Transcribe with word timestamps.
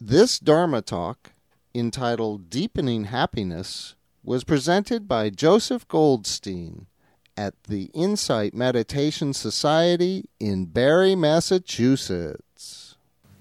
This 0.00 0.38
Dharma 0.38 0.80
talk, 0.80 1.32
entitled 1.74 2.48
Deepening 2.50 3.04
Happiness, 3.06 3.96
was 4.22 4.44
presented 4.44 5.08
by 5.08 5.28
Joseph 5.28 5.88
Goldstein 5.88 6.86
at 7.36 7.60
the 7.64 7.90
Insight 7.94 8.54
Meditation 8.54 9.34
Society 9.34 10.26
in 10.38 10.66
Barre, 10.66 11.16
Massachusetts. 11.16 12.94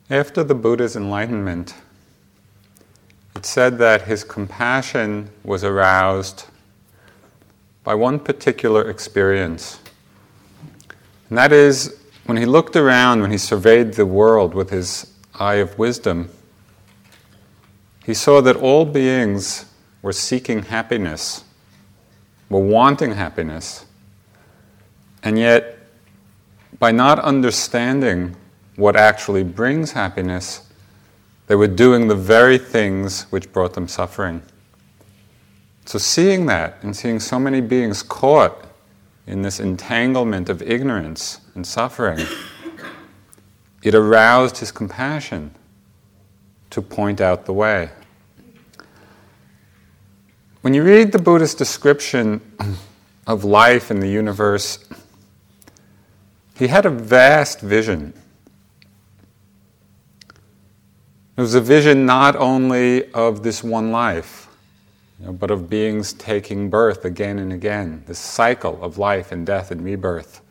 After 0.09 0.43
the 0.43 0.55
Buddha's 0.55 0.96
enlightenment, 0.96 1.75
it 3.35 3.46
said 3.46 3.78
that 3.78 4.08
his 4.08 4.24
compassion 4.24 5.29
was 5.44 5.63
aroused 5.63 6.46
by 7.83 7.94
one 7.94 8.19
particular 8.19 8.89
experience. 8.89 9.79
And 11.29 11.37
that 11.37 11.51
is 11.51 11.96
when 12.26 12.37
he 12.37 12.47
looked 12.47 12.76
around, 12.76 13.21
when 13.21 13.29
he 13.29 13.37
surveyed 13.37 13.94
the 13.94 14.08
world 14.08 14.55
with 14.55 14.71
his 14.71 15.13
eye 15.35 15.55
of 15.55 15.78
wisdom, 15.78 16.31
he 18.08 18.13
saw 18.13 18.40
that 18.40 18.55
all 18.55 18.86
beings 18.86 19.66
were 20.02 20.13
seeking 20.13 20.63
happiness, 20.63 21.44
were 22.49 22.62
wanting 22.62 23.12
happiness, 23.12 23.86
and 25.23 25.38
yet, 25.38 25.77
by 26.80 26.90
not 26.90 27.20
understanding 27.20 28.34
what 28.77 28.96
actually 28.96 29.44
brings 29.44 29.91
happiness, 29.91 30.70
they 31.48 31.55
were 31.55 31.68
doing 31.68 32.08
the 32.08 32.16
very 32.16 32.58
things 32.58 33.23
which 33.23 33.52
brought 33.52 33.73
them 33.73 33.90
suffering. 33.90 34.41
So, 35.84 35.99
seeing 35.99 36.46
that 36.46 36.77
and 36.84 36.96
seeing 36.96 37.20
so 37.20 37.38
many 37.38 37.60
beings 37.60 38.04
caught 38.04 38.68
in 39.26 39.41
this 39.41 39.60
entanglement 39.60 40.48
of 40.48 40.62
ignorance 40.62 41.41
and 41.55 41.68
suffering, 41.68 42.26
it 43.84 43.94
aroused 43.94 44.60
his 44.60 44.71
compassion 44.71 45.52
to 46.70 46.81
point 46.81 47.21
out 47.21 47.45
the 47.45 47.53
way. 47.53 47.89
When 50.62 50.74
you 50.74 50.84
read 50.84 51.12
the 51.12 51.20
Buddhist 51.20 51.57
description 51.57 52.41
of 53.27 53.43
life 53.43 53.90
in 53.90 53.99
the 53.99 54.09
universe, 54.09 54.85
he 56.55 56.68
had 56.68 56.85
a 56.85 56.90
vast 56.90 57.62
vision. 57.62 58.13
It 61.37 61.41
was 61.41 61.55
a 61.55 61.62
vision 61.62 62.05
not 62.05 62.35
only 62.35 63.12
of 63.13 63.43
this 63.43 63.63
one 63.63 63.91
life, 63.91 64.47
you 65.19 65.27
know, 65.27 65.33
but 65.33 65.52
of 65.52 65.69
beings 65.69 66.13
taking 66.13 66.69
birth 66.69 67.05
again 67.05 67.39
and 67.39 67.53
again, 67.53 68.03
this 68.05 68.19
cycle 68.19 68.83
of 68.83 68.97
life 68.97 69.31
and 69.31 69.45
death 69.45 69.71
and 69.71 69.85
rebirth. 69.85 70.41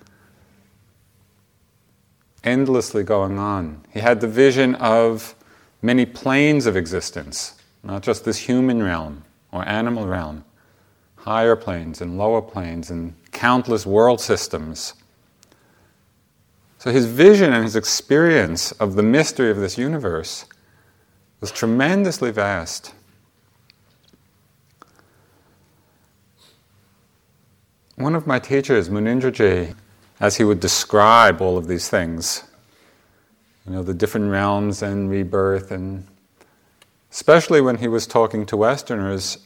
Endlessly 2.42 3.02
going 3.02 3.38
on. 3.38 3.84
He 3.92 4.00
had 4.00 4.20
the 4.20 4.28
vision 4.28 4.76
of 4.76 5.35
many 5.86 6.04
planes 6.04 6.66
of 6.66 6.76
existence, 6.76 7.54
not 7.84 8.02
just 8.02 8.24
this 8.24 8.38
human 8.38 8.82
realm 8.82 9.22
or 9.52 9.66
animal 9.68 10.04
realm, 10.04 10.44
higher 11.14 11.54
planes 11.54 12.00
and 12.00 12.18
lower 12.18 12.42
planes 12.42 12.90
and 12.90 13.14
countless 13.30 13.86
world 13.86 14.20
systems. 14.20 14.94
So 16.78 16.90
his 16.90 17.06
vision 17.06 17.52
and 17.52 17.62
his 17.62 17.76
experience 17.76 18.72
of 18.72 18.96
the 18.96 19.02
mystery 19.04 19.48
of 19.48 19.58
this 19.58 19.78
universe 19.78 20.46
was 21.40 21.52
tremendously 21.52 22.32
vast. 22.32 22.92
One 27.94 28.16
of 28.16 28.26
my 28.26 28.40
teachers, 28.40 28.88
Munindraji, 28.88 29.76
as 30.18 30.36
he 30.36 30.44
would 30.44 30.58
describe 30.58 31.40
all 31.40 31.56
of 31.56 31.68
these 31.68 31.88
things, 31.88 32.42
you 33.66 33.72
know, 33.72 33.82
the 33.82 33.94
different 33.94 34.30
realms 34.30 34.82
and 34.82 35.10
rebirth, 35.10 35.70
and 35.70 36.06
especially 37.10 37.60
when 37.60 37.78
he 37.78 37.88
was 37.88 38.06
talking 38.06 38.46
to 38.46 38.56
Westerners, 38.56 39.38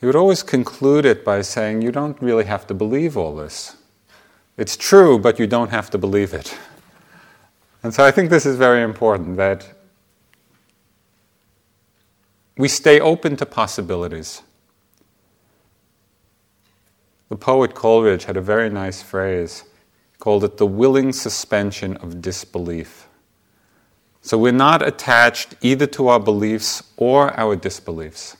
he 0.00 0.06
would 0.06 0.16
always 0.16 0.42
conclude 0.42 1.04
it 1.04 1.24
by 1.24 1.42
saying, 1.42 1.82
You 1.82 1.92
don't 1.92 2.20
really 2.20 2.44
have 2.44 2.66
to 2.68 2.74
believe 2.74 3.16
all 3.16 3.34
this. 3.34 3.76
It's 4.56 4.76
true, 4.76 5.18
but 5.18 5.38
you 5.38 5.46
don't 5.46 5.70
have 5.70 5.90
to 5.90 5.98
believe 5.98 6.32
it. 6.32 6.56
And 7.82 7.92
so 7.92 8.04
I 8.04 8.10
think 8.10 8.30
this 8.30 8.46
is 8.46 8.56
very 8.56 8.82
important 8.82 9.36
that 9.36 9.68
we 12.56 12.68
stay 12.68 13.00
open 13.00 13.36
to 13.36 13.46
possibilities. 13.46 14.42
The 17.28 17.36
poet 17.36 17.74
Coleridge 17.74 18.24
had 18.24 18.36
a 18.36 18.40
very 18.40 18.70
nice 18.70 19.02
phrase, 19.02 19.64
called 20.18 20.44
it 20.44 20.56
the 20.56 20.66
willing 20.66 21.12
suspension 21.12 21.96
of 21.96 22.22
disbelief. 22.22 23.08
So 24.24 24.38
we're 24.38 24.52
not 24.52 24.80
attached 24.80 25.54
either 25.60 25.86
to 25.88 26.08
our 26.08 26.18
beliefs 26.18 26.82
or 26.96 27.38
our 27.38 27.56
disbeliefs. 27.56 28.38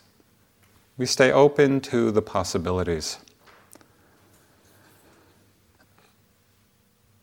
We 0.96 1.04
stay 1.04 1.30
open 1.30 1.82
to 1.82 2.10
the 2.10 2.22
possibilities. 2.22 3.18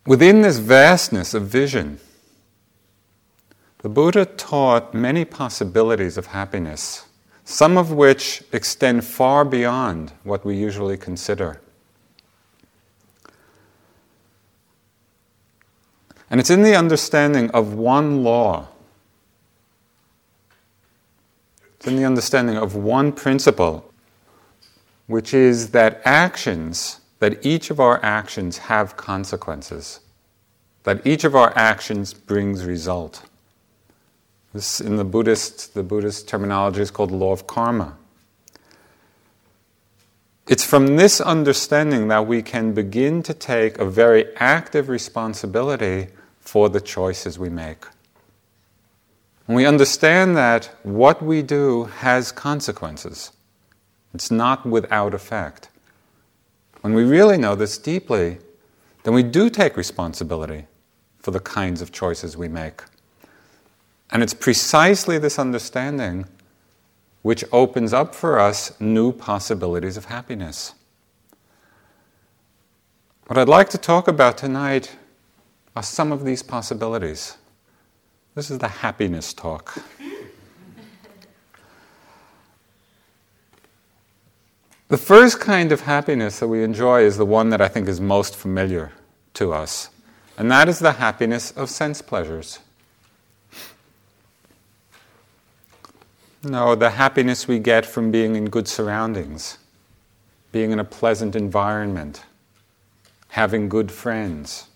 Within 0.06 0.44
this 0.44 0.60
vastness 0.60 1.34
of 1.34 1.48
vision, 1.48 2.00
the 3.80 3.90
Buddha 3.90 4.26
taught 4.26 4.94
many 4.94 5.26
possibilities 5.26 6.16
of 6.16 6.28
happiness, 6.28 7.08
some 7.44 7.80
of 7.80 7.92
which 7.92 8.44
extend 8.52 9.04
far 9.04 9.44
beyond 9.44 10.12
what 10.24 10.46
we 10.46 10.56
usually 10.56 10.98
consider. 10.98 11.61
And 16.32 16.40
it's 16.40 16.50
in 16.50 16.62
the 16.62 16.76
understanding 16.76 17.52
of 17.52 17.74
one 17.74 18.24
law, 18.24 18.70
it's 21.76 21.88
in 21.88 21.98
the 21.98 22.06
understanding 22.06 22.56
of 22.56 22.74
one 22.74 23.12
principle, 23.12 23.92
which 25.08 25.34
is 25.34 25.72
that 25.72 26.02
actions, 26.06 27.02
that 27.20 27.46
each 27.46 27.70
of 27.70 27.82
our 27.82 28.00
actions 28.02 28.60
have 28.60 28.96
consequences, 28.96 30.00
that 30.84 31.06
each 31.06 31.26
of 31.26 31.36
our 31.36 31.52
actions 31.58 32.14
brings 32.14 32.64
result. 32.64 33.24
This, 34.54 34.80
in 34.80 34.96
the 34.96 35.04
Buddhist, 35.04 35.74
the 35.74 35.84
Buddhist 35.84 36.30
terminology 36.30 36.82
is 36.82 36.92
called 36.92 37.10
the 37.10 37.16
law 37.16 37.34
of 37.34 37.46
karma. 37.46 37.98
It's 40.48 40.64
from 40.64 40.96
this 40.96 41.20
understanding 41.20 42.08
that 42.08 42.26
we 42.26 42.42
can 42.42 42.74
begin 42.74 43.22
to 43.24 43.34
take 43.34 43.80
a 43.80 43.86
very 43.86 44.34
active 44.38 44.88
responsibility 44.88 46.08
for 46.42 46.68
the 46.68 46.82
choices 46.82 47.40
we 47.40 47.50
make. 47.50 47.86
When 49.46 49.56
we 49.56 49.66
understand 49.66 50.36
that 50.36 50.70
what 50.84 51.22
we 51.22 51.42
do 51.42 51.86
has 51.86 52.32
consequences, 52.32 53.32
it's 54.14 54.30
not 54.30 54.66
without 54.66 55.14
effect. 55.14 55.70
When 56.82 56.94
we 56.94 57.04
really 57.04 57.38
know 57.38 57.56
this 57.56 57.78
deeply, 57.78 58.40
then 59.04 59.14
we 59.14 59.24
do 59.24 59.50
take 59.50 59.78
responsibility 59.78 60.66
for 61.20 61.32
the 61.32 61.40
kinds 61.40 61.82
of 61.82 61.92
choices 61.92 62.36
we 62.36 62.48
make. 62.48 62.82
And 64.12 64.22
it's 64.22 64.34
precisely 64.34 65.18
this 65.18 65.40
understanding 65.40 66.26
which 67.22 67.46
opens 67.52 67.94
up 67.94 68.16
for 68.16 68.40
us 68.40 68.80
new 68.82 69.12
possibilities 69.12 69.96
of 69.96 70.06
happiness. 70.06 70.74
What 73.28 73.38
I'd 73.38 73.48
like 73.48 73.70
to 73.70 73.78
talk 73.78 74.08
about 74.08 74.38
tonight 74.38 74.96
are 75.76 75.84
some 75.84 76.12
of 76.12 76.26
these 76.26 76.44
possibilities. 76.44 77.38
This 78.36 78.52
is 78.52 78.60
the 78.60 78.68
happiness 78.68 79.34
talk. 79.34 79.78
The 84.88 84.98
first 84.98 85.40
kind 85.40 85.72
of 85.72 85.82
happiness 85.82 86.40
that 86.40 86.50
we 86.50 86.64
enjoy 86.64 87.04
is 87.04 87.16
the 87.16 87.26
one 87.26 87.50
that 87.52 87.62
I 87.62 87.70
think 87.70 87.88
is 87.88 88.02
most 88.02 88.36
familiar 88.36 88.92
to 89.36 89.54
us, 89.54 89.90
and 90.38 90.52
that 90.52 90.68
is 90.68 90.80
the 90.80 90.92
happiness 90.94 91.52
of 91.52 91.70
sense 91.70 92.02
pleasures. 92.02 92.60
No, 96.44 96.76
the 96.76 96.90
happiness 96.90 97.48
we 97.48 97.60
get 97.60 97.86
from 97.86 98.12
being 98.12 98.36
in 98.36 98.50
good 98.50 98.68
surroundings, 98.68 99.60
being 100.52 100.72
in 100.72 100.80
a 100.80 100.84
pleasant 100.84 101.38
environment, 101.38 102.24
having 103.30 103.70
good 103.70 103.92
friends, 103.94 104.68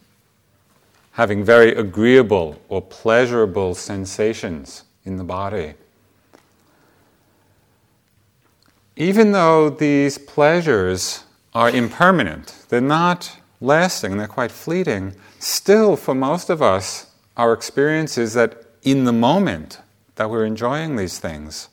having 1.16 1.46
very 1.46 1.74
agreeable 1.74 2.62
or 2.68 2.82
pleasurable 2.82 3.74
sensations 3.74 4.84
in 5.06 5.16
the 5.16 5.24
body. 5.24 5.74
Even 8.98 9.32
though 9.32 9.70
these 9.70 10.18
pleasures 10.18 11.24
are 11.54 11.70
impermanent, 11.70 12.66
they're 12.68 12.82
not 12.82 13.38
lasting, 13.62 14.18
they're 14.18 14.28
quite 14.28 14.52
fleeting, 14.52 15.16
still, 15.40 15.96
for 15.96 16.14
most 16.14 16.50
of 16.50 16.62
us, 16.62 17.12
our 17.38 17.54
experience 17.54 18.18
is 18.18 18.34
that 18.34 18.66
in 18.84 19.06
the 19.06 19.14
moment, 19.14 19.80
that 20.16 20.30
we're 20.30 20.46
enjoying 20.46 20.98
these 20.98 21.18
things, 21.18 21.70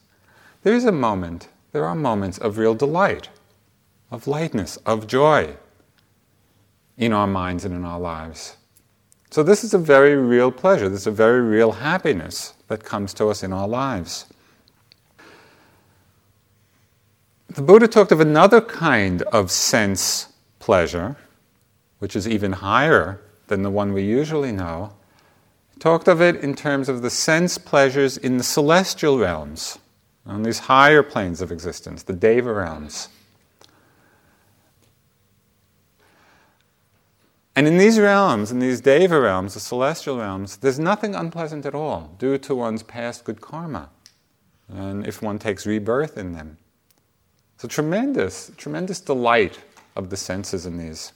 there 0.63 0.75
is 0.75 0.85
a 0.85 0.93
moment, 0.93 1.49
there 1.73 1.85
are 1.85 1.97
moments 1.97 2.39
of 2.39 2.59
real 2.59 2.77
delight, 2.77 3.29
of 4.09 4.29
lightness, 4.29 4.77
of 4.87 5.09
joy 5.09 5.57
in 6.97 7.13
our 7.13 7.27
minds 7.27 7.65
and 7.65 7.75
in 7.75 7.85
our 7.85 7.99
lives. 7.99 8.57
So, 9.33 9.43
this 9.43 9.65
is 9.65 9.73
a 9.73 9.79
very 9.79 10.15
real 10.15 10.51
pleasure, 10.51 10.91
this 10.91 11.01
is 11.01 11.07
a 11.07 11.11
very 11.11 11.41
real 11.41 11.73
happiness 11.73 12.53
that 12.69 12.85
comes 12.85 13.15
to 13.15 13.29
us 13.29 13.43
in 13.43 13.51
our 13.51 13.67
lives. 13.67 14.27
The 17.49 17.63
Buddha 17.63 17.89
talked 17.89 18.13
of 18.13 18.21
another 18.21 18.61
kind 18.61 19.23
of 19.23 19.51
sense 19.51 20.29
pleasure, 20.59 21.17
which 21.99 22.15
is 22.15 22.29
even 22.29 22.53
higher 22.53 23.23
than 23.47 23.63
the 23.63 23.71
one 23.71 23.95
we 23.95 24.03
usually 24.03 24.53
know. 24.53 24.93
He 25.73 25.81
talked 25.81 26.09
of 26.09 26.21
it 26.21 26.37
in 26.37 26.55
terms 26.55 26.91
of 26.91 27.01
the 27.01 27.09
sense 27.09 27.57
pleasures 27.57 28.19
in 28.19 28.37
the 28.37 28.45
celestial 28.45 29.19
realms, 29.19 29.79
on 30.27 30.43
these 30.43 30.59
higher 30.59 31.03
planes 31.03 31.41
of 31.41 31.51
existence, 31.51 32.03
the 32.03 32.13
Deva 32.13 32.53
realms. 32.53 33.09
And 37.55 37.67
in 37.67 37.77
these 37.77 37.99
realms, 37.99 38.51
in 38.51 38.61
these 38.61 38.81
Deva 38.81 39.21
realms, 39.21 39.55
the 39.55 39.61
celestial 39.61 40.19
realms, 40.19 40.57
there's 40.57 40.79
nothing 40.79 41.15
unpleasant 41.15 41.67
at 41.67 41.75
all 41.75 42.15
due 42.19 42.39
to 42.39 42.55
one's 42.55 42.83
past 42.83 43.25
good 43.25 43.41
karma. 43.41 43.91
And 44.69 45.07
if 45.07 45.21
one 45.21 45.39
takes 45.39 45.67
rebirth 45.67 46.17
in 46.17 46.33
them. 46.33 46.57
A 47.63 47.69
tremendous, 47.69 48.51
tremendous 48.57 49.01
delight 49.01 49.61
of 49.95 50.11
the 50.11 50.17
senses 50.17 50.67
in 50.67 50.79
these. 50.79 51.13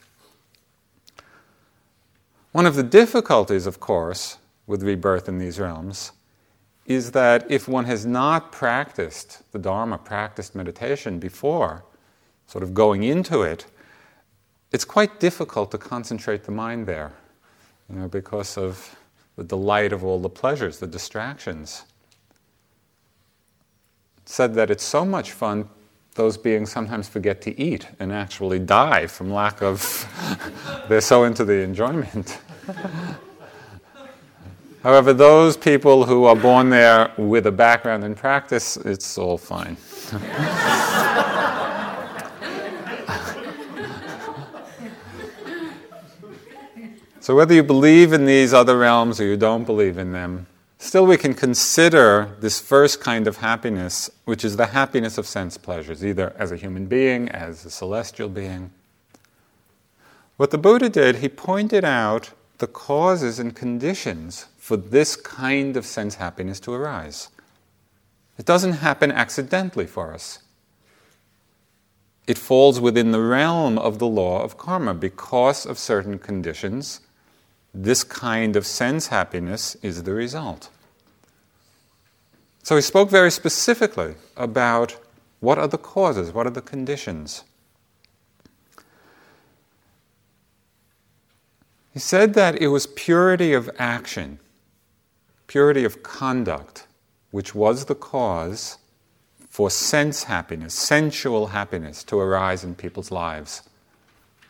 One 2.53 2.67
of 2.67 2.77
the 2.77 2.85
difficulties, 2.85 3.67
of 3.67 3.81
course, 3.81 4.39
with 4.67 4.85
rebirth 4.85 5.29
in 5.29 5.39
these 5.39 5.59
realms 5.59 6.13
is 6.87 7.11
that 7.11 7.51
if 7.51 7.67
one 7.67 7.85
has 7.87 8.07
not 8.07 8.53
practiced 8.53 9.43
the 9.51 9.59
Dharma, 9.59 9.99
practiced 9.99 10.55
meditation 10.55 11.19
before, 11.19 11.85
sort 12.47 12.63
of 12.63 12.75
going 12.75 13.03
into 13.03 13.43
it, 13.43 13.67
it's 14.77 14.85
quite 14.85 15.19
difficult 15.21 15.71
to 15.71 15.79
concentrate 15.79 16.45
the 16.45 16.53
mind 16.53 16.85
there, 16.85 17.11
you 17.89 17.97
know, 17.99 18.09
because 18.09 18.59
of 18.59 18.95
the 19.37 19.43
delight 19.43 19.91
of 19.91 20.05
all 20.05 20.19
the 20.19 20.29
pleasures, 20.29 20.79
the 20.79 20.87
distractions. 20.87 21.85
It's 24.19 24.35
said 24.35 24.53
that 24.53 24.71
it's 24.71 24.85
so 24.85 25.03
much 25.03 25.33
fun, 25.33 25.67
those 26.15 26.37
beings 26.37 26.71
sometimes 26.71 27.09
forget 27.09 27.41
to 27.43 27.59
eat 27.59 27.89
and 28.01 28.13
actually 28.13 28.59
die 28.59 29.07
from 29.07 29.33
lack 29.33 29.63
of, 29.63 29.81
they're 30.91 31.01
so 31.01 31.25
into 31.25 31.47
the 31.47 31.55
enjoyment. 31.55 32.39
However, 34.83 35.15
those 35.15 35.57
people 35.57 36.05
who 36.05 36.25
are 36.25 36.37
born 36.37 36.69
there 36.69 37.15
with 37.17 37.47
a 37.47 37.53
background 37.53 38.05
in 38.05 38.15
practice, 38.15 38.77
it's 38.77 39.17
all 39.17 39.39
fine. 39.39 39.79
So, 47.27 47.35
whether 47.35 47.55
you 47.55 47.65
believe 47.65 48.13
in 48.13 48.25
these 48.25 48.55
other 48.55 48.79
realms 48.79 49.21
or 49.21 49.25
you 49.25 49.37
don't 49.37 49.65
believe 49.65 49.99
in 49.99 50.13
them, 50.13 50.47
still 50.79 51.05
we 51.05 51.17
can 51.17 51.35
consider 51.35 52.37
this 52.39 52.61
first 52.61 53.01
kind 53.01 53.27
of 53.27 53.39
happiness, 53.39 54.09
which 54.27 54.45
is 54.45 54.57
the 54.57 54.67
happiness 54.67 55.19
of 55.19 55.27
sense 55.27 55.59
pleasures, 55.59 56.07
either 56.07 56.33
as 56.39 56.53
a 56.53 56.57
human 56.57 56.87
being, 56.87 57.29
as 57.31 57.65
a 57.65 57.71
celestial 57.71 58.29
being. 58.29 58.71
What 60.37 60.53
the 60.53 60.57
Buddha 60.57 60.89
did, 60.89 61.17
he 61.17 61.29
pointed 61.29 61.85
out 61.85 62.31
the 62.59 62.69
causes 62.69 63.41
and 63.41 63.57
conditions 63.57 64.47
for 64.57 64.77
this 64.77 65.17
kind 65.17 65.77
of 65.77 65.85
sense 65.85 66.15
happiness 66.15 66.61
to 66.61 66.75
arise. 66.75 67.31
It 68.39 68.47
doesn't 68.47 68.75
happen 68.75 69.11
accidentally 69.11 69.87
for 69.87 70.15
us. 70.15 70.39
It 72.29 72.39
falls 72.39 72.79
within 72.79 73.11
the 73.11 73.21
realm 73.21 73.79
of 73.79 73.99
the 73.99 74.07
law 74.07 74.45
of 74.45 74.57
karma 74.57 74.95
because 74.95 75.67
of 75.67 75.77
certain 75.77 76.21
conditions 76.21 77.01
this 77.83 78.03
kind 78.05 78.57
of 78.57 78.67
sense 78.67 79.09
happiness 79.09 79.77
is 79.83 80.05
the 80.05 80.13
result. 80.15 80.71
So 82.63 82.75
he 82.75 82.83
spoke 82.83 83.11
very 83.11 83.31
specifically 83.31 84.15
about 84.37 84.97
what 85.41 85.59
are 85.59 85.69
the 85.69 85.79
causes, 85.79 86.33
what 86.33 86.47
are 86.47 86.51
the 86.51 86.63
conditions. 86.63 87.45
He 91.93 92.01
said 92.01 92.35
that 92.35 92.61
it 92.61 92.69
was 92.69 92.87
purity 92.87 93.53
of 93.53 93.71
action, 93.79 94.39
purity 95.47 95.85
of 95.85 96.03
conduct, 96.03 96.87
which 97.31 97.55
was 97.55 97.85
the 97.85 97.95
cause 97.95 98.79
for 99.51 99.71
sense 99.71 100.25
happiness, 100.25 100.75
sensual 100.75 101.49
happiness 101.49 102.03
to 102.05 102.19
arise 102.19 102.65
in 102.65 102.75
people's 102.75 103.11
lives, 103.11 103.63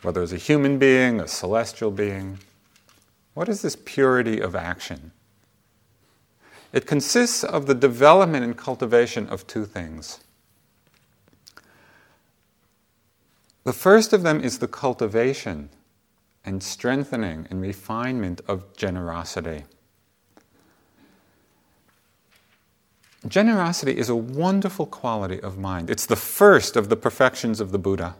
whether 0.01 0.21
as 0.21 0.33
a 0.33 0.37
human 0.37 0.77
being, 0.79 1.19
a 1.19 1.27
celestial 1.27 1.91
being. 1.91 2.39
What 3.37 3.49
is 3.49 3.61
this 3.61 3.75
purity 3.75 4.39
of 4.39 4.55
action? 4.55 5.11
It 6.73 6.87
consists 6.87 7.43
of 7.43 7.67
the 7.67 7.75
development 7.75 8.43
and 8.43 8.57
cultivation 8.57 9.27
of 9.27 9.45
two 9.45 9.63
things. 9.63 10.21
The 13.63 13.73
first 13.73 14.11
of 14.11 14.23
them 14.23 14.41
is 14.41 14.57
the 14.57 14.67
cultivation 14.67 15.69
and 16.45 16.63
strengthening 16.63 17.45
and 17.51 17.61
refinement 17.61 18.41
of 18.47 18.75
generosity. 18.75 19.65
Generosity 23.27 23.99
is 23.99 24.09
a 24.09 24.15
wonderful 24.15 24.87
quality 24.87 25.39
of 25.41 25.59
mind. 25.59 25.91
It's 25.91 26.07
the 26.07 26.15
first 26.15 26.75
of 26.75 26.89
the 26.89 26.97
perfections 26.97 27.59
of 27.59 27.71
the 27.71 27.77
Buddha. 27.77 28.15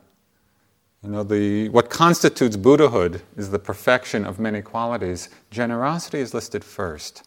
You 1.04 1.10
know, 1.10 1.24
the, 1.24 1.70
what 1.70 1.90
constitutes 1.90 2.58
Buddhahood 2.58 3.22
is 3.36 3.52
the 3.52 3.60
perfection 3.60 4.26
of 4.26 4.40
many 4.40 4.62
qualities. 4.62 5.30
Generosity 5.52 6.20
is 6.20 6.34
listed 6.34 6.64
first. 6.64 7.24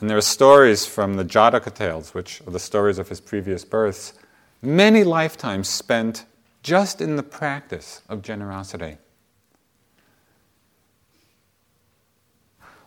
And 0.00 0.10
there 0.10 0.18
are 0.18 0.22
stories 0.22 0.84
from 0.84 1.14
the 1.14 1.24
Jataka 1.24 1.74
tales, 1.74 2.12
which 2.12 2.42
are 2.46 2.50
the 2.50 2.58
stories 2.58 2.98
of 2.98 3.08
his 3.08 3.20
previous 3.20 3.64
births, 3.64 4.12
many 4.60 5.04
lifetimes 5.04 5.68
spent 5.68 6.26
just 6.62 7.00
in 7.00 7.16
the 7.16 7.22
practice 7.22 8.02
of 8.08 8.22
generosity. 8.22 8.98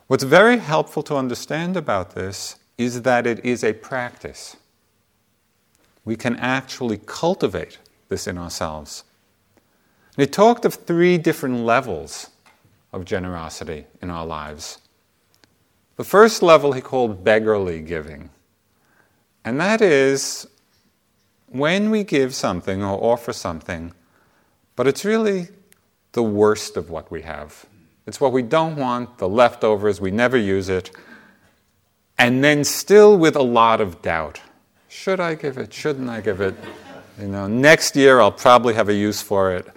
What's 0.07 0.23
very 0.23 0.57
helpful 0.57 1.03
to 1.03 1.15
understand 1.15 1.75
about 1.75 2.15
this 2.15 2.57
is 2.77 3.01
that 3.01 3.27
it 3.27 3.43
is 3.43 3.63
a 3.63 3.73
practice. 3.73 4.55
We 6.05 6.15
can 6.15 6.35
actually 6.37 6.99
cultivate 7.05 7.79
this 8.07 8.27
in 8.27 8.37
ourselves. 8.37 9.03
He 10.17 10.25
talked 10.25 10.65
of 10.65 10.73
three 10.73 11.19
different 11.19 11.59
levels 11.59 12.31
of 12.91 13.05
generosity 13.05 13.85
in 14.01 14.09
our 14.09 14.25
lives. 14.25 14.79
The 15.95 16.03
first 16.03 16.41
level 16.41 16.73
he 16.73 16.81
called 16.81 17.23
beggarly 17.23 17.81
giving. 17.81 18.31
And 19.45 19.61
that 19.61 19.81
is 19.81 20.47
when 21.47 21.91
we 21.91 22.03
give 22.03 22.33
something 22.33 22.83
or 22.83 23.01
offer 23.01 23.31
something, 23.31 23.93
but 24.75 24.87
it's 24.87 25.05
really 25.05 25.49
the 26.13 26.23
worst 26.23 26.77
of 26.77 26.89
what 26.89 27.11
we 27.11 27.21
have. 27.21 27.65
It's 28.07 28.19
what 28.19 28.31
we 28.31 28.41
don't 28.41 28.75
want, 28.75 29.19
the 29.19 29.29
leftovers, 29.29 30.01
we 30.01 30.11
never 30.11 30.37
use 30.37 30.67
it, 30.67 30.91
and 32.17 32.43
then 32.43 32.63
still 32.63 33.17
with 33.17 33.35
a 33.35 33.43
lot 33.43 33.81
of 33.81 34.01
doubt. 34.01 34.41
Should 34.87 35.19
I 35.19 35.35
give 35.35 35.57
it? 35.57 35.73
Shouldn't 35.73 36.09
I 36.09 36.21
give 36.21 36.41
it? 36.41 36.55
You 37.19 37.27
know, 37.27 37.47
next 37.47 37.95
year 37.95 38.19
I'll 38.19 38.31
probably 38.31 38.73
have 38.73 38.89
a 38.89 38.93
use 38.93 39.21
for 39.21 39.55
it. 39.55 39.67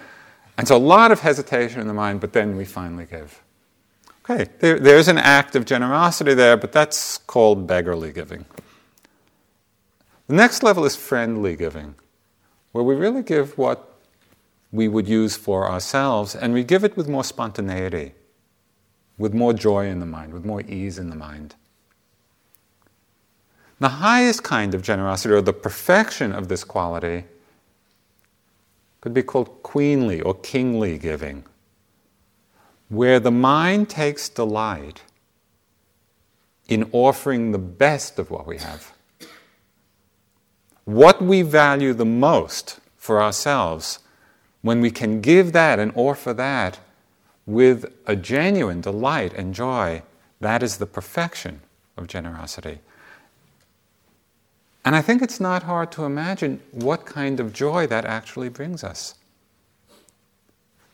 And 0.60 0.68
so 0.68 0.76
a 0.76 0.88
lot 0.96 1.10
of 1.10 1.20
hesitation 1.20 1.80
in 1.80 1.86
the 1.86 1.94
mind, 1.94 2.20
but 2.20 2.34
then 2.34 2.54
we 2.54 2.66
finally 2.66 3.06
give. 3.06 3.42
Okay, 4.22 4.44
there, 4.58 4.78
there's 4.78 5.08
an 5.08 5.16
act 5.16 5.56
of 5.56 5.64
generosity 5.64 6.34
there, 6.34 6.58
but 6.58 6.70
that's 6.70 7.16
called 7.16 7.66
beggarly 7.66 8.12
giving. 8.12 8.44
The 10.28 10.34
next 10.34 10.62
level 10.62 10.84
is 10.84 10.96
friendly 10.96 11.56
giving, 11.56 11.94
where 12.72 12.84
we 12.84 12.94
really 12.94 13.22
give 13.22 13.56
what 13.56 13.96
we 14.70 14.86
would 14.86 15.08
use 15.08 15.34
for 15.34 15.66
ourselves, 15.66 16.36
and 16.36 16.52
we 16.52 16.62
give 16.62 16.84
it 16.84 16.94
with 16.94 17.08
more 17.08 17.24
spontaneity, 17.24 18.12
with 19.16 19.32
more 19.32 19.54
joy 19.54 19.86
in 19.86 19.98
the 19.98 20.04
mind, 20.04 20.34
with 20.34 20.44
more 20.44 20.60
ease 20.60 20.98
in 20.98 21.08
the 21.08 21.16
mind. 21.16 21.54
The 23.78 23.88
highest 23.88 24.42
kind 24.42 24.74
of 24.74 24.82
generosity, 24.82 25.32
or 25.32 25.40
the 25.40 25.54
perfection 25.54 26.32
of 26.32 26.48
this 26.48 26.64
quality, 26.64 27.24
could 29.00 29.14
be 29.14 29.22
called 29.22 29.62
queenly 29.62 30.20
or 30.20 30.34
kingly 30.34 30.98
giving, 30.98 31.44
where 32.88 33.20
the 33.20 33.30
mind 33.30 33.88
takes 33.88 34.28
delight 34.28 35.02
in 36.68 36.88
offering 36.92 37.52
the 37.52 37.58
best 37.58 38.18
of 38.18 38.30
what 38.30 38.46
we 38.46 38.58
have. 38.58 38.92
What 40.84 41.22
we 41.22 41.42
value 41.42 41.92
the 41.92 42.04
most 42.04 42.80
for 42.96 43.22
ourselves, 43.22 44.00
when 44.62 44.80
we 44.80 44.90
can 44.90 45.20
give 45.20 45.52
that 45.52 45.78
and 45.78 45.92
offer 45.94 46.34
that 46.34 46.78
with 47.46 47.92
a 48.06 48.14
genuine 48.14 48.80
delight 48.80 49.32
and 49.34 49.54
joy, 49.54 50.02
that 50.40 50.62
is 50.62 50.78
the 50.78 50.86
perfection 50.86 51.60
of 51.96 52.06
generosity. 52.06 52.80
And 54.84 54.96
I 54.96 55.02
think 55.02 55.20
it's 55.22 55.40
not 55.40 55.64
hard 55.64 55.92
to 55.92 56.04
imagine 56.04 56.60
what 56.72 57.04
kind 57.04 57.38
of 57.38 57.52
joy 57.52 57.86
that 57.88 58.04
actually 58.04 58.48
brings 58.48 58.82
us. 58.82 59.14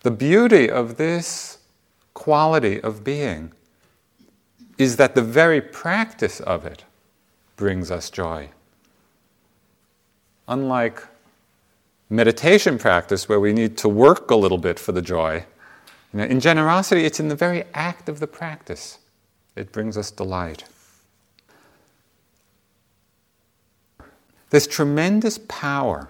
The 0.00 0.10
beauty 0.10 0.68
of 0.68 0.96
this 0.96 1.58
quality 2.14 2.80
of 2.80 3.04
being 3.04 3.52
is 4.78 4.96
that 4.96 5.14
the 5.14 5.22
very 5.22 5.60
practice 5.60 6.40
of 6.40 6.66
it 6.66 6.84
brings 7.56 7.90
us 7.90 8.10
joy. 8.10 8.50
Unlike 10.48 11.02
meditation 12.10 12.78
practice, 12.78 13.28
where 13.28 13.40
we 13.40 13.52
need 13.52 13.76
to 13.78 13.88
work 13.88 14.30
a 14.30 14.36
little 14.36 14.58
bit 14.58 14.78
for 14.78 14.92
the 14.92 15.02
joy, 15.02 15.44
in 16.12 16.40
generosity, 16.40 17.04
it's 17.04 17.20
in 17.20 17.28
the 17.28 17.34
very 17.34 17.64
act 17.74 18.08
of 18.08 18.20
the 18.20 18.26
practice. 18.26 18.98
It 19.54 19.72
brings 19.72 19.96
us 19.96 20.10
delight. 20.10 20.64
There's 24.50 24.66
tremendous 24.66 25.38
power 25.48 26.08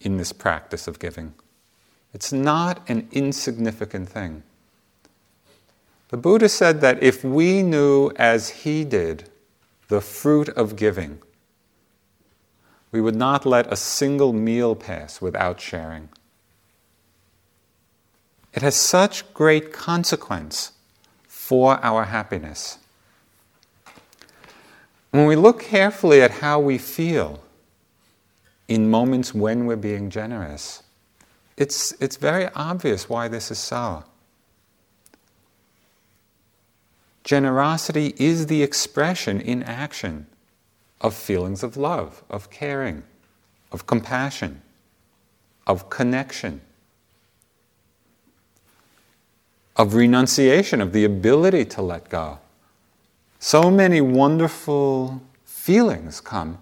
in 0.00 0.16
this 0.16 0.32
practice 0.32 0.86
of 0.86 0.98
giving. 0.98 1.34
It's 2.14 2.32
not 2.32 2.88
an 2.88 3.08
insignificant 3.10 4.08
thing. 4.08 4.42
The 6.08 6.16
Buddha 6.18 6.48
said 6.48 6.80
that 6.82 7.02
if 7.02 7.24
we 7.24 7.62
knew 7.62 8.10
as 8.16 8.50
he 8.50 8.84
did 8.84 9.30
the 9.88 10.00
fruit 10.00 10.48
of 10.50 10.76
giving, 10.76 11.20
we 12.90 13.00
would 13.00 13.16
not 13.16 13.46
let 13.46 13.72
a 13.72 13.76
single 13.76 14.34
meal 14.34 14.74
pass 14.74 15.22
without 15.22 15.60
sharing. 15.60 16.10
It 18.52 18.60
has 18.60 18.76
such 18.76 19.32
great 19.32 19.72
consequence 19.72 20.72
for 21.26 21.82
our 21.82 22.04
happiness. 22.04 22.78
When 25.12 25.26
we 25.26 25.36
look 25.36 25.60
carefully 25.60 26.22
at 26.22 26.30
how 26.30 26.58
we 26.58 26.78
feel 26.78 27.42
in 28.66 28.90
moments 28.90 29.34
when 29.34 29.66
we're 29.66 29.76
being 29.76 30.08
generous, 30.08 30.82
it's, 31.58 31.92
it's 32.00 32.16
very 32.16 32.48
obvious 32.54 33.10
why 33.10 33.28
this 33.28 33.50
is 33.50 33.58
so. 33.58 34.04
Generosity 37.24 38.14
is 38.16 38.46
the 38.46 38.62
expression 38.62 39.38
in 39.38 39.62
action 39.62 40.26
of 41.02 41.14
feelings 41.14 41.62
of 41.62 41.76
love, 41.76 42.22
of 42.30 42.48
caring, 42.48 43.02
of 43.70 43.86
compassion, 43.86 44.62
of 45.66 45.90
connection, 45.90 46.62
of 49.76 49.94
renunciation, 49.94 50.80
of 50.80 50.94
the 50.94 51.04
ability 51.04 51.66
to 51.66 51.82
let 51.82 52.08
go. 52.08 52.38
So 53.44 53.72
many 53.72 54.00
wonderful 54.00 55.20
feelings 55.44 56.20
come 56.20 56.58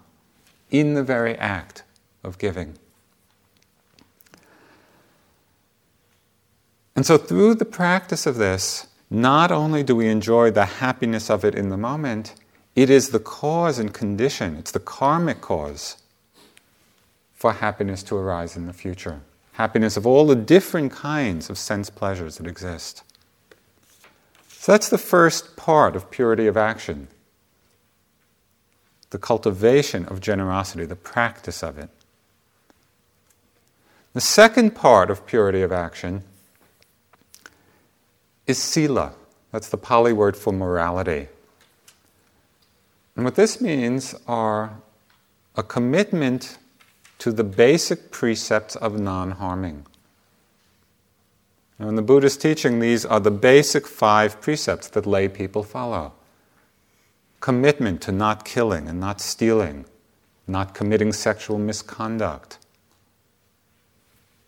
in 0.71 0.95
the 0.95 1.03
very 1.03 1.37
act 1.37 1.83
of 2.23 2.39
giving. 2.39 2.73
And 6.95 7.05
so, 7.05 7.19
through 7.19 7.53
the 7.53 7.65
practice 7.65 8.25
of 8.25 8.37
this, 8.37 8.87
not 9.11 9.51
only 9.51 9.83
do 9.83 9.95
we 9.95 10.07
enjoy 10.07 10.49
the 10.49 10.65
happiness 10.65 11.29
of 11.29 11.45
it 11.45 11.53
in 11.53 11.69
the 11.69 11.77
moment, 11.77 12.33
it 12.75 12.89
is 12.89 13.09
the 13.09 13.19
cause 13.19 13.77
and 13.77 13.93
condition, 13.93 14.55
it's 14.55 14.71
the 14.71 14.79
karmic 14.79 15.39
cause 15.39 15.97
for 17.35 17.53
happiness 17.53 18.01
to 18.01 18.15
arise 18.15 18.57
in 18.57 18.65
the 18.65 18.73
future. 18.73 19.21
Happiness 19.53 19.97
of 19.97 20.07
all 20.07 20.25
the 20.25 20.35
different 20.35 20.91
kinds 20.91 21.47
of 21.47 21.59
sense 21.59 21.91
pleasures 21.91 22.39
that 22.39 22.47
exist. 22.47 23.03
So 24.61 24.73
that's 24.73 24.89
the 24.89 24.99
first 24.99 25.57
part 25.57 25.95
of 25.95 26.11
purity 26.11 26.45
of 26.45 26.55
action 26.55 27.07
the 29.09 29.17
cultivation 29.17 30.05
of 30.05 30.21
generosity, 30.21 30.85
the 30.85 30.95
practice 30.95 31.63
of 31.63 31.79
it. 31.79 31.89
The 34.13 34.21
second 34.21 34.75
part 34.75 35.09
of 35.09 35.25
purity 35.25 35.63
of 35.63 35.71
action 35.71 36.21
is 38.45 38.59
sila. 38.59 39.13
That's 39.51 39.67
the 39.67 39.77
Pali 39.77 40.13
word 40.13 40.37
for 40.37 40.53
morality. 40.53 41.27
And 43.15 43.25
what 43.25 43.33
this 43.33 43.61
means 43.61 44.13
are 44.27 44.77
a 45.55 45.63
commitment 45.63 46.59
to 47.17 47.31
the 47.31 47.43
basic 47.43 48.11
precepts 48.11 48.75
of 48.75 48.99
non 48.99 49.31
harming. 49.31 49.87
In 51.81 51.95
the 51.95 52.03
Buddhist 52.03 52.39
teaching, 52.39 52.79
these 52.79 53.05
are 53.05 53.19
the 53.19 53.31
basic 53.31 53.87
five 53.87 54.39
precepts 54.39 54.87
that 54.89 55.07
lay 55.07 55.27
people 55.27 55.63
follow 55.63 56.13
commitment 57.39 58.01
to 58.03 58.11
not 58.11 58.45
killing 58.45 58.87
and 58.87 58.99
not 58.99 59.19
stealing, 59.19 59.83
not 60.47 60.75
committing 60.75 61.11
sexual 61.11 61.57
misconduct, 61.57 62.59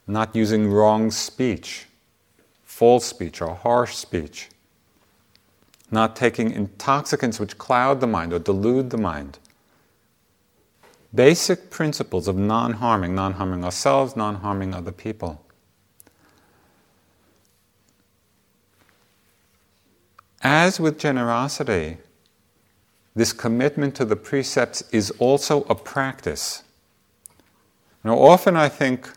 not 0.05 0.35
using 0.35 0.69
wrong 0.69 1.09
speech, 1.09 1.87
false 2.63 3.05
speech 3.05 3.41
or 3.41 3.55
harsh 3.55 3.95
speech, 3.95 4.49
not 5.89 6.15
taking 6.15 6.51
intoxicants 6.51 7.39
which 7.39 7.57
cloud 7.57 7.99
the 7.99 8.05
mind 8.05 8.31
or 8.31 8.37
delude 8.37 8.91
the 8.91 8.97
mind. 8.97 9.39
Basic 11.15 11.71
principles 11.71 12.27
of 12.27 12.35
non 12.35 12.73
harming, 12.73 13.15
non 13.15 13.33
harming 13.33 13.63
ourselves, 13.63 14.15
non 14.15 14.35
harming 14.35 14.75
other 14.75 14.91
people. 14.91 15.42
As 20.43 20.77
with 20.77 20.99
generosity, 20.99 21.97
this 23.15 23.31
commitment 23.31 23.95
to 23.95 24.05
the 24.05 24.17
precepts 24.17 24.83
is 24.91 25.09
also 25.11 25.63
a 25.63 25.75
practice. 25.75 26.63
Now, 28.03 28.19
often 28.19 28.57
I 28.57 28.67
think 28.67 29.09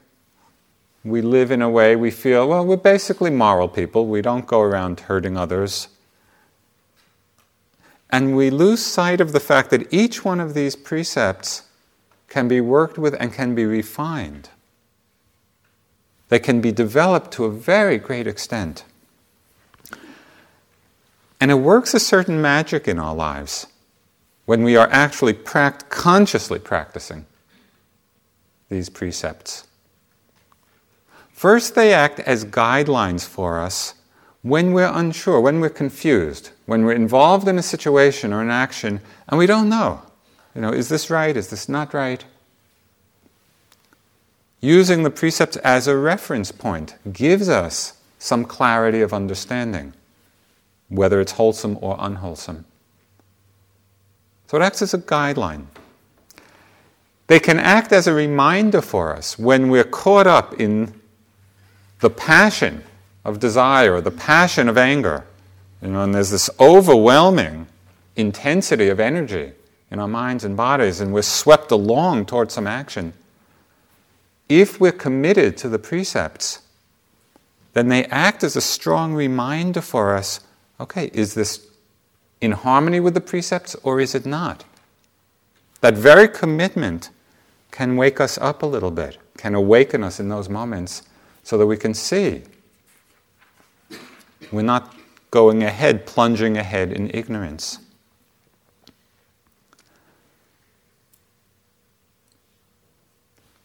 we 1.02 1.20
live 1.20 1.50
in 1.50 1.62
a 1.62 1.70
way 1.70 1.96
we 1.96 2.12
feel, 2.12 2.48
well, 2.48 2.64
we're 2.64 2.76
basically 2.76 3.30
moral 3.30 3.68
people. 3.68 4.06
We 4.06 4.22
don't 4.22 4.46
go 4.46 4.60
around 4.60 5.00
hurting 5.00 5.36
others. 5.36 5.88
And 8.10 8.36
we 8.36 8.50
lose 8.50 8.84
sight 8.84 9.20
of 9.20 9.32
the 9.32 9.40
fact 9.40 9.70
that 9.70 9.92
each 9.92 10.24
one 10.24 10.38
of 10.38 10.54
these 10.54 10.76
precepts 10.76 11.62
can 12.28 12.46
be 12.46 12.60
worked 12.60 12.98
with 12.98 13.16
and 13.18 13.32
can 13.32 13.54
be 13.56 13.64
refined. 13.64 14.50
They 16.28 16.38
can 16.38 16.60
be 16.60 16.70
developed 16.70 17.32
to 17.32 17.44
a 17.44 17.50
very 17.50 17.98
great 17.98 18.26
extent. 18.28 18.84
And 21.40 21.50
it 21.50 21.56
works 21.56 21.94
a 21.94 22.00
certain 22.00 22.40
magic 22.40 22.88
in 22.88 22.98
our 22.98 23.14
lives 23.14 23.66
when 24.46 24.62
we 24.62 24.76
are 24.76 24.88
actually 24.90 25.34
pract- 25.34 25.88
consciously 25.88 26.58
practicing 26.58 27.26
these 28.68 28.88
precepts. 28.88 29.66
First, 31.32 31.74
they 31.74 31.92
act 31.92 32.20
as 32.20 32.44
guidelines 32.44 33.26
for 33.26 33.60
us 33.60 33.94
when 34.42 34.72
we're 34.72 34.90
unsure, 34.92 35.40
when 35.40 35.60
we're 35.60 35.68
confused, 35.68 36.50
when 36.64 36.84
we're 36.84 36.92
involved 36.92 37.48
in 37.48 37.58
a 37.58 37.62
situation 37.62 38.32
or 38.32 38.40
an 38.40 38.50
action 38.50 39.00
and 39.28 39.38
we 39.38 39.46
don't 39.46 39.68
know. 39.68 40.02
You 40.54 40.62
know, 40.62 40.72
is 40.72 40.88
this 40.88 41.10
right? 41.10 41.36
Is 41.36 41.50
this 41.50 41.68
not 41.68 41.92
right? 41.92 42.24
Using 44.60 45.02
the 45.02 45.10
precepts 45.10 45.56
as 45.58 45.86
a 45.86 45.96
reference 45.96 46.50
point 46.50 46.94
gives 47.12 47.48
us 47.48 48.00
some 48.18 48.44
clarity 48.44 49.02
of 49.02 49.12
understanding, 49.12 49.92
whether 50.88 51.20
it's 51.20 51.32
wholesome 51.32 51.78
or 51.80 51.96
unwholesome. 51.98 52.64
So 54.46 54.58
it 54.58 54.62
acts 54.62 54.82
as 54.82 54.94
a 54.94 54.98
guideline. 54.98 55.66
They 57.26 57.40
can 57.40 57.58
act 57.58 57.92
as 57.92 58.06
a 58.06 58.14
reminder 58.14 58.80
for 58.80 59.14
us 59.16 59.38
when 59.38 59.68
we're 59.68 59.84
caught 59.84 60.26
up 60.26 60.60
in 60.60 61.00
the 62.00 62.10
passion 62.10 62.84
of 63.24 63.40
desire, 63.40 64.00
the 64.00 64.12
passion 64.12 64.68
of 64.68 64.78
anger. 64.78 65.24
You 65.82 65.88
know, 65.88 66.04
and 66.04 66.14
there's 66.14 66.30
this 66.30 66.48
overwhelming 66.60 67.66
intensity 68.14 68.88
of 68.88 69.00
energy 69.00 69.52
in 69.90 69.98
our 69.98 70.08
minds 70.08 70.44
and 70.44 70.56
bodies, 70.56 71.00
and 71.00 71.12
we're 71.12 71.22
swept 71.22 71.70
along 71.70 72.26
towards 72.26 72.54
some 72.54 72.66
action. 72.66 73.12
If 74.48 74.80
we're 74.80 74.92
committed 74.92 75.56
to 75.58 75.68
the 75.68 75.78
precepts, 75.78 76.60
then 77.72 77.88
they 77.88 78.04
act 78.04 78.44
as 78.44 78.56
a 78.56 78.60
strong 78.60 79.12
reminder 79.12 79.80
for 79.80 80.14
us 80.14 80.40
okay, 80.80 81.10
is 81.12 81.34
this 81.34 81.66
in 82.40 82.52
harmony 82.52 83.00
with 83.00 83.14
the 83.14 83.20
precepts 83.20 83.74
or 83.82 84.00
is 84.00 84.14
it 84.14 84.26
not? 84.26 84.64
That 85.80 85.94
very 85.94 86.28
commitment 86.28 87.10
can 87.70 87.96
wake 87.96 88.20
us 88.20 88.38
up 88.38 88.62
a 88.62 88.66
little 88.66 88.90
bit, 88.90 89.18
can 89.36 89.54
awaken 89.54 90.02
us 90.02 90.18
in 90.18 90.28
those 90.28 90.48
moments 90.48 91.02
so 91.42 91.58
that 91.58 91.66
we 91.66 91.76
can 91.76 91.94
see. 91.94 92.42
We're 94.50 94.62
not 94.62 94.94
going 95.30 95.62
ahead, 95.62 96.06
plunging 96.06 96.56
ahead 96.56 96.92
in 96.92 97.10
ignorance. 97.12 97.78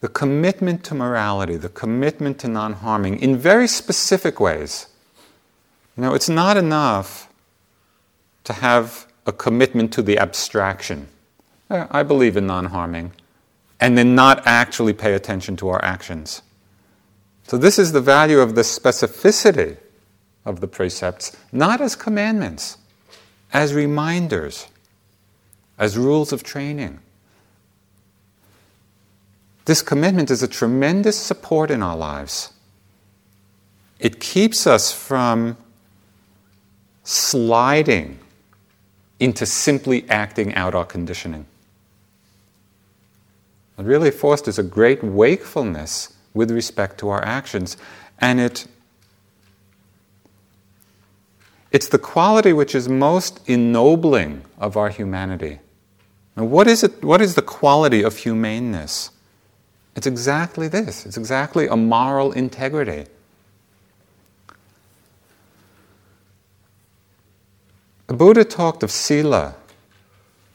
The 0.01 0.09
commitment 0.09 0.83
to 0.85 0.95
morality, 0.95 1.57
the 1.57 1.69
commitment 1.69 2.39
to 2.39 2.47
non 2.47 2.73
harming 2.73 3.19
in 3.19 3.37
very 3.37 3.67
specific 3.67 4.39
ways. 4.39 4.87
You 5.97 6.03
know, 6.03 6.13
it's 6.13 6.29
not 6.29 6.57
enough 6.57 7.29
to 8.45 8.53
have 8.53 9.07
a 9.25 9.31
commitment 9.31 9.93
to 9.93 10.01
the 10.01 10.17
abstraction. 10.17 11.07
Uh, 11.69 11.87
I 11.91 12.03
believe 12.03 12.37
in 12.37 12.47
non 12.47 12.65
harming, 12.65 13.13
and 13.79 13.97
then 13.97 14.15
not 14.15 14.41
actually 14.45 14.93
pay 14.93 15.13
attention 15.13 15.55
to 15.57 15.69
our 15.69 15.83
actions. 15.83 16.41
So, 17.47 17.57
this 17.57 17.77
is 17.77 17.91
the 17.91 18.01
value 18.01 18.39
of 18.39 18.55
the 18.55 18.61
specificity 18.61 19.77
of 20.45 20.59
the 20.59 20.67
precepts, 20.67 21.35
not 21.51 21.81
as 21.81 21.95
commandments, 21.95 22.77
as 23.53 23.73
reminders, 23.73 24.67
as 25.77 25.97
rules 25.97 26.31
of 26.31 26.43
training. 26.43 26.99
This 29.65 29.81
commitment 29.81 30.31
is 30.31 30.41
a 30.41 30.47
tremendous 30.47 31.17
support 31.17 31.69
in 31.69 31.83
our 31.83 31.95
lives. 31.95 32.53
It 33.99 34.19
keeps 34.19 34.65
us 34.65 34.91
from 34.91 35.57
sliding 37.03 38.19
into 39.19 39.45
simply 39.45 40.09
acting 40.09 40.53
out 40.55 40.73
our 40.75 40.85
conditioning. 40.85 41.45
It 43.77 43.85
really 43.85 44.11
fosters 44.11 44.59
a 44.59 44.63
great 44.63 45.03
wakefulness 45.03 46.13
with 46.33 46.51
respect 46.51 46.99
to 46.99 47.09
our 47.09 47.23
actions, 47.23 47.77
and 48.19 48.39
it 48.39 48.67
it's 51.71 51.87
the 51.87 51.97
quality 51.97 52.51
which 52.51 52.75
is 52.75 52.89
most 52.89 53.39
ennobling 53.47 54.43
of 54.57 54.75
our 54.75 54.89
humanity. 54.89 55.59
Now, 56.35 56.43
what 56.43 56.67
is 56.67 56.83
it? 56.83 57.03
What 57.03 57.21
is 57.21 57.35
the 57.35 57.41
quality 57.41 58.03
of 58.03 58.17
humaneness? 58.17 59.11
It's 59.95 60.07
exactly 60.07 60.67
this. 60.67 61.05
It's 61.05 61.17
exactly 61.17 61.67
a 61.67 61.75
moral 61.75 62.31
integrity. 62.33 63.05
The 68.11 68.17
Buddha 68.17 68.43
talked 68.43 68.83
of 68.83 68.91
sila, 68.91 69.55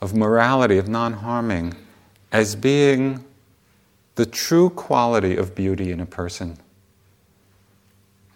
of 0.03 0.15
morality, 0.15 0.77
of 0.77 0.89
non 0.89 1.15
harming, 1.15 1.73
as 2.31 2.55
being 2.55 3.25
the 4.17 4.27
true 4.27 4.69
quality 4.69 5.39
of 5.39 5.55
beauty 5.55 5.91
in 5.91 5.99
a 5.99 6.05
person. 6.05 6.59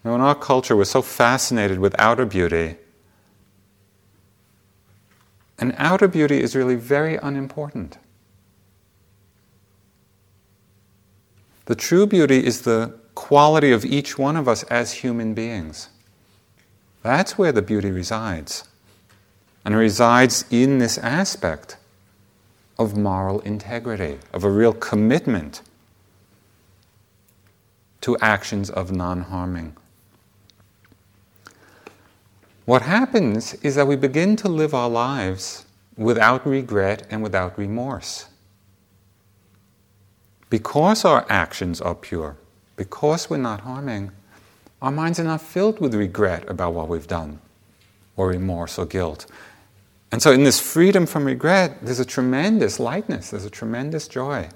Now, 0.03 0.15
in 0.15 0.23
our 0.23 0.35
culture, 0.35 0.75
we're 0.75 0.85
so 0.85 1.03
fascinated 1.03 1.81
with 1.81 1.95
outer 1.99 2.25
beauty. 2.25 2.77
And 5.59 5.75
outer 5.77 6.09
beauty 6.09 6.41
is 6.41 6.57
really 6.57 6.77
very 6.77 7.17
unimportant. 7.17 7.99
The 11.67 11.75
true 11.75 12.07
beauty 12.07 12.43
is 12.43 12.63
the 12.63 12.99
quality 13.15 13.71
of 13.71 13.85
each 13.85 14.17
one 14.19 14.37
of 14.37 14.49
us 14.49 14.63
as 14.71 14.93
human 15.05 15.35
beings. 15.35 15.91
That's 17.03 17.37
where 17.37 17.53
the 17.53 17.61
beauty 17.61 17.91
resides 17.91 18.65
and 19.65 19.77
resides 19.77 20.45
in 20.51 20.79
this 20.79 20.99
aspect 20.99 21.77
of 22.79 22.97
moral 22.97 23.41
integrity, 23.41 24.19
of 24.33 24.43
a 24.43 24.51
real 24.51 24.73
commitment 24.73 25.61
to 28.01 28.17
actions 28.19 28.71
of 28.71 28.91
non 28.91 29.23
harming. 29.23 29.77
What 32.65 32.83
happens 32.83 33.55
is 33.55 33.75
that 33.75 33.87
we 33.87 33.97
begin 33.97 34.37
to 34.37 34.49
live 34.49 34.75
our 34.75 34.89
lives 34.89 35.67
without 35.97 36.47
regret 36.47 37.07
and 37.11 37.23
without 37.23 37.59
remorse. 37.59 38.27
Because 40.49 41.05
our 41.05 41.27
actions 41.29 41.81
are 41.81 41.95
pure, 41.95 42.37
because 42.77 43.29
we're 43.29 43.37
not 43.37 43.61
harming, 43.61 44.11
our 44.81 44.91
minds 44.91 45.21
are 45.21 45.25
not 45.25 45.43
filled 45.43 45.81
with 45.81 45.95
regret 45.95 46.49
about 46.49 46.73
what 46.73 46.89
we've 46.89 47.07
done, 47.07 47.41
or 48.17 48.29
remorse 48.29 48.79
or 48.79 48.87
guilt. 48.87 49.27
And 50.13 50.21
so, 50.21 50.33
in 50.33 50.43
this 50.43 50.61
freedom 50.61 51.07
from 51.07 51.25
regret, 51.25 51.79
there's 51.83 52.01
a 52.01 52.05
tremendous 52.05 52.81
lightness, 52.81 53.31
there's 53.31 53.45
a 53.45 53.51
tremendous 53.51 54.09
joy. 54.09 54.49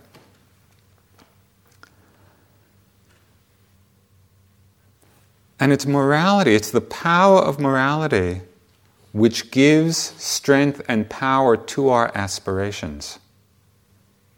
And 5.60 5.72
it's 5.72 5.86
morality, 5.86 6.54
it's 6.54 6.70
the 6.70 6.80
power 6.80 7.38
of 7.38 7.60
morality 7.60 8.42
which 9.12 9.52
gives 9.52 9.96
strength 9.96 10.82
and 10.88 11.08
power 11.08 11.56
to 11.56 11.88
our 11.88 12.10
aspirations. 12.16 13.20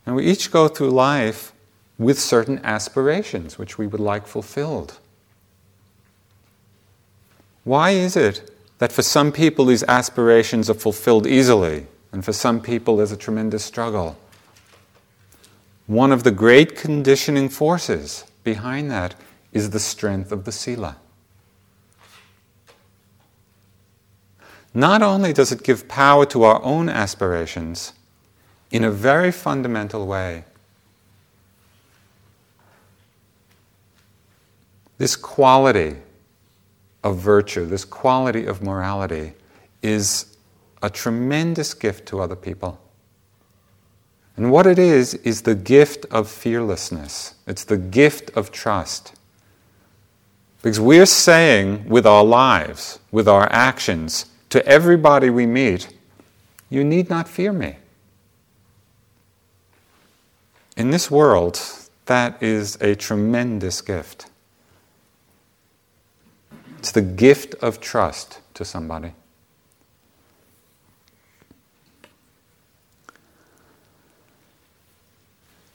And 0.04 0.14
we 0.14 0.26
each 0.26 0.52
go 0.52 0.68
through 0.68 0.90
life 0.90 1.52
with 1.99 2.18
certain 2.18 2.61
aspirations 2.62 3.58
which 3.58 3.78
we 3.78 3.86
would 3.86 4.00
like 4.00 4.26
fulfilled. 4.26 4.99
Why 7.64 7.91
is 7.91 8.17
it 8.17 8.50
that 8.78 8.93
for 8.93 9.02
some 9.02 9.32
people 9.32 9.65
these 9.65 9.82
aspirations 9.84 10.69
are 10.69 10.75
fulfilled 10.75 11.26
easily, 11.26 11.86
and 12.12 12.25
for 12.25 12.32
some 12.32 12.60
people 12.60 12.97
there's 12.97 13.12
a 13.12 13.17
tremendous 13.17 13.65
struggle. 13.65 14.17
One 15.86 16.12
of 16.12 16.25
the 16.25 16.30
great 16.30 16.76
conditioning 16.76 17.49
forces 17.49 18.25
behind 18.45 18.91
that 18.91 19.15
is 19.52 19.71
the 19.71 19.80
strength 19.80 20.32
of 20.32 20.45
the 20.45 20.52
sila. 20.52 20.97
Not 24.75 25.00
only 25.00 25.32
does 25.32 25.52
it 25.52 25.62
give 25.62 25.89
power 25.89 26.26
to 26.26 26.43
our 26.43 26.62
own 26.62 26.91
aspirations 26.91 27.95
in 28.71 28.84
a 28.84 28.91
very 28.91 29.32
fundamental 29.32 30.06
way, 30.06 30.45
this 34.99 35.17
quality 35.17 35.97
of 37.06 37.19
virtue, 37.19 37.64
this 37.64 37.84
quality 37.84 38.47
of 38.47 38.62
morality, 38.62 39.32
is 39.80 40.36
a 40.82 40.90
tremendous 40.90 41.73
gift 41.73 42.06
to 42.08 42.21
other 42.21 42.34
people. 42.34 42.80
And 44.36 44.50
what 44.50 44.66
it 44.66 44.76
is, 44.78 45.14
is 45.14 45.42
the 45.42 45.54
gift 45.54 46.04
of 46.10 46.28
fearlessness. 46.28 47.36
It's 47.47 47.62
the 47.62 47.78
gift 47.78 48.30
of 48.36 48.50
trust. 48.50 49.14
Because 50.60 50.80
we're 50.80 51.06
saying 51.06 51.88
with 51.88 52.06
our 52.06 52.25
lives, 52.25 52.99
with 53.12 53.28
our 53.28 53.49
actions, 53.52 54.26
to 54.50 54.66
everybody 54.66 55.30
we 55.30 55.47
meet, 55.47 55.88
you 56.69 56.82
need 56.82 57.08
not 57.08 57.28
fear 57.28 57.52
me. 57.52 57.76
In 60.76 60.90
this 60.90 61.08
world, 61.08 61.60
that 62.06 62.42
is 62.42 62.76
a 62.80 62.97
tremendous 62.97 63.80
gift. 63.80 64.26
It's 66.86 66.92
the 66.92 67.02
gift 67.02 67.56
of 67.56 67.80
trust 67.80 68.38
to 68.54 68.64
somebody. 68.64 69.10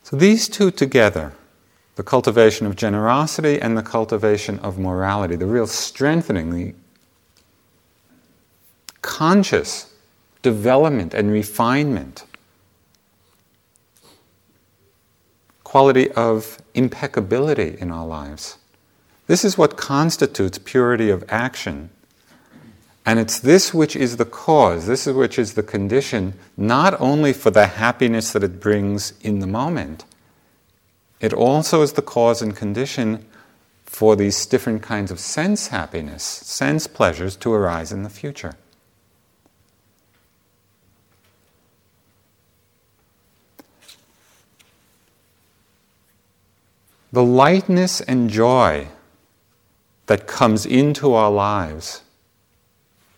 So 0.03 0.15
these 0.15 0.47
two 0.47 0.71
together, 0.71 1.33
the 1.97 2.03
cultivation 2.03 2.65
of 2.65 2.77
generosity 2.77 3.59
and 3.59 3.77
the 3.77 3.83
cultivation 3.83 4.57
of 4.59 4.79
morality, 4.79 5.35
the 5.35 5.47
real 5.47 5.67
strengthening, 5.67 6.49
the 6.49 6.75
conscious 9.01 9.93
development 10.41 11.13
and 11.13 11.29
refinement, 11.29 12.23
quality 15.65 16.09
of 16.11 16.61
impeccability 16.73 17.75
in 17.81 17.91
our 17.91 18.07
lives. 18.07 18.59
This 19.31 19.45
is 19.45 19.57
what 19.57 19.77
constitutes 19.77 20.57
purity 20.57 21.09
of 21.09 21.23
action. 21.29 21.89
And 23.05 23.17
it's 23.17 23.39
this 23.39 23.73
which 23.73 23.95
is 23.95 24.17
the 24.17 24.25
cause, 24.25 24.87
this 24.87 25.07
is 25.07 25.13
which 25.13 25.39
is 25.39 25.53
the 25.53 25.63
condition, 25.63 26.33
not 26.57 26.99
only 26.99 27.31
for 27.31 27.49
the 27.49 27.67
happiness 27.67 28.33
that 28.33 28.43
it 28.43 28.59
brings 28.59 29.13
in 29.21 29.39
the 29.39 29.47
moment, 29.47 30.03
it 31.21 31.31
also 31.31 31.81
is 31.81 31.93
the 31.93 32.01
cause 32.01 32.41
and 32.41 32.53
condition 32.53 33.25
for 33.85 34.17
these 34.17 34.45
different 34.45 34.81
kinds 34.81 35.11
of 35.11 35.17
sense 35.17 35.69
happiness, 35.69 36.23
sense 36.23 36.85
pleasures 36.85 37.37
to 37.37 37.53
arise 37.53 37.93
in 37.93 38.03
the 38.03 38.09
future. 38.09 38.55
The 47.13 47.23
lightness 47.23 48.01
and 48.01 48.29
joy 48.29 48.89
that 50.11 50.27
comes 50.27 50.65
into 50.65 51.13
our 51.13 51.31
lives 51.31 52.01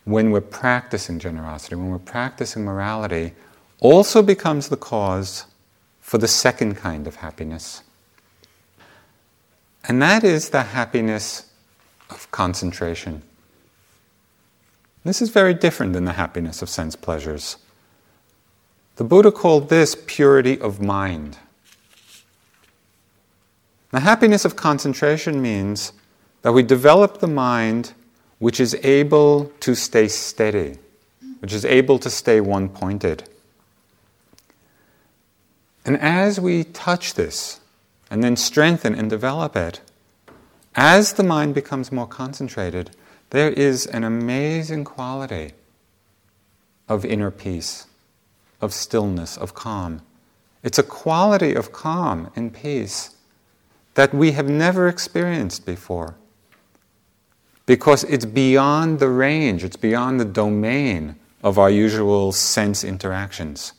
when 0.04 0.30
we're 0.30 0.40
practicing 0.40 1.18
generosity, 1.18 1.74
when 1.74 1.90
we're 1.90 1.98
practicing 1.98 2.64
morality, 2.64 3.32
also 3.80 4.22
becomes 4.22 4.68
the 4.68 4.76
cause 4.76 5.46
for 6.00 6.18
the 6.18 6.28
second 6.28 6.76
kind 6.76 7.08
of 7.08 7.16
happiness. 7.16 7.82
And 9.88 10.00
that 10.02 10.22
is 10.22 10.50
the 10.50 10.62
happiness 10.62 11.50
of 12.10 12.30
concentration. 12.30 13.22
This 15.02 15.20
is 15.20 15.30
very 15.30 15.52
different 15.52 15.94
than 15.94 16.04
the 16.04 16.12
happiness 16.12 16.62
of 16.62 16.68
sense 16.68 16.94
pleasures. 16.94 17.56
The 18.94 19.04
Buddha 19.04 19.32
called 19.32 19.68
this 19.68 19.96
purity 20.06 20.60
of 20.60 20.80
mind. 20.80 21.38
The 23.90 23.98
happiness 23.98 24.44
of 24.44 24.54
concentration 24.54 25.42
means 25.42 25.92
that 26.44 26.52
we 26.52 26.62
develop 26.62 27.18
the 27.18 27.26
mind 27.26 27.94
which 28.38 28.60
is 28.60 28.76
able 28.84 29.46
to 29.60 29.74
stay 29.74 30.06
steady, 30.06 30.76
which 31.38 31.54
is 31.54 31.64
able 31.64 31.98
to 31.98 32.10
stay 32.10 32.38
one 32.38 32.68
pointed. 32.68 33.26
And 35.86 35.98
as 35.98 36.38
we 36.38 36.64
touch 36.64 37.14
this 37.14 37.60
and 38.10 38.22
then 38.22 38.36
strengthen 38.36 38.94
and 38.94 39.08
develop 39.08 39.56
it, 39.56 39.80
as 40.74 41.14
the 41.14 41.22
mind 41.22 41.54
becomes 41.54 41.90
more 41.90 42.06
concentrated, 42.06 42.90
there 43.30 43.50
is 43.50 43.86
an 43.86 44.04
amazing 44.04 44.84
quality 44.84 45.52
of 46.90 47.06
inner 47.06 47.30
peace, 47.30 47.86
of 48.60 48.74
stillness, 48.74 49.38
of 49.38 49.54
calm. 49.54 50.02
It's 50.62 50.78
a 50.78 50.82
quality 50.82 51.54
of 51.54 51.72
calm 51.72 52.30
and 52.36 52.52
peace 52.52 53.16
that 53.94 54.12
we 54.12 54.32
have 54.32 54.50
never 54.50 54.88
experienced 54.88 55.64
before. 55.64 56.16
Because 57.66 58.04
it's 58.04 58.26
beyond 58.26 58.98
the 58.98 59.08
range, 59.08 59.64
it's 59.64 59.76
beyond 59.76 60.20
the 60.20 60.24
domain 60.24 61.16
of 61.42 61.58
our 61.58 61.70
usual 61.70 62.32
sense 62.32 62.84
interactions. 62.84 63.72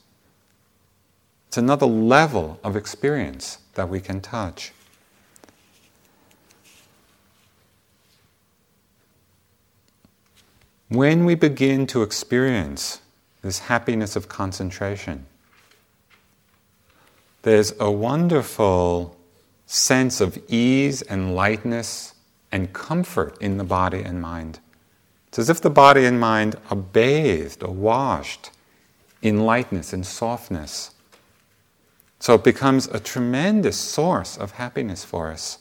It's 1.47 1.57
another 1.57 1.85
level 1.85 2.59
of 2.63 2.75
experience 2.75 3.59
that 3.75 3.87
we 3.87 3.99
can 3.99 4.21
touch. 4.21 4.73
When 10.89 11.25
we 11.25 11.35
begin 11.35 11.87
to 11.87 12.03
experience 12.03 13.01
this 13.41 13.59
happiness 13.59 14.15
of 14.15 14.27
concentration, 14.27 15.25
there's 17.43 17.73
a 17.79 17.91
wonderful 17.91 19.15
sense 19.67 20.19
of 20.19 20.37
ease 20.47 21.03
and 21.03 21.35
lightness 21.35 22.14
and 22.55 22.71
comfort 22.71 23.37
in 23.41 23.57
the 23.57 23.65
body 23.65 24.01
and 24.01 24.21
mind. 24.21 24.61
It's 25.27 25.37
as 25.37 25.49
if 25.49 25.59
the 25.59 25.69
body 25.69 26.05
and 26.05 26.21
mind 26.21 26.55
are 26.71 26.77
bathed 26.77 27.61
or 27.61 27.73
washed 27.73 28.49
in 29.21 29.45
lightness 29.45 29.91
and 29.91 30.05
softness. 30.05 30.95
So 32.17 32.35
it 32.35 32.45
becomes 32.45 32.87
a 32.87 33.01
tremendous 33.01 33.77
source 33.77 34.37
of 34.37 34.51
happiness 34.51 35.03
for 35.03 35.29
us. 35.29 35.57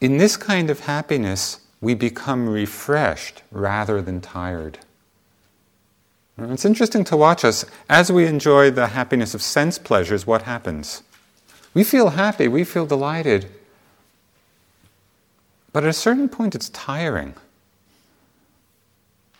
In 0.00 0.16
this 0.16 0.38
kind 0.38 0.70
of 0.70 0.80
happiness, 0.80 1.60
we 1.82 1.92
become 1.92 2.48
refreshed 2.48 3.42
rather 3.50 4.00
than 4.00 4.22
tired. 4.22 4.78
It's 6.38 6.64
interesting 6.64 7.04
to 7.04 7.16
watch 7.16 7.44
us. 7.44 7.66
As 7.90 8.10
we 8.10 8.24
enjoy 8.24 8.70
the 8.70 8.88
happiness 8.88 9.34
of 9.34 9.42
sense 9.42 9.76
pleasures, 9.76 10.26
what 10.26 10.42
happens? 10.42 11.02
We 11.76 11.84
feel 11.84 12.08
happy, 12.08 12.48
we 12.48 12.64
feel 12.64 12.86
delighted. 12.86 13.50
But 15.74 15.84
at 15.84 15.90
a 15.90 15.92
certain 15.92 16.26
point, 16.26 16.54
it's 16.54 16.70
tiring. 16.70 17.34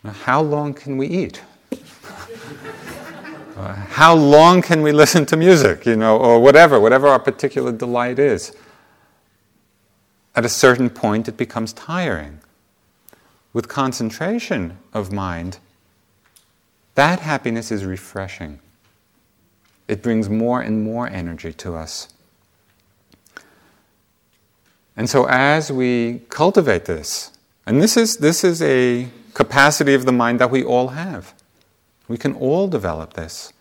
How 0.05 0.41
long 0.43 0.75
can 0.75 0.97
we 0.97 1.07
eat? 1.07 1.41
uh, 3.57 3.73
how 3.73 4.13
long 4.13 4.61
can 4.61 4.83
we 4.83 4.91
listen 4.91 5.25
to 5.25 5.35
music, 5.35 5.87
you 5.87 5.95
know, 5.95 6.15
or 6.15 6.39
whatever, 6.39 6.79
whatever 6.79 7.07
our 7.07 7.17
particular 7.17 7.71
delight 7.71 8.19
is? 8.19 8.55
At 10.35 10.45
a 10.45 10.49
certain 10.49 10.91
point, 10.91 11.27
it 11.27 11.37
becomes 11.37 11.73
tiring. 11.73 12.39
With 13.51 13.67
concentration 13.67 14.77
of 14.93 15.11
mind, 15.11 15.57
that 16.93 17.21
happiness 17.21 17.71
is 17.71 17.83
refreshing. 17.83 18.59
It 19.87 20.03
brings 20.03 20.29
more 20.29 20.61
and 20.61 20.83
more 20.83 21.07
energy 21.07 21.51
to 21.53 21.73
us. 21.73 22.09
And 24.97 25.07
so, 25.07 25.25
as 25.29 25.71
we 25.71 26.23
cultivate 26.29 26.85
this, 26.85 27.31
and 27.67 27.81
this 27.81 27.95
is, 27.95 28.17
this 28.17 28.43
is 28.43 28.63
a 28.63 29.07
capacity 29.35 29.93
of 29.93 30.05
the 30.05 30.11
mind 30.11 30.39
that 30.39 30.49
we 30.49 30.63
all 30.63 30.89
have, 30.89 31.35
we 32.07 32.17
can 32.17 32.33
all 32.33 32.67
develop 32.67 33.13
this. 33.13 33.53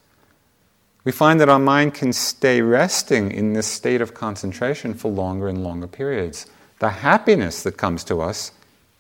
We 1.05 1.13
find 1.13 1.39
that 1.41 1.51
our 1.51 1.59
mind 1.59 1.93
can 1.95 2.15
stay 2.15 2.63
resting 2.63 3.31
in 3.31 3.53
this 3.53 3.67
state 3.67 4.01
of 4.01 4.15
concentration 4.15 4.95
for 4.95 5.11
longer 5.11 5.47
and 5.47 5.63
longer 5.63 5.87
periods. 5.87 6.47
The 6.79 6.89
happiness 6.89 7.63
that 7.63 7.77
comes 7.77 8.03
to 8.05 8.21
us 8.21 8.53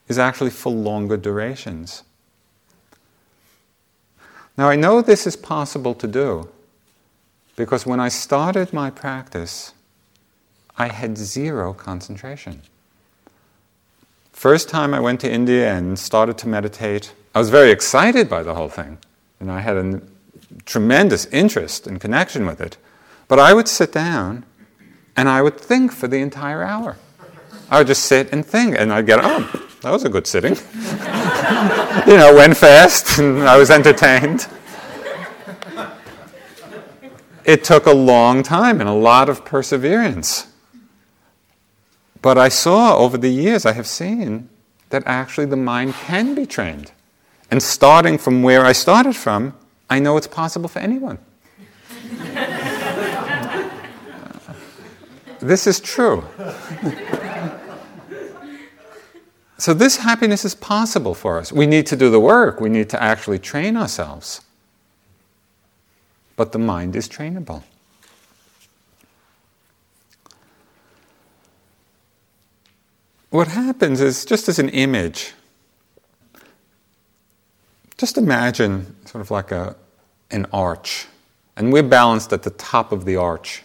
is 0.06 0.18
actually 0.18 0.50
for 0.50 0.70
longer 0.70 1.16
durations. 1.16 2.04
Now, 4.58 4.68
I 4.68 4.76
know 4.76 5.00
this 5.00 5.26
is 5.26 5.36
possible 5.36 5.94
to 5.94 6.06
do 6.06 6.48
because 7.56 7.86
when 7.86 7.98
I 7.98 8.08
started 8.08 8.72
my 8.72 8.90
practice, 8.90 9.72
I 10.78 10.88
had 10.88 11.16
zero 11.16 11.72
concentration. 11.72 12.62
First 14.32 14.68
time 14.68 14.92
I 14.92 15.00
went 15.00 15.20
to 15.20 15.30
India 15.30 15.72
and 15.72 15.98
started 15.98 16.36
to 16.38 16.48
meditate, 16.48 17.14
I 17.34 17.38
was 17.38 17.48
very 17.48 17.70
excited 17.70 18.28
by 18.28 18.42
the 18.42 18.54
whole 18.54 18.68
thing. 18.68 18.98
And 19.40 19.50
I 19.50 19.60
had 19.60 19.76
a 19.76 20.02
tremendous 20.64 21.26
interest 21.26 21.86
and 21.86 22.00
connection 22.00 22.46
with 22.46 22.60
it. 22.60 22.76
But 23.28 23.38
I 23.38 23.54
would 23.54 23.68
sit 23.68 23.92
down 23.92 24.44
and 25.16 25.28
I 25.28 25.40
would 25.42 25.58
think 25.58 25.92
for 25.92 26.08
the 26.08 26.18
entire 26.18 26.62
hour. 26.62 26.96
I 27.70 27.78
would 27.78 27.86
just 27.86 28.04
sit 28.04 28.30
and 28.32 28.44
think, 28.44 28.76
and 28.78 28.92
I'd 28.92 29.06
get, 29.06 29.18
oh, 29.22 29.66
that 29.82 29.90
was 29.90 30.04
a 30.04 30.08
good 30.08 30.26
sitting. 30.26 30.54
you 32.06 32.16
know, 32.16 32.32
went 32.34 32.56
fast, 32.56 33.18
and 33.18 33.42
I 33.42 33.56
was 33.56 33.70
entertained. 33.70 34.46
It 37.44 37.64
took 37.64 37.86
a 37.86 37.92
long 37.92 38.42
time 38.42 38.80
and 38.80 38.88
a 38.88 38.92
lot 38.92 39.28
of 39.28 39.44
perseverance. 39.44 40.46
But 42.26 42.38
I 42.38 42.48
saw 42.48 42.98
over 42.98 43.16
the 43.16 43.28
years, 43.28 43.64
I 43.64 43.72
have 43.74 43.86
seen 43.86 44.48
that 44.90 45.04
actually 45.06 45.46
the 45.46 45.56
mind 45.56 45.94
can 45.94 46.34
be 46.34 46.44
trained. 46.44 46.90
And 47.52 47.62
starting 47.62 48.18
from 48.18 48.42
where 48.42 48.64
I 48.64 48.72
started 48.72 49.14
from, 49.14 49.54
I 49.88 50.00
know 50.00 50.16
it's 50.16 50.26
possible 50.26 50.68
for 50.68 50.80
anyone. 50.80 51.18
this 55.38 55.68
is 55.68 55.78
true. 55.78 56.24
so, 59.58 59.72
this 59.72 59.98
happiness 59.98 60.44
is 60.44 60.56
possible 60.56 61.14
for 61.14 61.38
us. 61.38 61.52
We 61.52 61.64
need 61.64 61.86
to 61.86 61.96
do 61.96 62.10
the 62.10 62.18
work, 62.18 62.60
we 62.60 62.68
need 62.68 62.90
to 62.90 63.00
actually 63.00 63.38
train 63.38 63.76
ourselves. 63.76 64.40
But 66.34 66.50
the 66.50 66.58
mind 66.58 66.96
is 66.96 67.08
trainable. 67.08 67.62
What 73.36 73.48
happens 73.48 74.00
is, 74.00 74.24
just 74.24 74.48
as 74.48 74.58
an 74.58 74.70
image, 74.70 75.34
just 77.98 78.16
imagine 78.16 78.96
sort 79.04 79.20
of 79.20 79.30
like 79.30 79.52
a, 79.52 79.76
an 80.30 80.46
arch, 80.54 81.06
and 81.54 81.70
we're 81.70 81.82
balanced 81.82 82.32
at 82.32 82.44
the 82.44 82.50
top 82.50 82.92
of 82.92 83.04
the 83.04 83.16
arch. 83.16 83.62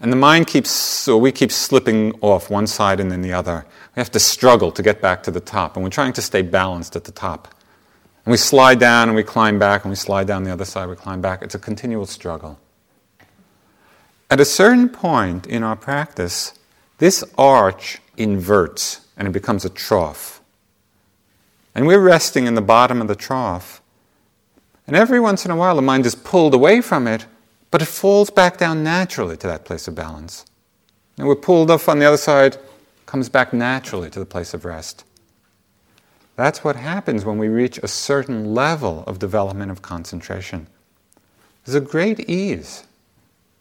And 0.00 0.10
the 0.10 0.16
mind 0.16 0.46
keeps, 0.46 1.06
or 1.06 1.20
we 1.20 1.32
keep 1.32 1.52
slipping 1.52 2.18
off 2.22 2.48
one 2.48 2.66
side 2.66 2.98
and 2.98 3.12
then 3.12 3.20
the 3.20 3.34
other. 3.34 3.66
We 3.94 4.00
have 4.00 4.10
to 4.12 4.18
struggle 4.18 4.72
to 4.72 4.82
get 4.82 5.02
back 5.02 5.22
to 5.24 5.30
the 5.30 5.38
top, 5.38 5.76
and 5.76 5.84
we're 5.84 5.90
trying 5.90 6.14
to 6.14 6.22
stay 6.22 6.40
balanced 6.40 6.96
at 6.96 7.04
the 7.04 7.12
top. 7.12 7.54
And 8.24 8.30
we 8.30 8.38
slide 8.38 8.80
down 8.80 9.10
and 9.10 9.16
we 9.16 9.22
climb 9.22 9.58
back, 9.58 9.84
and 9.84 9.90
we 9.90 9.96
slide 9.96 10.26
down 10.26 10.44
the 10.44 10.50
other 10.50 10.64
side, 10.64 10.88
we 10.88 10.96
climb 10.96 11.20
back. 11.20 11.42
It's 11.42 11.54
a 11.54 11.58
continual 11.58 12.06
struggle. 12.06 12.58
At 14.30 14.40
a 14.40 14.46
certain 14.46 14.88
point 14.88 15.46
in 15.46 15.62
our 15.62 15.76
practice, 15.76 16.54
this 16.96 17.22
arch 17.36 17.98
inverts 18.16 19.06
and 19.16 19.28
it 19.28 19.32
becomes 19.32 19.64
a 19.64 19.70
trough. 19.70 20.40
And 21.74 21.86
we're 21.86 22.00
resting 22.00 22.46
in 22.46 22.54
the 22.54 22.62
bottom 22.62 23.00
of 23.00 23.08
the 23.08 23.16
trough. 23.16 23.82
And 24.86 24.94
every 24.94 25.18
once 25.18 25.44
in 25.44 25.50
a 25.50 25.56
while, 25.56 25.76
the 25.76 25.82
mind 25.82 26.06
is 26.06 26.14
pulled 26.14 26.54
away 26.54 26.80
from 26.80 27.06
it, 27.06 27.26
but 27.70 27.82
it 27.82 27.86
falls 27.86 28.30
back 28.30 28.58
down 28.58 28.84
naturally 28.84 29.36
to 29.38 29.46
that 29.46 29.64
place 29.64 29.88
of 29.88 29.94
balance. 29.94 30.44
And 31.16 31.26
we're 31.26 31.36
pulled 31.36 31.70
off 31.70 31.88
on 31.88 31.98
the 31.98 32.06
other 32.06 32.16
side, 32.16 32.58
comes 33.06 33.28
back 33.28 33.52
naturally 33.52 34.10
to 34.10 34.18
the 34.18 34.26
place 34.26 34.54
of 34.54 34.64
rest. 34.64 35.04
That's 36.36 36.64
what 36.64 36.76
happens 36.76 37.24
when 37.24 37.38
we 37.38 37.48
reach 37.48 37.78
a 37.78 37.88
certain 37.88 38.54
level 38.54 39.04
of 39.06 39.18
development 39.18 39.70
of 39.70 39.82
concentration. 39.82 40.66
There's 41.64 41.76
a 41.76 41.80
great 41.80 42.28
ease. 42.28 42.84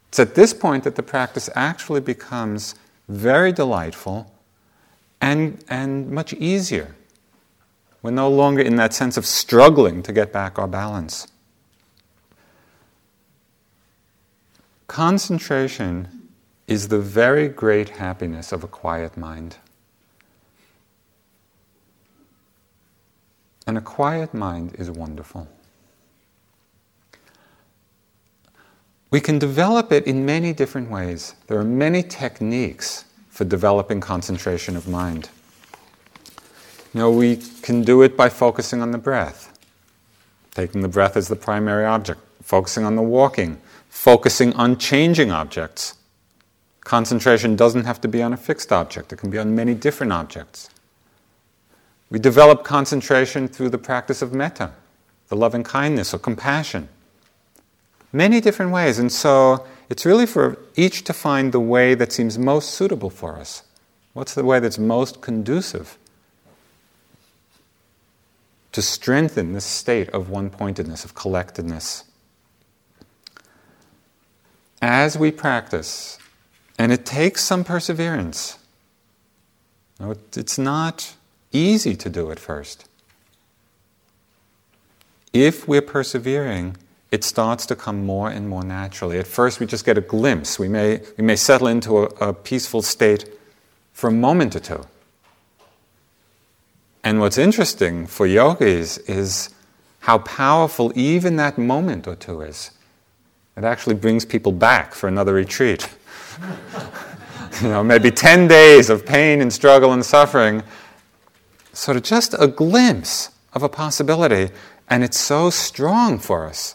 It's 0.09 0.19
at 0.19 0.35
this 0.35 0.53
point 0.53 0.83
that 0.83 0.95
the 0.95 1.03
practice 1.03 1.49
actually 1.55 2.01
becomes 2.01 2.75
very 3.07 3.51
delightful 3.51 4.32
and, 5.23 5.63
and 5.69 6.11
much 6.11 6.33
easier. 6.33 6.93
We're 8.01 8.11
no 8.11 8.29
longer 8.29 8.61
in 8.61 8.75
that 8.75 8.93
sense 8.93 9.15
of 9.15 9.25
struggling 9.25 10.03
to 10.03 10.11
get 10.11 10.33
back 10.33 10.59
our 10.59 10.67
balance. 10.67 11.29
Concentration 14.87 16.27
is 16.67 16.89
the 16.89 16.99
very 16.99 17.47
great 17.47 17.87
happiness 17.87 18.51
of 18.51 18.65
a 18.65 18.67
quiet 18.67 19.15
mind. 19.15 19.55
And 23.65 23.77
a 23.77 23.81
quiet 23.81 24.33
mind 24.33 24.75
is 24.77 24.91
wonderful. 24.91 25.47
We 29.09 29.21
can 29.21 29.39
develop 29.39 29.93
it 29.93 30.05
in 30.05 30.25
many 30.25 30.51
different 30.51 30.89
ways. 30.89 31.35
There 31.47 31.57
are 31.57 31.63
many 31.63 32.03
techniques 32.03 33.05
for 33.33 33.45
developing 33.45 33.99
concentration 33.99 34.77
of 34.77 34.87
mind. 34.87 35.27
Know, 36.93 37.09
we 37.09 37.37
can 37.63 37.81
do 37.81 38.03
it 38.03 38.15
by 38.15 38.29
focusing 38.29 38.79
on 38.79 38.91
the 38.91 38.99
breath, 38.99 39.51
taking 40.53 40.81
the 40.81 40.87
breath 40.87 41.17
as 41.17 41.29
the 41.29 41.35
primary 41.35 41.83
object, 41.83 42.21
focusing 42.43 42.85
on 42.85 42.95
the 42.95 43.01
walking, 43.01 43.59
focusing 43.89 44.53
on 44.53 44.77
changing 44.77 45.31
objects. 45.31 45.95
Concentration 46.81 47.55
doesn't 47.55 47.85
have 47.85 47.99
to 48.01 48.07
be 48.07 48.21
on 48.21 48.33
a 48.33 48.37
fixed 48.37 48.71
object, 48.71 49.11
it 49.11 49.15
can 49.15 49.31
be 49.31 49.39
on 49.39 49.55
many 49.55 49.73
different 49.73 50.13
objects. 50.13 50.69
We 52.11 52.19
develop 52.19 52.63
concentration 52.63 53.47
through 53.47 53.69
the 53.69 53.79
practice 53.79 54.21
of 54.21 54.31
metta, 54.31 54.73
the 55.29 55.35
loving 55.35 55.63
kindness 55.63 56.13
or 56.13 56.19
compassion. 56.19 56.87
Many 58.11 58.39
different 58.39 58.71
ways. 58.71 58.99
And 58.99 59.11
so 59.11 59.65
it's 59.93 60.07
really 60.07 60.25
for 60.25 60.57
each 60.75 61.03
to 61.03 61.13
find 61.13 61.51
the 61.51 61.59
way 61.59 61.93
that 61.93 62.11
seems 62.11 62.39
most 62.39 62.71
suitable 62.71 63.11
for 63.11 63.37
us. 63.37 63.61
What's 64.13 64.33
the 64.33 64.43
way 64.43 64.59
that's 64.59 64.79
most 64.79 65.21
conducive 65.21 65.99
to 68.71 68.81
strengthen 68.81 69.53
this 69.53 69.65
state 69.65 70.09
of 70.09 70.31
one 70.31 70.49
pointedness, 70.49 71.05
of 71.05 71.13
collectedness? 71.13 72.05
As 74.81 75.15
we 75.15 75.29
practice, 75.29 76.17
and 76.79 76.91
it 76.91 77.05
takes 77.05 77.43
some 77.43 77.63
perseverance, 77.63 78.57
it's 80.35 80.57
not 80.57 81.13
easy 81.51 81.95
to 81.97 82.09
do 82.09 82.31
at 82.31 82.39
first. 82.39 82.89
If 85.33 85.67
we're 85.67 85.83
persevering, 85.83 86.77
it 87.13 87.23
starts 87.23 87.67
to 87.67 87.75
come 87.75 88.07
more 88.07 88.31
and 88.31 88.49
more 88.49 88.63
naturally. 88.63 89.19
At 89.19 89.27
first, 89.27 89.59
we 89.59 89.67
just 89.67 89.85
get 89.85 89.99
a 89.99 90.01
glimpse. 90.01 90.57
We 90.57 90.67
may, 90.67 90.99
we 91.15 91.23
may 91.23 91.35
settle 91.35 91.67
into 91.67 91.99
a, 91.99 92.29
a 92.29 92.33
peaceful 92.33 92.81
state 92.81 93.29
for 93.91 94.07
a 94.07 94.11
moment 94.11 94.55
or 94.55 94.59
two. 94.59 94.83
And 97.03 97.19
what's 97.19 97.37
interesting 97.37 98.07
for 98.07 98.25
yogis 98.25 98.97
is 98.97 99.51
how 99.99 100.17
powerful 100.17 100.91
even 100.95 101.35
that 101.35 101.59
moment 101.59 102.07
or 102.07 102.15
two 102.15 102.41
is. 102.41 102.71
It 103.55 103.63
actually 103.63 103.93
brings 103.93 104.25
people 104.25 104.51
back 104.51 104.95
for 104.95 105.07
another 105.07 105.35
retreat. 105.35 105.87
you 107.61 107.69
know, 107.69 107.83
maybe 107.83 108.09
10 108.09 108.47
days 108.47 108.89
of 108.89 109.05
pain 109.05 109.39
and 109.39 109.53
struggle 109.53 109.93
and 109.93 110.03
suffering. 110.03 110.63
Sort 111.73 111.95
of 111.95 112.01
just 112.01 112.33
a 112.39 112.47
glimpse 112.47 113.29
of 113.53 113.61
a 113.61 113.69
possibility, 113.69 114.49
and 114.89 115.03
it's 115.03 115.19
so 115.19 115.51
strong 115.51 116.17
for 116.17 116.47
us. 116.47 116.73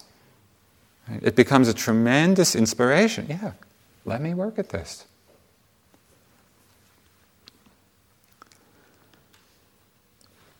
It 1.23 1.35
becomes 1.35 1.69
a 1.69 1.75
tremendous 1.75 2.55
inspiration. 2.55 3.27
Yeah, 3.29 3.53
let 4.05 4.21
me 4.21 4.35
work 4.35 4.59
at 4.59 4.69
this. 4.69 5.07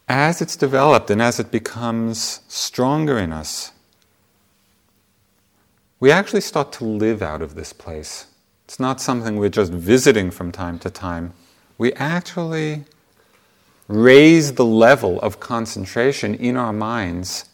As 0.09 0.41
it's 0.41 0.57
developed 0.57 1.11
and 1.11 1.21
as 1.21 1.39
it 1.39 1.51
becomes 1.51 2.41
stronger 2.49 3.19
in 3.19 3.31
us, 3.31 3.73
we 6.01 6.11
actually 6.11 6.41
start 6.41 6.73
to 6.75 6.85
live 6.85 7.21
out 7.21 7.43
of 7.43 7.55
this 7.55 7.73
place. 7.73 8.27
It's 8.65 8.81
not 8.81 9.01
something 9.01 9.37
we're 9.37 9.49
just 9.51 9.73
visiting 9.73 10.31
from 10.31 10.53
time 10.53 10.79
to 10.81 10.91
time. 10.91 11.35
We 11.77 11.93
actually 11.95 12.85
raise 13.87 14.55
the 14.55 14.65
level 14.65 15.21
of 15.21 15.41
concentration 15.41 16.35
in 16.35 16.57
our 16.57 16.73
minds 16.73 17.47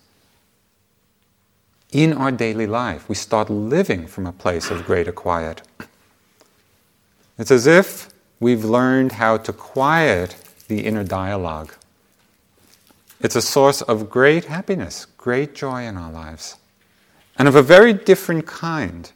in 1.95 2.13
our 2.13 2.33
daily 2.33 2.67
life. 2.67 3.09
We 3.09 3.15
start 3.15 3.49
living 3.49 4.07
from 4.07 4.27
a 4.27 4.33
place 4.33 4.71
of 4.71 4.85
greater 4.85 5.13
quiet. 5.13 5.63
It's 7.39 7.53
as 7.53 7.67
if 7.67 8.09
we've 8.41 8.65
learned 8.65 9.13
how 9.13 9.39
to 9.39 9.53
quiet 9.53 10.37
the 10.67 10.85
inner 10.85 11.05
dialogue. 11.05 11.73
It's 13.21 13.37
a 13.37 13.43
source 13.43 13.81
of 13.81 14.11
great 14.11 14.47
happiness, 14.47 15.07
great 15.17 15.55
joy 15.55 15.85
in 15.85 15.97
our 15.97 16.11
lives, 16.11 16.57
and 17.39 17.47
of 17.47 17.55
a 17.55 17.63
very 17.63 17.93
different 17.93 18.45
kind 18.47 19.11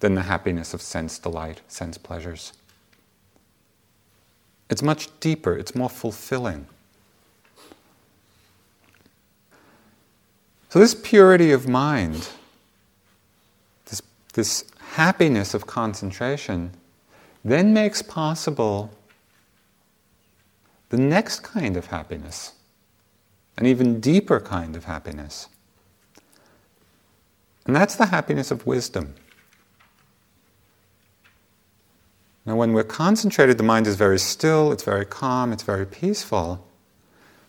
than 0.00 0.14
the 0.14 0.22
happiness 0.22 0.74
of 0.74 0.82
sense 0.82 1.18
delight, 1.18 1.60
sense 1.68 1.98
pleasures. 1.98 2.52
It's 4.68 4.82
much 4.82 5.08
deeper, 5.20 5.56
it's 5.56 5.74
more 5.74 5.88
fulfilling. 5.88 6.66
So, 10.68 10.78
this 10.78 10.94
purity 10.94 11.50
of 11.50 11.66
mind, 11.66 12.28
this, 13.86 14.02
this 14.34 14.64
happiness 14.92 15.54
of 15.54 15.66
concentration, 15.66 16.72
then 17.42 17.72
makes 17.72 18.02
possible 18.02 18.90
the 20.90 20.98
next 20.98 21.40
kind 21.40 21.76
of 21.76 21.86
happiness, 21.86 22.52
an 23.56 23.64
even 23.64 24.00
deeper 24.00 24.40
kind 24.40 24.76
of 24.76 24.84
happiness. 24.84 25.48
And 27.66 27.74
that's 27.74 27.96
the 27.96 28.06
happiness 28.06 28.50
of 28.50 28.66
wisdom. 28.66 29.14
Now, 32.44 32.56
when 32.56 32.72
we're 32.72 32.82
concentrated, 32.82 33.58
the 33.58 33.62
mind 33.62 33.86
is 33.86 33.96
very 33.96 34.18
still, 34.18 34.72
it's 34.72 34.82
very 34.82 35.04
calm, 35.04 35.52
it's 35.52 35.62
very 35.62 35.84
peaceful. 35.84 36.66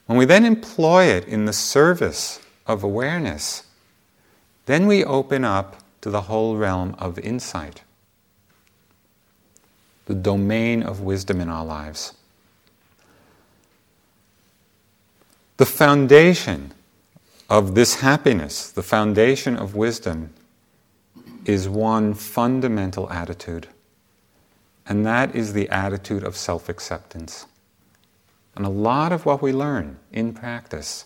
When 0.07 0.17
we 0.17 0.25
then 0.25 0.45
employ 0.45 1.05
it 1.05 1.25
in 1.25 1.45
the 1.45 1.53
service 1.53 2.41
of 2.69 2.83
awareness, 2.83 3.63
then 4.67 4.85
we 4.85 5.03
open 5.03 5.43
up 5.43 5.77
to 6.01 6.11
the 6.11 6.21
whole 6.21 6.55
realm 6.55 6.95
of 6.99 7.17
insight, 7.17 7.81
the 10.05 10.13
domain 10.13 10.83
of 10.83 11.01
wisdom 11.01 11.41
in 11.41 11.49
our 11.49 11.65
lives. 11.65 12.13
The 15.57 15.65
foundation 15.65 16.71
of 17.49 17.73
this 17.73 18.01
happiness, 18.01 18.69
the 18.69 18.83
foundation 18.83 19.57
of 19.57 19.75
wisdom, 19.75 20.29
is 21.45 21.67
one 21.67 22.13
fundamental 22.13 23.11
attitude, 23.11 23.67
and 24.85 25.03
that 25.07 25.35
is 25.35 25.53
the 25.53 25.67
attitude 25.69 26.23
of 26.23 26.37
self 26.37 26.69
acceptance. 26.69 27.47
And 28.55 28.65
a 28.65 28.69
lot 28.69 29.11
of 29.11 29.25
what 29.25 29.41
we 29.41 29.51
learn 29.51 29.97
in 30.11 30.33
practice 30.33 31.05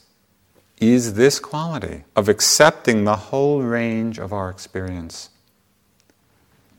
is 0.77 1.13
this 1.13 1.39
quality 1.39 2.03
of 2.15 2.27
accepting 2.27 3.03
the 3.03 3.15
whole 3.15 3.61
range 3.61 4.19
of 4.19 4.33
our 4.33 4.49
experience. 4.49 5.29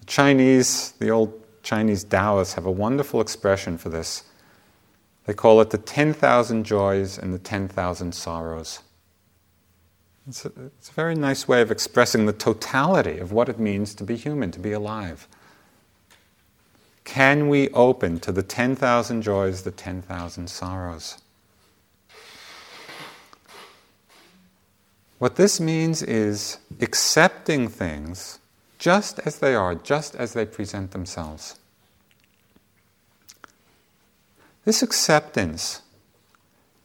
The 0.00 0.06
Chinese, 0.06 0.92
the 0.92 1.10
old 1.10 1.40
Chinese 1.62 2.04
Taoists, 2.04 2.54
have 2.54 2.66
a 2.66 2.70
wonderful 2.70 3.20
expression 3.20 3.78
for 3.78 3.88
this. 3.88 4.24
They 5.26 5.32
call 5.32 5.60
it 5.60 5.70
the 5.70 5.78
10,000 5.78 6.64
joys 6.64 7.18
and 7.18 7.32
the 7.32 7.38
10,000 7.38 8.12
sorrows. 8.14 8.80
It's 10.26 10.44
a, 10.44 10.52
it's 10.78 10.90
a 10.90 10.92
very 10.92 11.14
nice 11.14 11.46
way 11.46 11.60
of 11.60 11.70
expressing 11.70 12.26
the 12.26 12.32
totality 12.32 13.18
of 13.18 13.32
what 13.32 13.48
it 13.48 13.58
means 13.58 13.94
to 13.94 14.04
be 14.04 14.16
human, 14.16 14.50
to 14.52 14.60
be 14.60 14.72
alive. 14.72 15.28
Can 17.04 17.48
we 17.48 17.68
open 17.70 18.18
to 18.20 18.32
the 18.32 18.42
10,000 18.42 19.22
joys, 19.22 19.62
the 19.62 19.70
10,000 19.70 20.48
sorrows? 20.48 21.18
What 25.18 25.36
this 25.36 25.60
means 25.60 26.02
is 26.02 26.58
accepting 26.80 27.68
things 27.68 28.38
just 28.78 29.18
as 29.20 29.38
they 29.38 29.54
are, 29.54 29.74
just 29.74 30.14
as 30.14 30.32
they 30.32 30.44
present 30.44 30.90
themselves. 30.90 31.58
This 34.64 34.82
acceptance 34.82 35.82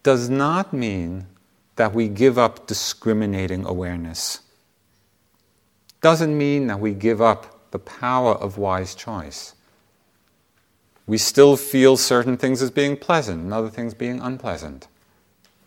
does 0.04 0.30
not 0.30 0.74
mean 0.74 1.28
that 1.76 1.94
we 1.94 2.08
give 2.08 2.38
up 2.38 2.68
discriminating 2.68 3.65
awareness. 3.65 4.42
Doesn't 6.02 6.38
mean 6.38 6.68
that 6.68 6.80
we 6.80 6.94
give 6.94 7.22
up 7.22 7.72
the 7.72 7.80
power 7.80 8.34
of 8.34 8.58
wise 8.58 8.96
choice. 8.96 9.56
We 11.08 11.18
still 11.18 11.58
feel 11.58 11.98
certain 11.98 12.38
things 12.38 12.62
as 12.62 12.70
being 12.70 12.96
pleasant 12.96 13.42
and 13.44 13.54
other 13.54 13.70
things 13.70 13.94
being 13.94 14.20
unpleasant. 14.20 14.88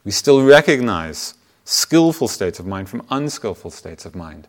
We 0.05 0.13
still 0.13 0.45
recognize 0.45 1.35
skillful 1.65 2.29
states 2.29 2.59
of 2.59 2.67
mind 2.67 2.89
from 2.89 3.07
unskillful 3.11 3.71
states 3.71 4.05
of 4.05 4.15
mind. 4.15 4.49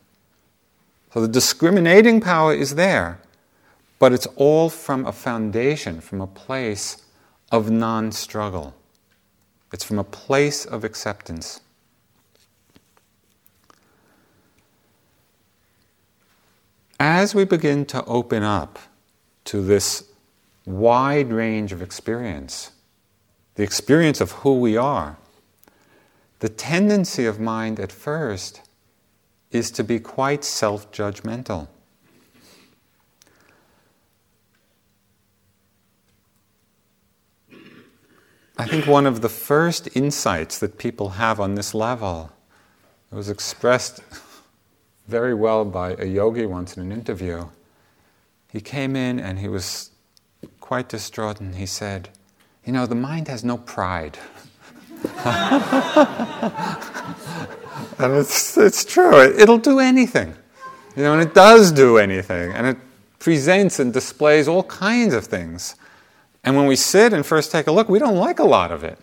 So 1.14 1.22
the 1.22 1.28
discriminating 1.28 2.22
power 2.22 2.54
is 2.54 2.76
there, 2.76 3.20
but 4.00 4.14
it's 4.14 4.28
all 4.36 4.70
from 4.70 5.06
a 5.06 5.12
foundation, 5.12 6.02
from 6.02 6.22
a 6.22 6.28
place 6.28 7.04
of 7.52 7.70
non 7.70 8.12
struggle. 8.12 8.74
It's 9.72 9.84
from 9.84 10.00
a 10.00 10.04
place 10.04 10.66
of 10.66 10.84
acceptance. 10.84 11.62
As 17.00 17.36
we 17.36 17.44
begin 17.44 17.86
to 17.88 18.04
open 18.06 18.44
up 18.44 18.80
to 19.46 19.62
this 19.62 20.06
wide 20.66 21.32
range 21.32 21.72
of 21.72 21.82
experience, 21.82 22.72
the 23.56 23.64
experience 23.64 24.22
of 24.22 24.32
who 24.32 24.60
we 24.60 24.78
are, 24.78 25.18
the 26.44 26.50
tendency 26.50 27.26
of 27.26 27.40
mind 27.40 27.80
at 27.80 27.90
first 27.90 28.60
is 29.52 29.72
to 29.72 29.82
be 29.82 29.98
quite 29.98 30.44
self 30.44 30.92
judgmental. 30.92 31.70
I 38.58 38.68
think 38.68 38.86
one 38.86 39.06
of 39.06 39.22
the 39.22 39.30
first 39.30 39.88
insights 39.96 40.60
that 40.60 40.78
people 40.78 41.12
have 41.12 41.40
on 41.40 41.56
this 41.56 41.74
level 41.74 42.30
was 43.10 43.30
expressed 43.30 44.02
very 45.08 45.34
well 45.34 45.64
by 45.64 45.94
a 45.94 46.06
yogi 46.06 46.46
once 46.46 46.76
in 46.76 46.84
an 46.84 46.92
interview. 46.92 47.48
He 48.52 48.60
came 48.60 48.98
in 48.98 49.18
and 49.18 49.40
he 49.40 49.48
was 49.48 49.92
quite 50.60 50.90
distraught 50.90 51.40
and 51.40 51.56
he 51.56 51.66
said, 51.66 52.10
You 52.66 52.74
know, 52.74 52.86
the 52.86 52.96
mind 52.96 53.30
has 53.30 53.46
no 53.46 53.58
pride. 53.58 54.18
And 58.00 58.14
it's, 58.18 58.58
it's 58.58 58.86
true, 58.86 59.22
it, 59.22 59.48
will 59.48 59.58
do 59.58 59.80
anything. 59.80 60.36
You 60.96 61.04
know, 61.04 61.14
and 61.14 61.22
it 61.22 61.34
does 61.34 61.72
do 61.72 61.98
anything. 61.98 62.54
And 62.54 62.68
it 62.68 62.78
presents 63.20 63.80
and 63.80 63.94
displays 63.94 64.48
all 64.48 64.64
kinds 64.64 65.14
of 65.14 65.26
things. 65.26 65.76
And 66.44 66.56
when 66.56 66.68
we 66.68 66.76
sit 66.76 67.14
and 67.14 67.26
first 67.26 67.52
take 67.52 67.68
a 67.68 67.72
look, 67.72 67.90
we 67.90 68.00
don't 68.00 68.18
like 68.18 68.40
a 68.40 68.44
lot 68.44 68.72
of 68.72 68.84
it. 68.84 69.00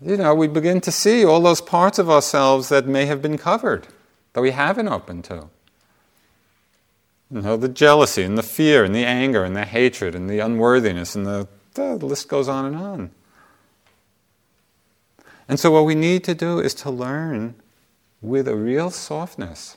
You 0.00 0.16
know, 0.18 0.34
we 0.34 0.46
begin 0.46 0.80
to 0.82 0.92
see 0.92 1.24
all 1.24 1.40
those 1.40 1.62
parts 1.62 1.98
of 1.98 2.10
ourselves 2.10 2.68
that 2.68 2.86
may 2.86 3.06
have 3.06 3.22
been 3.22 3.38
covered, 3.38 3.88
that 4.34 4.42
we 4.42 4.50
haven't 4.50 4.88
opened 4.88 5.24
to. 5.24 5.48
You 7.30 7.40
know, 7.40 7.56
the 7.56 7.68
jealousy 7.68 8.22
and 8.22 8.36
the 8.36 8.42
fear 8.42 8.84
and 8.84 8.94
the 8.94 9.04
anger 9.04 9.42
and 9.42 9.56
the 9.56 9.64
hatred 9.64 10.14
and 10.14 10.28
the 10.28 10.38
unworthiness 10.38 11.16
and 11.16 11.26
the, 11.26 11.48
the 11.74 11.96
list 11.96 12.28
goes 12.28 12.48
on 12.48 12.66
and 12.66 12.76
on. 12.76 13.10
And 15.48 15.60
so, 15.60 15.70
what 15.70 15.84
we 15.84 15.94
need 15.94 16.24
to 16.24 16.34
do 16.34 16.58
is 16.58 16.74
to 16.74 16.90
learn 16.90 17.54
with 18.20 18.48
a 18.48 18.56
real 18.56 18.90
softness. 18.90 19.76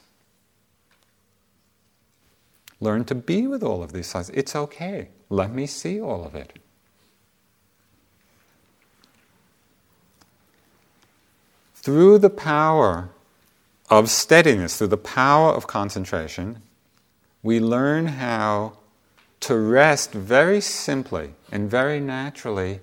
Learn 2.79 3.05
to 3.05 3.15
be 3.15 3.45
with 3.45 3.61
all 3.61 3.83
of 3.83 3.91
these 3.91 4.07
sides. 4.07 4.29
It's 4.33 4.55
okay. 4.55 5.09
Let 5.29 5.51
me 5.51 5.67
see 5.67 6.01
all 6.01 6.23
of 6.23 6.33
it. 6.33 6.57
Through 11.75 12.19
the 12.19 12.29
power 12.29 13.09
of 13.89 14.09
steadiness, 14.09 14.77
through 14.77 14.87
the 14.87 14.97
power 14.97 15.51
of 15.51 15.67
concentration, 15.67 16.61
we 17.41 17.59
learn 17.59 18.07
how 18.07 18.73
to 19.41 19.57
rest 19.57 20.11
very 20.11 20.61
simply 20.61 21.33
and 21.51 21.69
very 21.69 21.99
naturally 21.99 22.81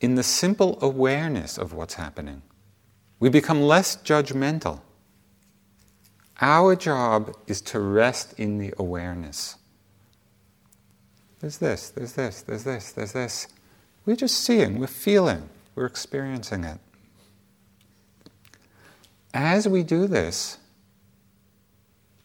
in 0.00 0.14
the 0.14 0.22
simple 0.22 0.78
awareness 0.80 1.58
of 1.58 1.72
what's 1.72 1.94
happening. 1.94 2.42
We 3.20 3.28
become 3.28 3.62
less 3.62 3.96
judgmental. 3.96 4.80
Our 6.40 6.76
job 6.76 7.34
is 7.46 7.60
to 7.62 7.80
rest 7.80 8.38
in 8.38 8.58
the 8.58 8.72
awareness. 8.78 9.56
There's 11.40 11.58
this, 11.58 11.90
there's 11.90 12.12
this, 12.12 12.42
there's 12.42 12.64
this, 12.64 12.92
there's 12.92 13.12
this. 13.12 13.48
We're 14.06 14.16
just 14.16 14.40
seeing, 14.40 14.78
we're 14.78 14.86
feeling, 14.86 15.48
we're 15.74 15.86
experiencing 15.86 16.64
it. 16.64 16.78
As 19.34 19.68
we 19.68 19.82
do 19.82 20.06
this, 20.06 20.58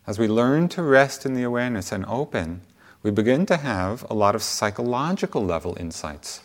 as 0.06 0.20
we 0.20 0.28
learn 0.28 0.68
to 0.70 0.84
rest 0.84 1.26
in 1.26 1.34
the 1.34 1.44
awareness 1.44 1.92
and 1.92 2.06
open, 2.06 2.62
we 3.02 3.12
begin 3.12 3.46
to 3.48 3.58
have 3.58 4.06
a 4.10 4.14
lot 4.14 4.36
of 4.36 4.44
psychological 4.44 5.44
level 5.44 5.76
insights. 5.80 6.42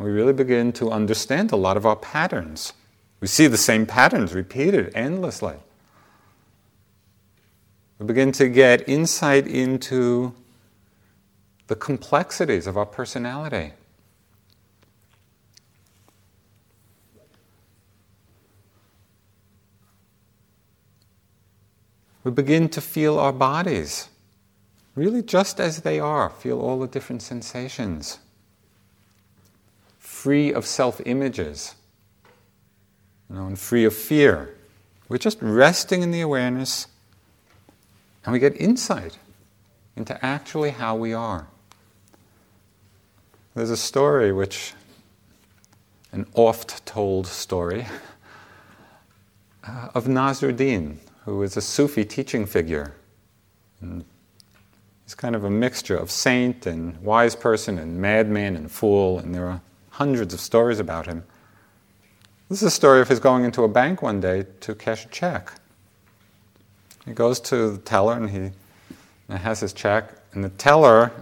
We 0.00 0.10
really 0.10 0.32
begin 0.32 0.72
to 0.72 0.90
understand 0.90 1.52
a 1.52 1.56
lot 1.56 1.76
of 1.76 1.84
our 1.84 1.94
patterns. 1.94 2.72
We 3.20 3.28
see 3.28 3.46
the 3.48 3.58
same 3.58 3.84
patterns 3.84 4.32
repeated 4.32 4.90
endlessly. 4.94 5.56
We 7.98 8.06
begin 8.06 8.32
to 8.32 8.48
get 8.48 8.88
insight 8.88 9.46
into 9.46 10.34
the 11.66 11.76
complexities 11.76 12.66
of 12.66 12.78
our 12.78 12.86
personality. 12.86 13.74
We 22.24 22.30
begin 22.30 22.70
to 22.70 22.80
feel 22.80 23.18
our 23.18 23.34
bodies 23.34 24.08
really 24.94 25.22
just 25.22 25.60
as 25.60 25.82
they 25.82 26.00
are, 26.00 26.30
feel 26.30 26.58
all 26.58 26.80
the 26.80 26.88
different 26.88 27.20
sensations, 27.20 28.18
free 30.20 30.52
of 30.52 30.66
self 30.66 31.00
images, 31.06 31.74
you 33.30 33.36
know, 33.36 33.46
and 33.46 33.58
free 33.58 33.86
of 33.86 33.94
fear. 33.94 34.54
We're 35.08 35.16
just 35.16 35.38
resting 35.40 36.02
in 36.02 36.10
the 36.10 36.20
awareness 36.20 36.86
and 38.24 38.32
we 38.34 38.38
get 38.38 38.54
insight 38.60 39.18
into 39.96 40.22
actually 40.24 40.70
how 40.70 40.94
we 40.94 41.14
are. 41.14 41.46
There's 43.54 43.70
a 43.70 43.78
story 43.78 44.30
which, 44.30 44.74
an 46.12 46.26
oft 46.34 46.84
told 46.84 47.26
story, 47.26 47.86
uh, 49.66 49.88
of 49.94 50.04
Nasruddin, 50.04 50.98
who 51.24 51.38
was 51.38 51.56
a 51.56 51.62
Sufi 51.62 52.04
teaching 52.04 52.44
figure. 52.44 52.92
And 53.80 54.04
he's 55.04 55.14
kind 55.14 55.34
of 55.34 55.44
a 55.44 55.50
mixture 55.50 55.96
of 55.96 56.10
saint 56.10 56.66
and 56.66 57.00
wise 57.00 57.34
person 57.34 57.78
and 57.78 58.00
madman 58.00 58.54
and 58.54 58.70
fool, 58.70 59.18
and 59.18 59.34
there 59.34 59.46
are 59.46 59.62
hundreds 60.00 60.32
of 60.32 60.40
stories 60.40 60.78
about 60.78 61.04
him. 61.04 61.22
This 62.48 62.62
is 62.62 62.68
a 62.68 62.70
story 62.70 63.02
of 63.02 63.08
his 63.08 63.20
going 63.20 63.44
into 63.44 63.64
a 63.64 63.68
bank 63.68 64.00
one 64.00 64.18
day 64.18 64.46
to 64.60 64.74
cash 64.74 65.04
a 65.04 65.08
check. 65.08 65.52
He 67.04 67.12
goes 67.12 67.38
to 67.40 67.72
the 67.72 67.76
teller 67.76 68.14
and 68.14 68.30
he 68.30 68.50
has 69.28 69.60
his 69.60 69.74
check, 69.74 70.14
and 70.32 70.42
the 70.42 70.48
teller 70.48 71.12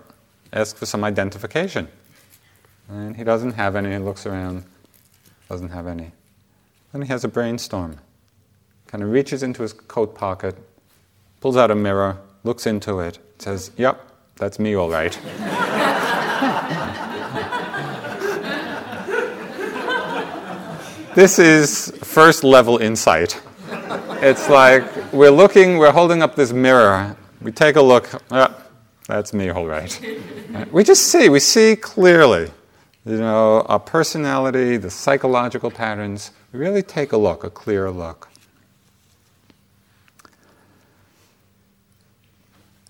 asks 0.53 0.79
for 0.79 0.87
some 0.87 1.03
identification. 1.03 1.89
And 2.89 3.17
he 3.17 3.25
doesn't 3.25 3.55
have 3.55 3.75
any, 3.75 3.91
he 3.91 3.99
looks 3.99 4.27
around, 4.27 4.63
doesn't 5.49 5.71
have 5.71 5.89
any. 5.89 6.13
Then 6.93 7.03
he 7.03 7.09
has 7.09 7.25
a 7.25 7.29
brainstorm 7.29 7.99
kind 8.87 9.03
of 9.03 9.11
reaches 9.11 9.43
into 9.43 9.63
his 9.63 9.73
coat 9.73 10.15
pocket, 10.15 10.57
pulls 11.41 11.57
out 11.57 11.73
a 11.73 11.75
mirror, 11.75 12.17
looks 12.45 12.65
into 12.65 13.01
it, 13.01 13.19
says, 13.41 13.73
Yep, 13.77 14.01
that's 14.37 14.61
me 14.61 14.77
all 14.77 14.89
right. 14.89 15.19
this 21.19 21.41
is 21.41 21.91
first 22.05 22.45
level 22.45 22.79
insight. 22.79 23.43
It's 24.23 24.49
like 24.49 25.13
we're 25.13 25.33
looking, 25.33 25.77
we're 25.77 25.91
holding 25.91 26.23
up 26.23 26.37
this 26.37 26.53
mirror, 26.53 27.17
we 27.43 27.51
take 27.51 27.75
a 27.75 27.83
look, 27.83 28.09
Yep, 28.31 28.71
that's 29.09 29.33
me 29.33 29.49
all 29.49 29.67
right. 29.67 30.01
We 30.71 30.85
just 30.85 31.09
see, 31.09 31.29
we 31.29 31.41
see 31.41 31.75
clearly, 31.75 32.53
you 33.05 33.17
know, 33.19 33.63
our 33.63 33.81
personality, 33.81 34.77
the 34.77 34.91
psychological 34.91 35.73
patterns. 35.73 36.31
We 36.53 36.61
really 36.61 36.83
take 36.83 37.11
a 37.11 37.17
look, 37.17 37.43
a 37.43 37.51
clear 37.51 37.91
look. 37.91 38.29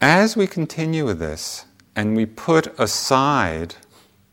As 0.02 0.36
we 0.36 0.46
continue 0.46 1.06
with 1.06 1.18
this 1.18 1.64
and 1.96 2.14
we 2.14 2.26
put 2.26 2.78
aside 2.78 3.76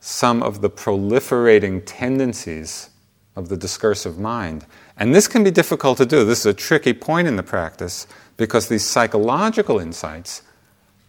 some 0.01 0.43
of 0.43 0.59
the 0.59 0.69
proliferating 0.69 1.81
tendencies 1.85 2.89
of 3.35 3.49
the 3.49 3.57
discursive 3.57 4.17
mind, 4.17 4.65
and 4.97 5.13
this 5.13 5.27
can 5.27 5.43
be 5.43 5.51
difficult 5.51 5.97
to 5.97 6.05
do, 6.05 6.23
this 6.23 6.39
is 6.39 6.45
a 6.45 6.53
tricky 6.53 6.93
point 6.93 7.27
in 7.27 7.35
the 7.35 7.43
practice 7.43 8.07
because 8.37 8.67
these 8.67 8.85
psychological 8.85 9.79
insights 9.79 10.41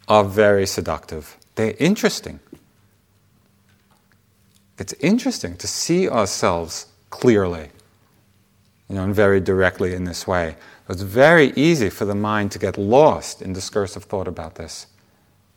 are 0.08 0.24
very 0.24 0.66
seductive. 0.66 1.36
They're 1.54 1.74
interesting. 1.78 2.40
It's 4.78 4.92
interesting 4.94 5.56
to 5.56 5.66
see 5.66 6.08
ourselves 6.08 6.86
clearly, 7.10 7.70
you 8.88 8.96
know, 8.96 9.04
and 9.04 9.14
very 9.14 9.40
directly 9.40 9.94
in 9.94 10.04
this 10.04 10.26
way. 10.26 10.56
It's 10.88 11.02
very 11.02 11.52
easy 11.56 11.90
for 11.90 12.04
the 12.04 12.14
mind 12.14 12.52
to 12.52 12.58
get 12.58 12.78
lost 12.78 13.42
in 13.42 13.52
discursive 13.52 14.04
thought 14.04 14.28
about 14.28 14.54
this. 14.56 14.86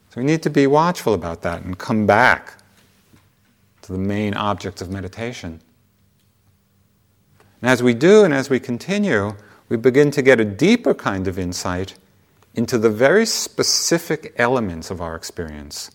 So 0.09 0.21
we 0.21 0.25
need 0.25 0.41
to 0.43 0.49
be 0.49 0.65
watchful 0.65 1.13
about 1.13 1.41
that 1.43 1.61
and 1.61 1.77
come 1.77 2.07
back 2.07 2.55
to 3.83 3.91
the 3.91 3.99
main 3.99 4.33
object 4.33 4.81
of 4.81 4.89
meditation. 4.89 5.61
And 7.61 7.69
as 7.69 7.83
we 7.83 7.93
do 7.93 8.23
and 8.23 8.33
as 8.33 8.49
we 8.49 8.59
continue, 8.59 9.35
we 9.67 9.77
begin 9.77 10.11
to 10.11 10.21
get 10.21 10.39
a 10.39 10.45
deeper 10.45 10.93
kind 10.93 11.27
of 11.27 11.37
insight 11.37 11.95
into 12.55 12.77
the 12.77 12.89
very 12.89 13.25
specific 13.25 14.33
elements 14.37 14.89
of 14.89 15.01
our 15.01 15.15
experience. 15.15 15.91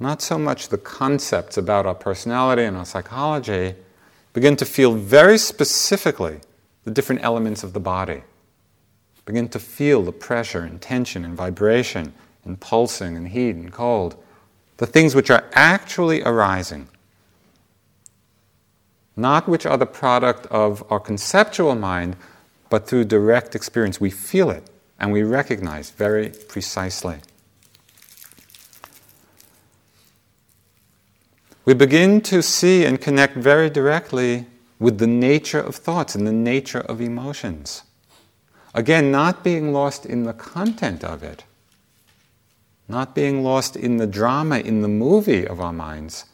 Not 0.00 0.20
so 0.20 0.38
much 0.38 0.68
the 0.68 0.78
concepts 0.78 1.56
about 1.56 1.86
our 1.86 1.94
personality 1.94 2.64
and 2.64 2.76
our 2.76 2.84
psychology, 2.84 3.74
begin 4.32 4.56
to 4.56 4.64
feel 4.64 4.94
very 4.94 5.38
specifically 5.38 6.40
the 6.84 6.90
different 6.90 7.22
elements 7.22 7.62
of 7.62 7.72
the 7.72 7.80
body. 7.80 8.22
Begin 9.24 9.48
to 9.50 9.60
feel 9.60 10.02
the 10.02 10.12
pressure 10.12 10.62
and 10.62 10.80
tension 10.80 11.24
and 11.24 11.36
vibration 11.36 12.12
and 12.44 12.58
pulsing 12.58 13.16
and 13.16 13.28
heat 13.28 13.54
and 13.54 13.72
cold. 13.72 14.16
The 14.78 14.86
things 14.86 15.14
which 15.14 15.30
are 15.30 15.44
actually 15.52 16.22
arising. 16.22 16.88
Not 19.16 19.48
which 19.48 19.66
are 19.66 19.76
the 19.76 19.86
product 19.86 20.46
of 20.46 20.84
our 20.90 21.00
conceptual 21.00 21.74
mind, 21.74 22.16
but 22.70 22.86
through 22.86 23.04
direct 23.04 23.54
experience. 23.54 24.00
We 24.00 24.10
feel 24.10 24.50
it 24.50 24.68
and 24.98 25.12
we 25.12 25.22
recognize 25.22 25.90
very 25.90 26.30
precisely. 26.30 27.18
We 31.64 31.74
begin 31.74 32.20
to 32.22 32.42
see 32.42 32.84
and 32.84 33.00
connect 33.00 33.36
very 33.36 33.68
directly 33.68 34.46
with 34.78 34.98
the 34.98 35.06
nature 35.06 35.60
of 35.60 35.76
thoughts 35.76 36.14
and 36.14 36.26
the 36.26 36.32
nature 36.32 36.80
of 36.80 37.00
emotions. 37.00 37.82
Again, 38.74 39.12
not 39.12 39.44
being 39.44 39.72
lost 39.72 40.06
in 40.06 40.24
the 40.24 40.32
content 40.32 41.04
of 41.04 41.22
it, 41.22 41.44
not 42.88 43.14
being 43.14 43.44
lost 43.44 43.76
in 43.76 43.98
the 43.98 44.06
drama, 44.06 44.58
in 44.58 44.82
the 44.82 44.88
movie 44.88 45.46
of 45.46 45.60
our 45.60 45.72
minds, 45.72 46.24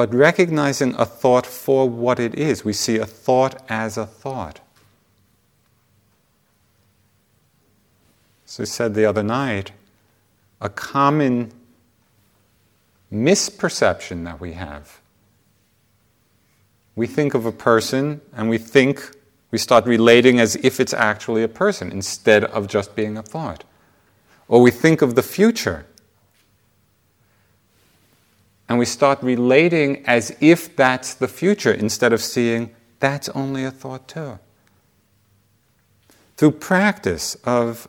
but 0.00 0.14
recognizing 0.14 0.94
a 0.94 1.04
thought 1.04 1.44
for 1.44 1.86
what 1.86 2.18
it 2.18 2.34
is. 2.34 2.64
We 2.64 2.72
see 2.72 2.96
a 2.96 3.04
thought 3.04 3.62
as 3.68 3.98
a 3.98 4.06
thought. 4.06 4.58
As 8.46 8.60
I 8.60 8.64
said 8.64 8.94
the 8.94 9.04
other 9.04 9.22
night, 9.22 9.72
a 10.58 10.70
common 10.70 11.52
misperception 13.12 14.24
that 14.24 14.40
we 14.40 14.52
have. 14.52 15.02
We 16.96 17.06
think 17.06 17.34
of 17.34 17.44
a 17.44 17.52
person 17.52 18.22
and 18.34 18.48
we 18.48 18.56
think, 18.56 19.14
we 19.50 19.58
start 19.58 19.84
relating 19.84 20.40
as 20.40 20.56
if 20.62 20.80
it's 20.80 20.94
actually 20.94 21.42
a 21.42 21.48
person 21.48 21.92
instead 21.92 22.44
of 22.44 22.68
just 22.68 22.96
being 22.96 23.18
a 23.18 23.22
thought. 23.22 23.64
Or 24.48 24.62
we 24.62 24.70
think 24.70 25.02
of 25.02 25.14
the 25.14 25.22
future 25.22 25.84
and 28.70 28.78
we 28.78 28.84
start 28.84 29.20
relating 29.20 30.06
as 30.06 30.34
if 30.40 30.76
that's 30.76 31.14
the 31.14 31.26
future 31.26 31.72
instead 31.72 32.12
of 32.12 32.22
seeing 32.22 32.70
that's 33.00 33.28
only 33.30 33.64
a 33.64 33.70
thought 33.70 34.06
too. 34.06 34.38
Through 36.36 36.52
practice 36.52 37.34
of 37.44 37.88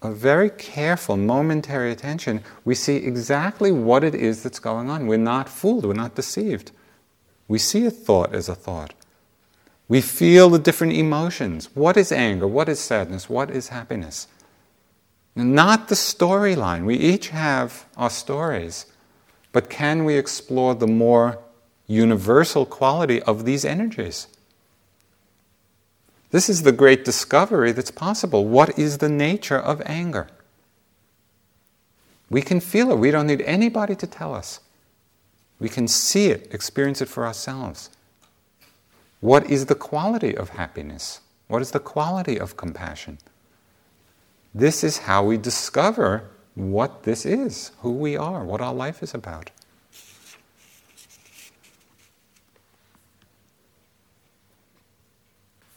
a 0.00 0.12
very 0.12 0.48
careful, 0.48 1.16
momentary 1.16 1.90
attention, 1.90 2.44
we 2.64 2.76
see 2.76 2.96
exactly 2.96 3.72
what 3.72 4.04
it 4.04 4.14
is 4.14 4.44
that's 4.44 4.60
going 4.60 4.88
on. 4.88 5.08
We're 5.08 5.18
not 5.18 5.48
fooled, 5.48 5.84
we're 5.84 5.94
not 5.94 6.14
deceived. 6.14 6.70
We 7.48 7.58
see 7.58 7.84
a 7.84 7.90
thought 7.90 8.32
as 8.32 8.48
a 8.48 8.54
thought. 8.54 8.94
We 9.88 10.00
feel 10.00 10.48
the 10.48 10.60
different 10.60 10.92
emotions. 10.92 11.68
What 11.74 11.96
is 11.96 12.12
anger? 12.12 12.46
What 12.46 12.68
is 12.68 12.78
sadness? 12.78 13.28
What 13.28 13.50
is 13.50 13.68
happiness? 13.68 14.28
Not 15.34 15.88
the 15.88 15.96
storyline. 15.96 16.84
We 16.84 16.94
each 16.94 17.30
have 17.30 17.86
our 17.96 18.10
stories. 18.10 18.86
But 19.52 19.68
can 19.68 20.04
we 20.04 20.16
explore 20.16 20.74
the 20.74 20.86
more 20.86 21.38
universal 21.86 22.64
quality 22.64 23.20
of 23.22 23.44
these 23.44 23.64
energies? 23.64 24.28
This 26.30 26.48
is 26.48 26.62
the 26.62 26.72
great 26.72 27.04
discovery 27.04 27.72
that's 27.72 27.90
possible. 27.90 28.46
What 28.46 28.78
is 28.78 28.98
the 28.98 29.08
nature 29.08 29.58
of 29.58 29.82
anger? 29.84 30.28
We 32.30 32.42
can 32.42 32.60
feel 32.60 32.92
it. 32.92 32.98
We 32.98 33.10
don't 33.10 33.26
need 33.26 33.42
anybody 33.42 33.96
to 33.96 34.06
tell 34.06 34.34
us. 34.34 34.60
We 35.58 35.68
can 35.68 35.88
see 35.88 36.26
it, 36.26 36.52
experience 36.54 37.02
it 37.02 37.08
for 37.08 37.26
ourselves. 37.26 37.90
What 39.20 39.50
is 39.50 39.66
the 39.66 39.74
quality 39.74 40.36
of 40.36 40.50
happiness? 40.50 41.20
What 41.48 41.60
is 41.60 41.72
the 41.72 41.80
quality 41.80 42.38
of 42.38 42.56
compassion? 42.56 43.18
This 44.54 44.82
is 44.84 44.98
how 44.98 45.24
we 45.24 45.36
discover 45.36 46.30
what 46.54 47.04
this 47.04 47.24
is, 47.24 47.72
who 47.80 47.92
we 47.92 48.16
are, 48.16 48.44
what 48.44 48.60
our 48.60 48.74
life 48.74 49.02
is 49.02 49.14
about. 49.14 49.50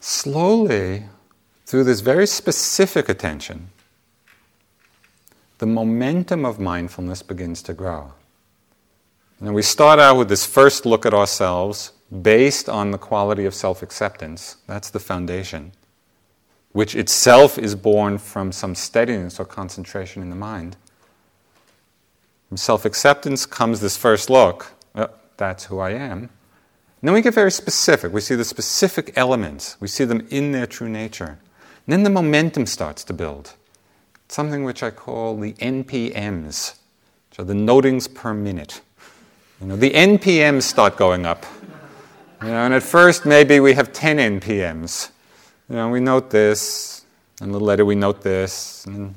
Slowly, 0.00 1.04
through 1.66 1.84
this 1.84 2.00
very 2.00 2.26
specific 2.26 3.08
attention, 3.08 3.70
the 5.58 5.66
momentum 5.66 6.44
of 6.44 6.60
mindfulness 6.60 7.22
begins 7.22 7.62
to 7.62 7.72
grow. 7.72 8.12
And 9.40 9.54
we 9.54 9.62
start 9.62 9.98
out 9.98 10.16
with 10.16 10.28
this 10.28 10.46
first 10.46 10.86
look 10.86 11.06
at 11.06 11.14
ourselves 11.14 11.92
based 12.22 12.68
on 12.68 12.90
the 12.90 12.98
quality 12.98 13.44
of 13.44 13.54
self 13.54 13.82
acceptance. 13.82 14.56
That's 14.66 14.90
the 14.90 15.00
foundation, 15.00 15.72
which 16.74 16.96
itself 16.96 17.56
is 17.56 17.76
born 17.76 18.18
from 18.18 18.50
some 18.50 18.74
steadiness 18.74 19.38
or 19.38 19.44
concentration 19.44 20.20
in 20.20 20.28
the 20.28 20.36
mind. 20.36 20.76
From 22.48 22.56
self 22.56 22.84
acceptance 22.84 23.46
comes 23.46 23.80
this 23.80 23.96
first 23.96 24.28
look 24.28 24.72
oh, 24.96 25.08
that's 25.36 25.66
who 25.66 25.78
I 25.78 25.90
am. 25.90 26.18
And 26.18 26.30
then 27.00 27.14
we 27.14 27.22
get 27.22 27.32
very 27.32 27.52
specific. 27.52 28.12
We 28.12 28.20
see 28.20 28.34
the 28.34 28.44
specific 28.44 29.12
elements, 29.16 29.76
we 29.80 29.86
see 29.86 30.04
them 30.04 30.26
in 30.30 30.50
their 30.50 30.66
true 30.66 30.88
nature. 30.88 31.38
And 31.86 31.92
then 31.92 32.02
the 32.02 32.10
momentum 32.10 32.66
starts 32.66 33.04
to 33.04 33.12
build. 33.12 33.54
Something 34.26 34.64
which 34.64 34.82
I 34.82 34.90
call 34.90 35.38
the 35.38 35.52
NPMs, 35.54 36.74
which 37.30 37.38
are 37.38 37.44
the 37.44 37.54
notings 37.54 38.08
per 38.08 38.34
minute. 38.34 38.80
You 39.60 39.68
know, 39.68 39.76
the 39.76 39.92
NPMs 39.92 40.62
start 40.62 40.96
going 40.96 41.24
up. 41.24 41.46
You 42.42 42.48
know, 42.48 42.64
and 42.64 42.74
at 42.74 42.82
first, 42.82 43.24
maybe 43.24 43.60
we 43.60 43.74
have 43.74 43.92
10 43.92 44.40
NPMs. 44.40 45.10
You 45.68 45.76
know, 45.76 45.88
we 45.88 46.00
note 46.00 46.30
this, 46.30 47.04
and 47.40 47.50
a 47.50 47.52
little 47.52 47.66
later 47.66 47.84
we 47.84 47.94
note 47.94 48.22
this. 48.22 48.84
And... 48.84 49.14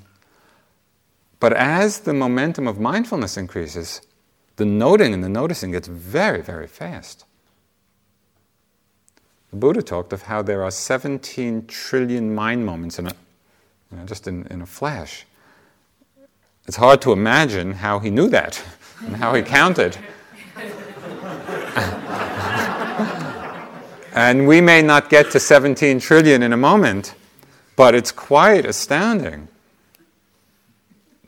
But 1.39 1.53
as 1.53 2.01
the 2.01 2.13
momentum 2.13 2.67
of 2.67 2.79
mindfulness 2.79 3.35
increases, 3.37 4.01
the 4.55 4.65
noting 4.65 5.13
and 5.13 5.23
the 5.23 5.29
noticing 5.29 5.71
gets 5.71 5.87
very, 5.87 6.41
very 6.41 6.67
fast. 6.67 7.25
The 9.51 9.57
Buddha 9.57 9.81
talked 9.81 10.13
of 10.13 10.23
how 10.23 10.41
there 10.41 10.63
are 10.63 10.71
17 10.71 11.67
trillion 11.67 12.33
mind 12.33 12.65
moments 12.65 12.97
in 12.97 13.07
a, 13.07 13.13
you 13.91 13.97
know, 13.97 14.05
just 14.05 14.27
in, 14.27 14.47
in 14.47 14.61
a 14.61 14.65
flash. 14.65 15.25
It's 16.65 16.77
hard 16.77 17.01
to 17.03 17.11
imagine 17.11 17.73
how 17.73 17.99
he 17.99 18.09
knew 18.09 18.29
that 18.29 18.61
and 18.99 19.15
how 19.17 19.33
he 19.33 19.41
counted. 19.41 19.97
and 24.18 24.47
we 24.47 24.61
may 24.61 24.82
not 24.82 25.11
get 25.11 25.30
to 25.30 25.39
17 25.39 25.99
trillion 25.99 26.41
in 26.41 26.51
a 26.51 26.57
moment, 26.57 27.13
but 27.76 27.93
it's 27.93 28.11
quite 28.11 28.65
astounding. 28.65 29.47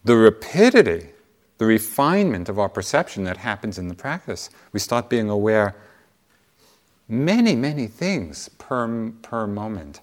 The 0.04 0.16
rapidity, 0.16 1.10
the 1.60 1.68
refinement 1.68 2.50
of 2.50 2.58
our 2.58 2.68
perception 2.68 3.26
that 3.26 3.38
happens 3.38 3.78
in 3.78 3.90
the 3.90 3.94
practice. 3.94 4.50
We 4.74 4.80
start 4.80 5.08
being 5.08 5.30
aware 5.30 5.76
many, 7.08 7.56
many 7.56 7.86
things 7.86 8.50
per, 8.58 9.12
per 9.22 9.46
moment. 9.46 10.02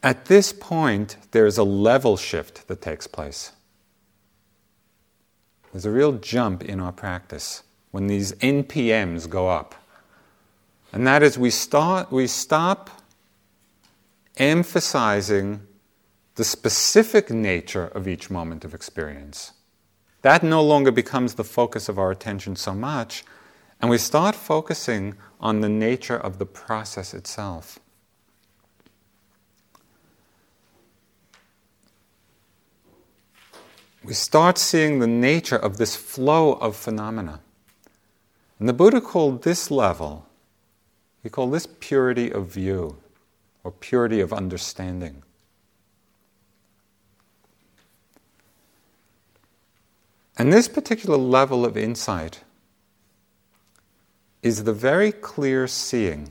At 0.00 0.26
this 0.26 0.52
point, 0.52 1.16
there's 1.32 1.58
a 1.58 1.64
level 1.64 2.16
shift 2.16 2.68
that 2.68 2.80
takes 2.80 3.08
place. 3.08 3.50
There's 5.72 5.86
a 5.86 5.90
real 5.90 6.12
jump 6.12 6.62
in 6.62 6.78
our 6.78 6.92
practice 6.92 7.64
when 7.92 8.08
these 8.08 8.32
NPMs 8.32 9.28
go 9.30 9.48
up. 9.48 9.76
And 10.92 11.06
that 11.06 11.22
is 11.22 11.38
we, 11.38 11.50
start, 11.50 12.10
we 12.10 12.26
stop 12.26 12.90
emphasizing 14.36 15.66
the 16.34 16.44
specific 16.44 17.30
nature 17.30 17.86
of 17.86 18.08
each 18.08 18.30
moment 18.30 18.64
of 18.64 18.74
experience. 18.74 19.52
That 20.22 20.42
no 20.42 20.62
longer 20.62 20.90
becomes 20.90 21.34
the 21.34 21.44
focus 21.44 21.88
of 21.88 21.98
our 21.98 22.10
attention 22.10 22.56
so 22.56 22.74
much, 22.74 23.24
and 23.80 23.90
we 23.90 23.98
start 23.98 24.34
focusing 24.34 25.14
on 25.40 25.60
the 25.60 25.68
nature 25.68 26.16
of 26.16 26.38
the 26.38 26.46
process 26.46 27.12
itself. 27.12 27.78
We 34.04 34.14
start 34.14 34.58
seeing 34.58 34.98
the 34.98 35.06
nature 35.06 35.56
of 35.56 35.76
this 35.76 35.94
flow 35.94 36.54
of 36.54 36.74
phenomena. 36.74 37.40
And 38.62 38.68
the 38.68 38.72
Buddha 38.72 39.00
called 39.00 39.42
this 39.42 39.72
level, 39.72 40.24
he 41.20 41.28
called 41.28 41.52
this 41.52 41.66
purity 41.80 42.30
of 42.30 42.46
view 42.46 42.96
or 43.64 43.72
purity 43.72 44.20
of 44.20 44.32
understanding. 44.32 45.24
And 50.38 50.52
this 50.52 50.68
particular 50.68 51.16
level 51.16 51.64
of 51.64 51.76
insight 51.76 52.44
is 54.44 54.62
the 54.62 54.72
very 54.72 55.10
clear 55.10 55.66
seeing 55.66 56.30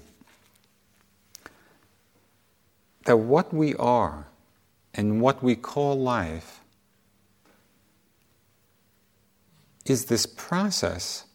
that 3.03 3.17
what 3.17 3.53
we 3.53 3.75
are 3.75 4.27
and 4.93 5.19
what 5.19 5.43
we 5.43 5.57
call 5.57 5.99
life 5.99 6.61
is 9.85 10.05
this 10.05 10.25
process 10.25 11.25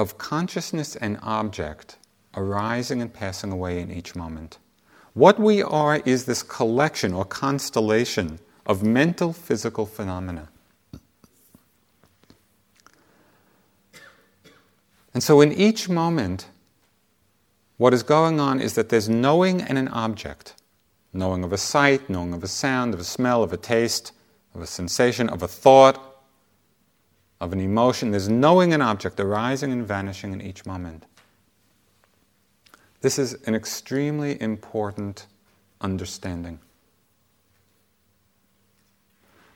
of 0.00 0.16
consciousness 0.16 0.96
and 0.96 1.18
object 1.22 1.98
arising 2.34 3.02
and 3.02 3.12
passing 3.12 3.52
away 3.52 3.80
in 3.80 3.90
each 3.90 4.16
moment. 4.16 4.58
What 5.12 5.38
we 5.38 5.62
are 5.62 5.96
is 6.06 6.24
this 6.24 6.42
collection 6.42 7.12
or 7.12 7.24
constellation 7.24 8.38
of 8.64 8.82
mental 8.82 9.32
physical 9.32 9.84
phenomena. 9.84 10.48
And 15.12 15.22
so, 15.22 15.40
in 15.40 15.52
each 15.52 15.88
moment, 15.88 16.46
what 17.76 17.92
is 17.92 18.02
going 18.02 18.40
on 18.40 18.60
is 18.60 18.74
that 18.76 18.88
there's 18.88 19.08
knowing 19.08 19.60
and 19.60 19.76
an 19.76 19.88
object 19.88 20.54
knowing 21.12 21.42
of 21.42 21.52
a 21.52 21.58
sight, 21.58 22.08
knowing 22.08 22.32
of 22.32 22.44
a 22.44 22.48
sound, 22.48 22.94
of 22.94 23.00
a 23.00 23.04
smell, 23.04 23.42
of 23.42 23.52
a 23.52 23.56
taste, 23.56 24.12
of 24.54 24.62
a 24.62 24.66
sensation, 24.66 25.28
of 25.28 25.42
a 25.42 25.48
thought, 25.48 26.09
of 27.40 27.52
an 27.52 27.60
emotion. 27.60 28.10
There's 28.10 28.28
knowing 28.28 28.74
an 28.74 28.82
object 28.82 29.18
arising 29.18 29.72
and 29.72 29.86
vanishing 29.86 30.32
in 30.32 30.40
each 30.40 30.66
moment. 30.66 31.04
This 33.00 33.18
is 33.18 33.34
an 33.46 33.54
extremely 33.54 34.40
important 34.40 35.26
understanding. 35.80 36.58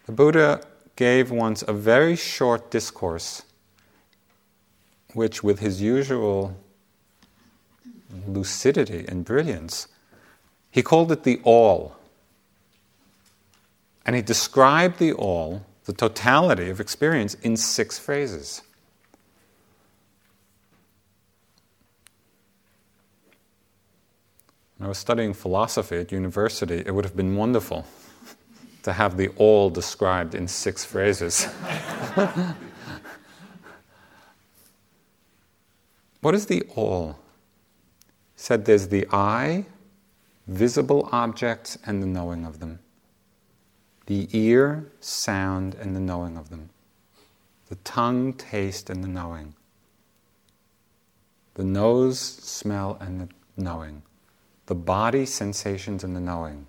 The 0.07 0.13
Buddha 0.13 0.67
gave 0.97 1.31
once 1.31 1.63
a 1.67 1.73
very 1.73 2.17
short 2.17 2.71
discourse 2.71 3.43
which, 5.13 5.43
with 5.43 5.61
his 5.61 5.81
usual 5.81 6.57
lucidity 8.27 9.05
and 9.09 9.25
brilliance, 9.25 9.89
he 10.71 10.83
called 10.83 11.13
it 11.13 11.23
the 11.23 11.41
all. 11.45 11.97
And 14.05 14.17
he 14.17 14.23
described 14.23 14.99
the 14.99 15.13
all, 15.13 15.65
the 15.85 15.93
totality 15.93 16.71
of 16.71 16.81
experience, 16.81 17.35
in 17.35 17.57
six 17.57 17.99
phrases. 17.99 18.63
When 24.79 24.87
I 24.87 24.89
was 24.89 24.99
studying 24.99 25.35
philosophy 25.35 25.97
at 25.97 26.11
university, 26.11 26.83
it 26.85 26.95
would 26.95 27.05
have 27.05 27.17
been 27.17 27.37
wonderful 27.37 27.87
to 28.83 28.93
have 28.93 29.17
the 29.17 29.29
all 29.37 29.71
described 29.71 30.35
in 30.35 30.47
six 30.47 30.85
phrases. 30.85 31.45
what 36.21 36.35
is 36.35 36.47
the 36.47 36.63
all? 36.77 37.19
Said 38.37 38.65
there's 38.67 38.89
the 38.89 39.07
eye, 39.11 39.65
visible 40.47 41.09
objects, 41.13 41.79
and 41.87 42.03
the 42.03 42.07
knowing 42.07 42.45
of 42.45 42.61
them. 42.61 42.81
The 44.07 44.29
ear, 44.33 44.91
sound, 45.01 45.75
and 45.75 45.95
the 45.97 46.01
knowing 46.01 46.37
of 46.37 46.51
them. 46.51 46.71
The 47.69 47.77
tongue, 47.77 48.35
taste, 48.35 48.91
and 48.91 49.03
the 49.03 49.09
knowing. 49.09 49.55
The 51.55 51.65
nose, 51.65 52.21
smell, 52.21 52.99
and 53.01 53.21
the 53.21 53.29
knowing. 53.57 54.03
The 54.67 54.75
body, 54.75 55.25
sensations, 55.27 56.05
and 56.05 56.15
the 56.15 56.21
knowing 56.21 56.67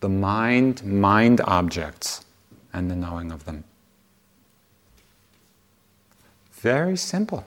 the 0.00 0.08
mind, 0.08 0.82
mind 0.82 1.40
objects, 1.42 2.24
and 2.72 2.90
the 2.90 2.96
knowing 2.96 3.30
of 3.30 3.44
them. 3.44 3.64
Very 6.52 6.96
simple. 6.96 7.44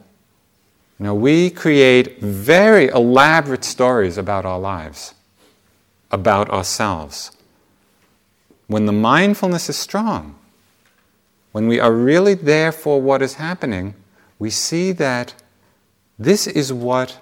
You 0.99 1.05
know, 1.05 1.15
we 1.15 1.49
create 1.49 2.19
very 2.19 2.87
elaborate 2.87 3.63
stories 3.63 4.17
about 4.17 4.45
our 4.45 4.59
lives, 4.59 5.15
about 6.11 6.49
ourselves. 6.49 7.31
When 8.67 8.85
the 8.85 8.91
mindfulness 8.91 9.69
is 9.69 9.77
strong, 9.77 10.35
when 11.51 11.67
we 11.67 11.79
are 11.79 11.91
really 11.91 12.33
there 12.33 12.71
for 12.71 13.01
what 13.01 13.21
is 13.21 13.35
happening, 13.35 13.93
we 14.39 14.49
see 14.49 14.91
that 14.93 15.35
this 16.17 16.47
is 16.47 16.73
what 16.73 17.19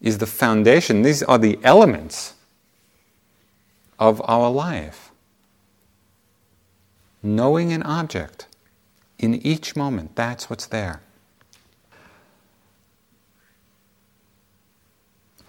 is 0.00 0.18
the 0.18 0.26
foundation, 0.26 1.02
these 1.02 1.22
are 1.22 1.38
the 1.38 1.58
elements 1.62 2.34
of 3.98 4.22
our 4.24 4.50
life. 4.50 5.10
Knowing 7.22 7.72
an 7.72 7.82
object 7.82 8.46
in 9.18 9.34
each 9.46 9.76
moment, 9.76 10.16
that's 10.16 10.48
what's 10.48 10.66
there. 10.66 11.02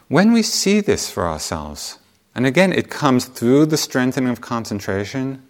When 0.10 0.34
we 0.34 0.44
see 0.44 0.82
this 0.82 1.10
for 1.10 1.26
ourselves, 1.26 1.98
and 2.34 2.46
again, 2.46 2.72
it 2.72 2.90
comes 2.90 3.26
through 3.26 3.68
the 3.68 3.78
strengthening 3.78 4.30
of 4.30 4.42
concentration, 4.42 5.44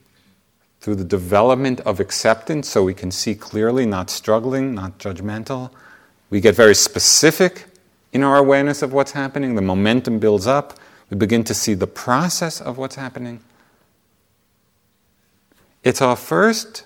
through 0.80 0.96
the 0.96 1.04
development 1.04 1.80
of 1.82 2.00
acceptance, 2.00 2.70
so 2.70 2.84
we 2.84 2.94
can 2.94 3.12
see 3.12 3.36
clearly, 3.36 3.86
not 3.86 4.10
struggling, 4.10 4.74
not 4.74 4.98
judgmental. 4.98 5.70
We 6.30 6.42
get 6.42 6.56
very 6.56 6.76
specific 6.76 7.66
in 8.14 8.24
our 8.24 8.38
awareness 8.38 8.82
of 8.82 8.92
what's 8.92 9.12
happening, 9.12 9.56
the 9.56 9.62
momentum 9.62 10.20
builds 10.20 10.48
up. 10.48 10.78
We 11.10 11.18
begin 11.18 11.44
to 11.46 11.54
see 11.54 11.74
the 11.74 11.88
process 11.88 12.60
of 12.60 12.78
what's 12.78 12.96
happening. 12.96 13.42
It's 15.84 16.02
our 16.02 16.16
first 16.16 16.86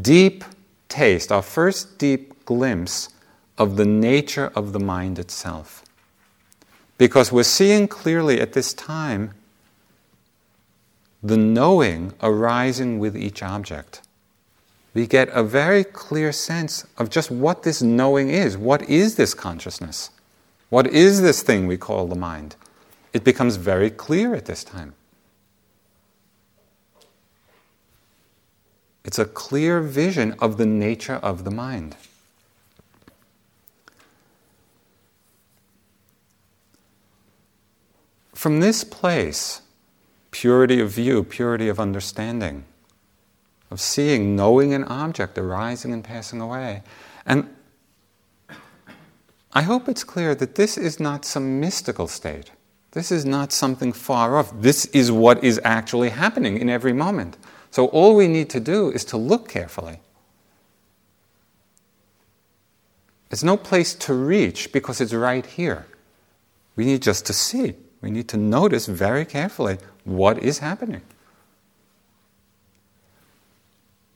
deep 0.00 0.44
taste, 0.88 1.30
our 1.30 1.42
first 1.42 1.98
deep 1.98 2.44
glimpse 2.44 3.10
of 3.58 3.76
the 3.76 3.84
nature 3.84 4.50
of 4.54 4.72
the 4.72 4.80
mind 4.80 5.18
itself. 5.18 5.83
Because 6.98 7.32
we're 7.32 7.42
seeing 7.42 7.88
clearly 7.88 8.40
at 8.40 8.52
this 8.52 8.72
time 8.72 9.32
the 11.22 11.36
knowing 11.36 12.12
arising 12.22 12.98
with 12.98 13.16
each 13.16 13.42
object. 13.42 14.02
We 14.92 15.06
get 15.06 15.28
a 15.30 15.42
very 15.42 15.82
clear 15.82 16.30
sense 16.32 16.86
of 16.98 17.10
just 17.10 17.30
what 17.30 17.62
this 17.62 17.82
knowing 17.82 18.30
is. 18.30 18.56
What 18.56 18.88
is 18.88 19.16
this 19.16 19.34
consciousness? 19.34 20.10
What 20.68 20.86
is 20.86 21.22
this 21.22 21.42
thing 21.42 21.66
we 21.66 21.76
call 21.76 22.06
the 22.06 22.14
mind? 22.14 22.56
it 23.14 23.22
becomes 23.22 23.56
very 23.56 23.90
clear 23.90 24.34
at 24.34 24.44
this 24.44 24.64
time. 24.64 24.92
It's 29.04 29.18
a 29.18 29.24
clear 29.24 29.80
vision 29.80 30.34
of 30.40 30.56
the 30.56 30.66
nature 30.66 31.14
of 31.14 31.44
the 31.44 31.50
mind. 31.50 31.96
From 38.44 38.60
this 38.60 38.84
place, 38.84 39.62
purity 40.30 40.78
of 40.78 40.90
view, 40.90 41.24
purity 41.24 41.70
of 41.70 41.80
understanding, 41.80 42.66
of 43.70 43.80
seeing, 43.80 44.36
knowing 44.36 44.74
an 44.74 44.84
object 44.84 45.38
arising 45.38 45.94
and 45.94 46.04
passing 46.04 46.42
away. 46.42 46.82
And 47.24 47.48
I 49.54 49.62
hope 49.62 49.88
it's 49.88 50.04
clear 50.04 50.34
that 50.34 50.56
this 50.56 50.76
is 50.76 51.00
not 51.00 51.24
some 51.24 51.58
mystical 51.58 52.06
state. 52.06 52.50
This 52.90 53.10
is 53.10 53.24
not 53.24 53.50
something 53.50 53.94
far 53.94 54.36
off. 54.36 54.52
This 54.60 54.84
is 54.92 55.10
what 55.10 55.42
is 55.42 55.58
actually 55.64 56.10
happening 56.10 56.58
in 56.58 56.68
every 56.68 56.92
moment. 56.92 57.38
So 57.70 57.86
all 57.86 58.14
we 58.14 58.28
need 58.28 58.50
to 58.50 58.60
do 58.60 58.90
is 58.90 59.06
to 59.06 59.16
look 59.16 59.48
carefully. 59.48 60.00
There's 63.30 63.42
no 63.42 63.56
place 63.56 63.94
to 63.94 64.12
reach 64.12 64.70
because 64.70 65.00
it's 65.00 65.14
right 65.14 65.46
here. 65.46 65.86
We 66.76 66.84
need 66.84 67.00
just 67.00 67.24
to 67.24 67.32
see. 67.32 67.76
We 68.04 68.10
need 68.10 68.28
to 68.28 68.36
notice 68.36 68.84
very 68.84 69.24
carefully 69.24 69.78
what 70.04 70.38
is 70.42 70.58
happening. 70.58 71.00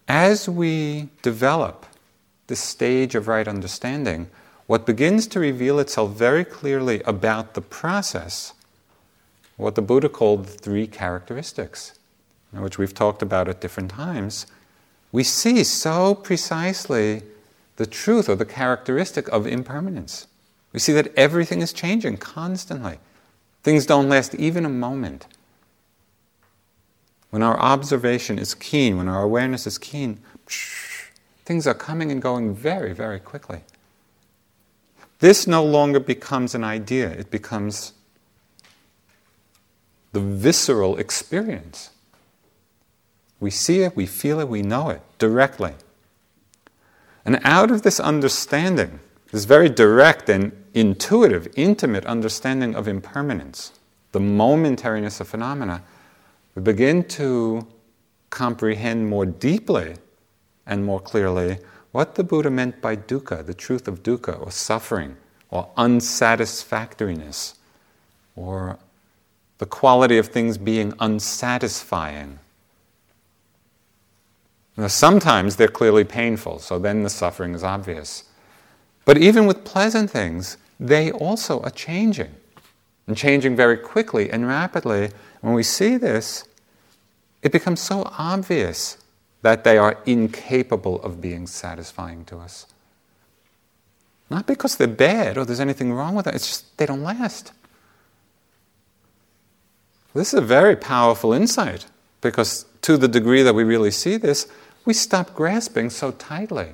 As 0.06 0.46
we 0.46 1.08
develop 1.22 1.86
this 2.48 2.60
stage 2.60 3.14
of 3.14 3.28
right 3.28 3.48
understanding, 3.48 4.28
what 4.66 4.84
begins 4.84 5.26
to 5.28 5.40
reveal 5.40 5.78
itself 5.78 6.10
very 6.12 6.44
clearly 6.44 7.00
about 7.06 7.54
the 7.54 7.62
process 7.62 8.52
what 9.56 9.74
the 9.74 9.82
Buddha 9.82 10.10
called 10.10 10.44
the 10.44 10.52
three 10.52 10.86
characteristics, 10.86 11.98
which 12.52 12.76
we've 12.76 12.94
talked 12.94 13.22
about 13.22 13.48
at 13.48 13.62
different 13.62 13.90
times, 13.90 14.46
we 15.12 15.24
see 15.24 15.64
so 15.64 16.14
precisely 16.14 17.22
the 17.76 17.86
truth 17.86 18.28
or 18.28 18.36
the 18.36 18.44
characteristic 18.44 19.26
of 19.28 19.46
impermanence. 19.46 20.26
We 20.74 20.78
see 20.78 20.92
that 20.92 21.12
everything 21.16 21.62
is 21.62 21.72
changing 21.72 22.18
constantly. 22.18 22.98
Things 23.68 23.84
don't 23.84 24.08
last 24.08 24.34
even 24.36 24.64
a 24.64 24.70
moment. 24.70 25.26
When 27.28 27.42
our 27.42 27.60
observation 27.60 28.38
is 28.38 28.54
keen, 28.54 28.96
when 28.96 29.08
our 29.08 29.22
awareness 29.22 29.66
is 29.66 29.76
keen, 29.76 30.20
things 31.44 31.66
are 31.66 31.74
coming 31.74 32.10
and 32.10 32.22
going 32.22 32.54
very, 32.54 32.94
very 32.94 33.20
quickly. 33.20 33.60
This 35.18 35.46
no 35.46 35.62
longer 35.62 36.00
becomes 36.00 36.54
an 36.54 36.64
idea, 36.64 37.10
it 37.10 37.30
becomes 37.30 37.92
the 40.12 40.20
visceral 40.20 40.96
experience. 40.96 41.90
We 43.38 43.50
see 43.50 43.82
it, 43.82 43.94
we 43.94 44.06
feel 44.06 44.40
it, 44.40 44.48
we 44.48 44.62
know 44.62 44.88
it 44.88 45.02
directly. 45.18 45.74
And 47.22 47.38
out 47.44 47.70
of 47.70 47.82
this 47.82 48.00
understanding, 48.00 49.00
this 49.30 49.44
very 49.44 49.68
direct 49.68 50.28
and 50.28 50.52
intuitive, 50.74 51.48
intimate 51.56 52.04
understanding 52.06 52.74
of 52.74 52.88
impermanence, 52.88 53.72
the 54.12 54.20
momentariness 54.20 55.20
of 55.20 55.28
phenomena, 55.28 55.82
we 56.54 56.62
begin 56.62 57.04
to 57.04 57.66
comprehend 58.30 59.08
more 59.08 59.26
deeply 59.26 59.96
and 60.66 60.84
more 60.84 61.00
clearly 61.00 61.58
what 61.92 62.14
the 62.14 62.24
Buddha 62.24 62.50
meant 62.50 62.80
by 62.80 62.96
dukkha, 62.96 63.44
the 63.44 63.54
truth 63.54 63.88
of 63.88 64.02
dukkha, 64.02 64.40
or 64.40 64.50
suffering, 64.50 65.16
or 65.50 65.68
unsatisfactoriness, 65.76 67.54
or 68.36 68.78
the 69.58 69.66
quality 69.66 70.18
of 70.18 70.28
things 70.28 70.58
being 70.58 70.92
unsatisfying. 71.00 72.38
Now, 74.76 74.86
sometimes 74.86 75.56
they're 75.56 75.66
clearly 75.66 76.04
painful, 76.04 76.60
so 76.60 76.78
then 76.78 77.02
the 77.02 77.10
suffering 77.10 77.54
is 77.54 77.64
obvious. 77.64 78.24
But 79.08 79.16
even 79.16 79.46
with 79.46 79.64
pleasant 79.64 80.10
things, 80.10 80.58
they 80.78 81.10
also 81.10 81.62
are 81.62 81.70
changing, 81.70 82.28
and 83.06 83.16
changing 83.16 83.56
very 83.56 83.78
quickly 83.78 84.28
and 84.28 84.46
rapidly. 84.46 85.12
When 85.40 85.54
we 85.54 85.62
see 85.62 85.96
this, 85.96 86.44
it 87.42 87.50
becomes 87.50 87.80
so 87.80 88.02
obvious 88.18 88.98
that 89.40 89.64
they 89.64 89.78
are 89.78 89.96
incapable 90.04 91.00
of 91.00 91.22
being 91.22 91.46
satisfying 91.46 92.26
to 92.26 92.36
us. 92.36 92.66
Not 94.28 94.46
because 94.46 94.76
they're 94.76 94.86
bad 94.86 95.38
or 95.38 95.46
there's 95.46 95.58
anything 95.58 95.94
wrong 95.94 96.14
with 96.14 96.26
them, 96.26 96.34
it's 96.34 96.46
just 96.46 96.76
they 96.76 96.84
don't 96.84 97.02
last. 97.02 97.52
This 100.12 100.34
is 100.34 100.38
a 100.38 100.42
very 100.42 100.76
powerful 100.76 101.32
insight 101.32 101.86
because, 102.20 102.66
to 102.82 102.98
the 102.98 103.08
degree 103.08 103.40
that 103.40 103.54
we 103.54 103.64
really 103.64 103.90
see 103.90 104.18
this, 104.18 104.48
we 104.84 104.92
stop 104.92 105.34
grasping 105.34 105.88
so 105.88 106.10
tightly. 106.10 106.72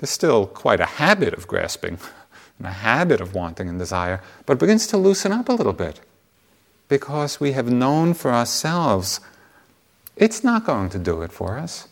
There's 0.00 0.10
still 0.10 0.46
quite 0.46 0.80
a 0.80 0.86
habit 0.86 1.34
of 1.34 1.46
grasping 1.46 1.98
and 2.58 2.66
a 2.66 2.70
habit 2.70 3.20
of 3.20 3.34
wanting 3.34 3.68
and 3.68 3.78
desire, 3.78 4.22
but 4.46 4.58
begins 4.58 4.86
to 4.88 4.96
loosen 4.96 5.30
up 5.30 5.50
a 5.50 5.52
little 5.52 5.74
bit 5.74 6.00
because 6.88 7.38
we 7.38 7.52
have 7.52 7.70
known 7.70 8.14
for 8.14 8.32
ourselves 8.32 9.20
it's 10.16 10.42
not 10.42 10.66
going 10.66 10.90
to 10.90 10.98
do 10.98 11.22
it 11.22 11.32
for 11.32 11.58
us 11.58 11.88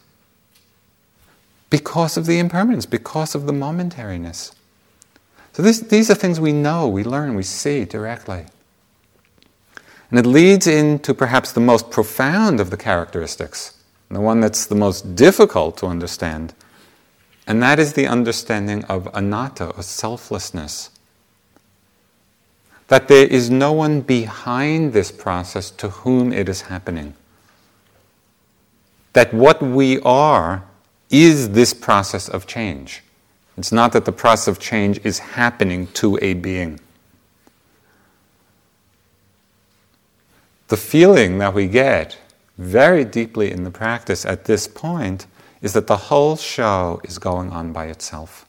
because 1.71 2.17
of 2.17 2.27
the 2.27 2.39
impermanence, 2.39 2.87
because 2.87 3.35
of 3.35 3.47
the 3.47 3.53
momentariness. 3.53 4.55
So 5.53 5.63
this, 5.63 5.81
these 5.81 6.11
are 6.11 6.15
things 6.15 6.41
we 6.41 6.53
know, 6.53 6.89
we 6.89 7.05
learn, 7.05 7.35
we 7.35 7.43
see 7.43 7.85
directly. 7.85 8.47
And 10.11 10.19
it 10.19 10.27
leads 10.27 10.67
into 10.67 11.13
perhaps 11.13 11.53
the 11.53 11.61
most 11.61 11.91
profound 11.91 12.61
of 12.61 12.71
the 12.71 12.77
characteristics, 12.77 13.83
the 14.11 14.21
one 14.21 14.41
that's 14.41 14.67
the 14.67 14.75
most 14.75 15.15
difficult 15.15 15.77
to 15.79 15.87
understand, 15.87 16.55
and 17.49 17.63
that 17.63 17.79
is 17.79 17.95
the 17.95 18.07
understanding 18.07 18.85
of 18.85 19.09
anatta, 19.15 19.71
or 19.71 19.83
selflessness. 19.83 20.91
That 22.89 23.09
there 23.09 23.27
is 23.27 23.49
no 23.49 23.73
one 23.73 24.03
behind 24.03 24.93
this 24.93 25.11
process 25.11 25.71
to 25.73 25.89
whom 25.89 26.31
it 26.31 26.47
is 26.47 26.61
happening. 26.61 27.15
That 29.15 29.33
what 29.33 29.63
we 29.63 29.99
are 30.01 30.63
is 31.09 31.53
this 31.53 31.73
process 31.73 32.29
of 32.29 32.47
change. 32.47 33.03
It's 33.57 33.73
not 33.73 33.93
that 33.93 34.05
the 34.05 34.13
process 34.13 34.49
of 34.49 34.59
change 34.59 35.01
is 35.03 35.19
happening 35.19 35.87
to 35.95 36.19
a 36.21 36.35
being. 36.35 36.79
The 40.69 40.77
feeling 40.77 41.39
that 41.39 41.55
we 41.55 41.67
get 41.67 42.19
very 42.59 43.07
deeply 43.07 43.51
in 43.51 43.65
the 43.65 43.71
practice 43.71 44.27
at 44.27 44.45
this 44.45 44.69
point 44.69 45.27
is 45.61 45.73
that 45.73 45.87
the 45.87 45.97
whole 45.97 46.37
show 46.37 47.01
is 47.05 47.19
going 47.19 47.51
on 47.51 47.73
by 47.73 47.87
itself. 47.87 48.47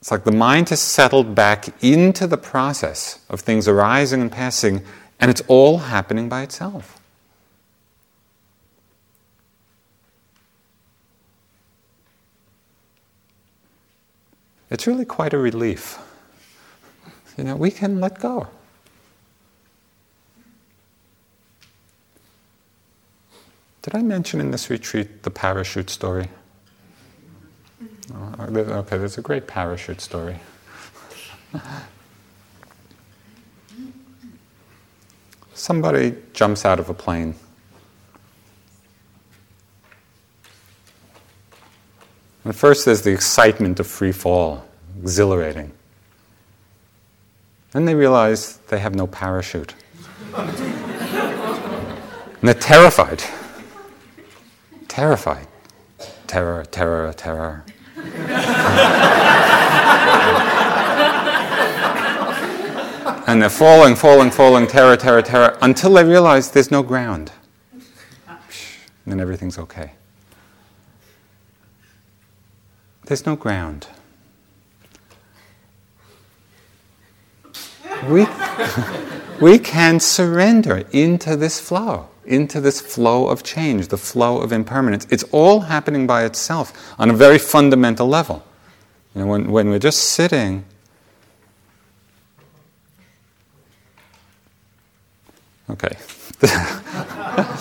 It's 0.00 0.10
like 0.10 0.24
the 0.24 0.32
mind 0.32 0.70
has 0.70 0.80
settled 0.80 1.34
back 1.34 1.68
into 1.82 2.26
the 2.26 2.36
process 2.36 3.20
of 3.28 3.40
things 3.40 3.68
arising 3.68 4.20
and 4.20 4.32
passing, 4.32 4.82
and 5.20 5.30
it's 5.30 5.42
all 5.46 5.78
happening 5.78 6.28
by 6.28 6.42
itself. 6.42 7.00
It's 14.70 14.86
really 14.86 15.04
quite 15.04 15.34
a 15.34 15.38
relief. 15.38 15.98
You 17.36 17.44
know, 17.44 17.56
we 17.56 17.70
can 17.70 18.00
let 18.00 18.18
go. 18.18 18.48
Did 23.82 23.94
I 23.96 24.02
mention 24.02 24.40
in 24.40 24.52
this 24.52 24.70
retreat 24.70 25.24
the 25.24 25.30
parachute 25.30 25.90
story? 25.90 26.28
Oh, 28.14 28.34
okay, 28.38 28.96
there's 28.96 29.18
a 29.18 29.22
great 29.22 29.48
parachute 29.48 30.00
story. 30.00 30.36
Somebody 35.54 36.14
jumps 36.32 36.64
out 36.64 36.78
of 36.78 36.88
a 36.88 36.94
plane. 36.94 37.34
At 42.44 42.54
first, 42.54 42.84
there's 42.84 43.02
the 43.02 43.10
excitement 43.12 43.80
of 43.80 43.88
free 43.88 44.12
fall, 44.12 44.64
exhilarating. 45.00 45.72
Then 47.72 47.84
they 47.84 47.96
realize 47.96 48.58
they 48.68 48.78
have 48.78 48.94
no 48.94 49.08
parachute. 49.08 49.74
and 50.36 50.56
they're 52.42 52.54
terrified 52.54 53.22
terrified. 54.92 55.46
Terror, 56.26 56.66
terror, 56.66 57.14
terror. 57.14 57.64
and 63.26 63.40
they're 63.40 63.48
falling, 63.48 63.96
falling, 63.96 64.30
falling, 64.30 64.66
terror, 64.66 64.98
terror, 64.98 65.22
terror, 65.22 65.56
until 65.62 65.94
they 65.94 66.04
realize 66.04 66.50
there's 66.50 66.70
no 66.70 66.82
ground. 66.82 67.32
And 68.28 68.38
then 69.06 69.18
everything's 69.18 69.58
okay. 69.58 69.92
There's 73.06 73.24
no 73.24 73.34
ground. 73.34 73.86
We, 78.10 78.26
we 79.40 79.58
can 79.58 80.00
surrender 80.00 80.84
into 80.92 81.34
this 81.34 81.58
flow 81.58 82.10
into 82.24 82.60
this 82.60 82.80
flow 82.80 83.28
of 83.28 83.42
change, 83.42 83.88
the 83.88 83.96
flow 83.96 84.40
of 84.40 84.52
impermanence. 84.52 85.06
It's 85.10 85.24
all 85.32 85.60
happening 85.60 86.06
by 86.06 86.24
itself 86.24 86.94
on 86.98 87.10
a 87.10 87.12
very 87.12 87.38
fundamental 87.38 88.06
level. 88.06 88.44
You 89.14 89.22
know, 89.22 89.26
when, 89.26 89.50
when 89.50 89.68
we're 89.68 89.78
just 89.78 90.10
sitting, 90.10 90.64
okay. 95.70 95.96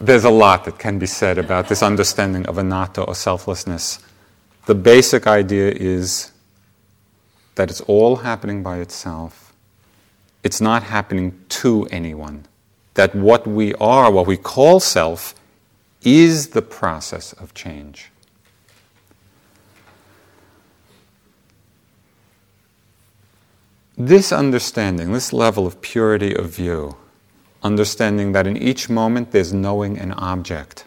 There's 0.00 0.24
a 0.24 0.30
lot 0.30 0.64
that 0.66 0.78
can 0.78 1.00
be 1.00 1.06
said 1.06 1.38
about 1.38 1.68
this 1.68 1.82
understanding 1.82 2.46
of 2.46 2.56
anatta 2.56 3.02
or 3.02 3.16
selflessness. 3.16 3.98
The 4.66 4.74
basic 4.76 5.26
idea 5.26 5.72
is 5.72 6.30
that 7.56 7.68
it's 7.68 7.80
all 7.82 8.16
happening 8.16 8.62
by 8.62 8.78
itself. 8.78 9.52
It's 10.44 10.60
not 10.60 10.84
happening 10.84 11.40
to 11.48 11.88
anyone 11.90 12.46
that 12.98 13.14
what 13.14 13.46
we 13.46 13.72
are, 13.74 14.10
what 14.10 14.26
we 14.26 14.36
call 14.36 14.80
self, 14.80 15.32
is 16.02 16.48
the 16.48 16.60
process 16.60 17.32
of 17.34 17.54
change. 17.54 18.10
This 23.96 24.32
understanding, 24.32 25.12
this 25.12 25.32
level 25.32 25.64
of 25.64 25.80
purity 25.80 26.34
of 26.34 26.50
view, 26.50 26.96
understanding 27.62 28.32
that 28.32 28.48
in 28.48 28.56
each 28.56 28.90
moment 28.90 29.30
there's 29.30 29.52
knowing 29.52 29.96
an 29.96 30.10
object 30.14 30.84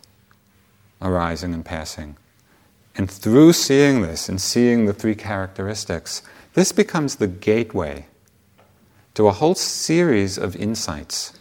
arising 1.02 1.54
and 1.54 1.64
passing. 1.64 2.18
And 2.94 3.10
through 3.10 3.54
seeing 3.54 4.02
this 4.02 4.28
and 4.28 4.42
seeing 4.42 4.86
the 4.86 4.94
three 4.94 5.16
characteristics, 5.16 6.24
this 6.56 6.74
becomes 6.74 7.16
the 7.16 7.28
gateway 7.28 8.08
to 9.14 9.30
a 9.30 9.32
whole 9.32 9.56
series 9.56 10.38
of 10.38 10.58
insights 10.58 11.32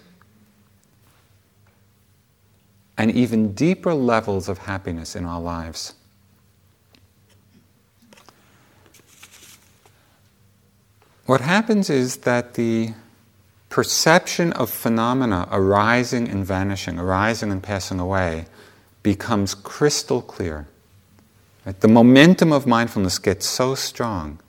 and 3.00 3.10
even 3.12 3.54
deeper 3.54 3.94
levels 3.94 4.46
of 4.46 4.58
happiness 4.58 5.16
in 5.16 5.24
our 5.24 5.40
lives. 5.40 5.94
What 11.24 11.40
happens 11.40 11.88
is 11.88 12.18
that 12.18 12.54
the 12.54 12.92
perception 13.70 14.52
of 14.52 14.68
phenomena 14.68 15.48
arising 15.50 16.28
and 16.28 16.44
vanishing, 16.44 16.98
arising 16.98 17.50
and 17.50 17.62
passing 17.62 17.98
away, 17.98 18.44
becomes 19.02 19.54
crystal 19.54 20.20
clear. 20.20 20.66
The 21.64 21.88
momentum 21.88 22.52
of 22.52 22.66
mindfulness 22.66 23.18
gets 23.18 23.46
so 23.46 23.74
strong 23.74 24.40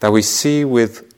that 0.00 0.10
we 0.10 0.22
see 0.22 0.64
with 0.64 1.14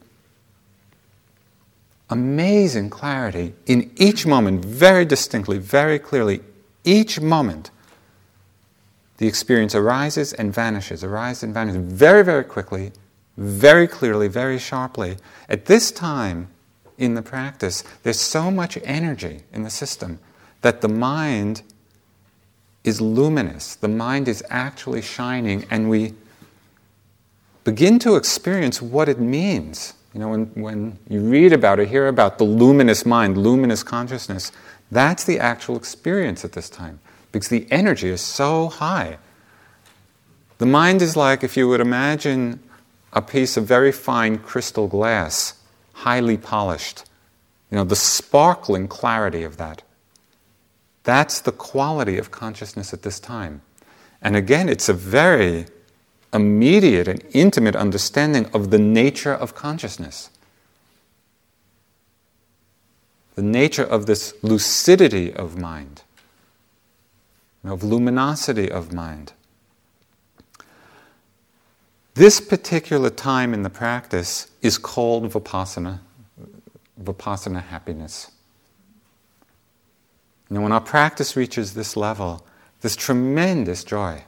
amazing 2.10 2.90
clarity 2.90 3.54
in 3.64 3.90
each 3.96 4.26
moment, 4.26 4.66
very 4.66 5.06
distinctly, 5.06 5.56
very 5.56 5.98
clearly, 5.98 6.42
each 6.88 7.20
moment, 7.20 7.70
the 9.18 9.26
experience 9.26 9.74
arises 9.74 10.32
and 10.32 10.54
vanishes, 10.54 11.04
arises 11.04 11.42
and 11.42 11.52
vanishes 11.52 11.82
very, 11.82 12.24
very 12.24 12.44
quickly, 12.44 12.92
very 13.36 13.86
clearly, 13.86 14.28
very 14.28 14.58
sharply. 14.58 15.16
At 15.48 15.66
this 15.66 15.90
time 15.90 16.48
in 16.96 17.14
the 17.14 17.22
practice, 17.22 17.84
there's 18.02 18.20
so 18.20 18.50
much 18.50 18.78
energy 18.84 19.42
in 19.52 19.64
the 19.64 19.70
system 19.70 20.18
that 20.62 20.80
the 20.80 20.88
mind 20.88 21.62
is 22.84 23.00
luminous. 23.00 23.74
The 23.74 23.88
mind 23.88 24.28
is 24.28 24.42
actually 24.48 25.02
shining, 25.02 25.66
and 25.70 25.90
we 25.90 26.14
begin 27.64 27.98
to 28.00 28.16
experience 28.16 28.80
what 28.80 29.08
it 29.08 29.20
means. 29.20 29.94
You 30.14 30.20
know, 30.20 30.30
when, 30.30 30.46
when 30.54 30.98
you 31.08 31.20
read 31.20 31.52
about 31.52 31.80
it, 31.80 31.88
hear 31.88 32.08
about 32.08 32.38
the 32.38 32.44
luminous 32.44 33.04
mind, 33.04 33.36
luminous 33.36 33.82
consciousness, 33.82 34.52
that's 34.90 35.24
the 35.24 35.38
actual 35.38 35.76
experience 35.76 36.44
at 36.44 36.52
this 36.52 36.70
time 36.70 37.00
because 37.32 37.48
the 37.48 37.66
energy 37.70 38.08
is 38.08 38.20
so 38.20 38.68
high. 38.68 39.18
The 40.58 40.66
mind 40.66 41.02
is 41.02 41.16
like 41.16 41.44
if 41.44 41.56
you 41.56 41.68
would 41.68 41.80
imagine 41.80 42.60
a 43.12 43.22
piece 43.22 43.56
of 43.56 43.66
very 43.66 43.92
fine 43.92 44.38
crystal 44.38 44.86
glass, 44.86 45.54
highly 45.92 46.36
polished. 46.36 47.04
You 47.70 47.76
know, 47.76 47.84
the 47.84 47.96
sparkling 47.96 48.88
clarity 48.88 49.42
of 49.44 49.56
that. 49.58 49.82
That's 51.04 51.40
the 51.40 51.52
quality 51.52 52.18
of 52.18 52.30
consciousness 52.30 52.92
at 52.92 53.02
this 53.02 53.20
time. 53.20 53.62
And 54.20 54.36
again, 54.36 54.68
it's 54.68 54.88
a 54.88 54.94
very 54.94 55.66
immediate 56.32 57.08
and 57.08 57.22
intimate 57.32 57.76
understanding 57.76 58.46
of 58.52 58.70
the 58.70 58.78
nature 58.78 59.32
of 59.32 59.54
consciousness. 59.54 60.30
The 63.38 63.44
nature 63.44 63.84
of 63.84 64.06
this 64.06 64.34
lucidity 64.42 65.32
of 65.32 65.56
mind. 65.56 66.02
of 67.62 67.84
luminosity 67.84 68.68
of 68.68 68.92
mind. 68.92 69.32
This 72.14 72.40
particular 72.40 73.10
time 73.10 73.54
in 73.54 73.62
the 73.62 73.70
practice 73.70 74.50
is 74.60 74.76
called 74.76 75.30
vipassana, 75.30 76.00
vipassana 77.00 77.62
happiness. 77.62 78.32
And 80.48 80.60
when 80.60 80.72
our 80.72 80.80
practice 80.80 81.36
reaches 81.36 81.74
this 81.74 81.96
level, 81.96 82.44
this 82.80 82.96
tremendous 82.96 83.84
joy. 83.84 84.24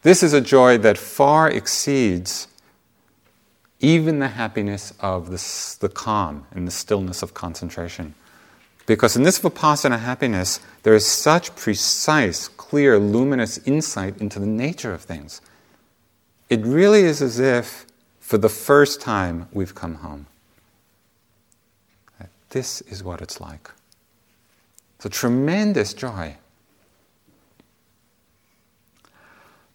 This 0.00 0.22
is 0.22 0.32
a 0.32 0.40
joy 0.40 0.78
that 0.78 0.96
far 0.96 1.50
exceeds 1.50 2.48
even 3.80 4.18
the 4.18 4.28
happiness 4.28 4.94
of 5.00 5.26
the, 5.26 5.76
the 5.86 5.92
calm 5.92 6.46
and 6.52 6.66
the 6.66 6.72
stillness 6.72 7.22
of 7.22 7.34
concentration. 7.34 8.14
Because 8.86 9.16
in 9.16 9.24
this 9.24 9.40
vipassana 9.40 9.98
happiness, 9.98 10.60
there 10.84 10.94
is 10.94 11.04
such 11.04 11.54
precise, 11.56 12.48
clear, 12.48 12.98
luminous 12.98 13.58
insight 13.58 14.18
into 14.18 14.38
the 14.38 14.46
nature 14.46 14.94
of 14.94 15.02
things. 15.02 15.40
It 16.48 16.64
really 16.64 17.00
is 17.00 17.20
as 17.20 17.40
if, 17.40 17.86
for 18.20 18.38
the 18.38 18.48
first 18.48 19.00
time, 19.00 19.48
we've 19.52 19.74
come 19.74 19.96
home. 19.96 20.26
This 22.50 22.80
is 22.82 23.02
what 23.02 23.20
it's 23.20 23.40
like. 23.40 23.70
It's 24.96 25.04
a 25.04 25.10
tremendous 25.10 25.92
joy. 25.92 26.36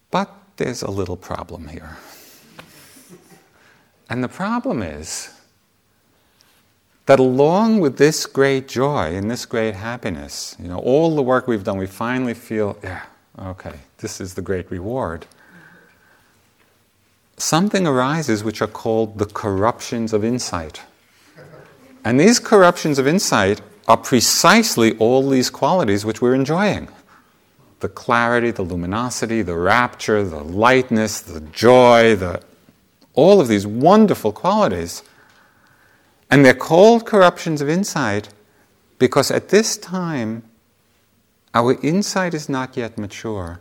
But 0.10 0.34
there's 0.58 0.82
a 0.82 0.90
little 0.90 1.18
problem 1.18 1.68
here. 1.68 1.98
And 4.10 4.24
the 4.24 4.30
problem 4.30 4.82
is 4.82 5.30
that 7.12 7.20
along 7.20 7.82
with 7.82 7.98
this 7.98 8.26
great 8.26 8.70
joy 8.70 9.14
and 9.14 9.30
this 9.30 9.46
great 9.46 9.76
happiness, 9.76 10.56
you 10.58 10.70
know, 10.70 10.78
all 10.78 11.14
the 11.14 11.22
work 11.22 11.46
we've 11.46 11.66
done, 11.66 11.78
we 11.78 11.86
finally 11.86 12.34
feel, 12.34 12.78
yeah, 12.82 13.04
okay, 13.38 13.80
this 13.98 14.22
is 14.22 14.36
the 14.36 14.42
great 14.42 14.72
reward. 14.72 15.26
Something 17.36 17.86
arises 17.86 18.46
which 18.46 18.62
are 18.62 18.68
called 18.68 19.18
the 19.18 19.26
corruptions 19.26 20.14
of 20.14 20.24
insight. 20.24 20.84
And 22.06 22.18
these 22.18 22.40
corruptions 22.40 22.98
of 22.98 23.06
insight 23.06 23.60
are 23.90 23.98
precisely 23.98 24.98
all 24.98 25.30
these 25.30 25.50
qualities 25.50 26.06
which 26.06 26.22
we're 26.22 26.34
enjoying 26.34 26.88
the 27.82 27.90
clarity, 27.90 28.52
the 28.52 28.62
luminosity, 28.62 29.42
the 29.42 29.58
rapture, 29.58 30.24
the 30.24 30.46
lightness, 30.46 31.20
the 31.20 31.42
joy, 31.42 32.16
the 32.16 32.42
all 33.16 33.42
of 33.42 33.50
these 33.50 33.68
wonderful 33.68 34.32
qualities. 34.32 35.04
And 36.32 36.46
they're 36.46 36.54
called 36.54 37.06
corruptions 37.06 37.62
of 37.62 37.68
insight 37.70 38.30
because 38.98 39.30
at 39.30 39.50
this 39.50 39.76
time, 39.76 40.44
our 41.54 41.78
insight 41.82 42.34
is 42.34 42.48
not 42.48 42.78
yet 42.78 42.98
mature. 42.98 43.60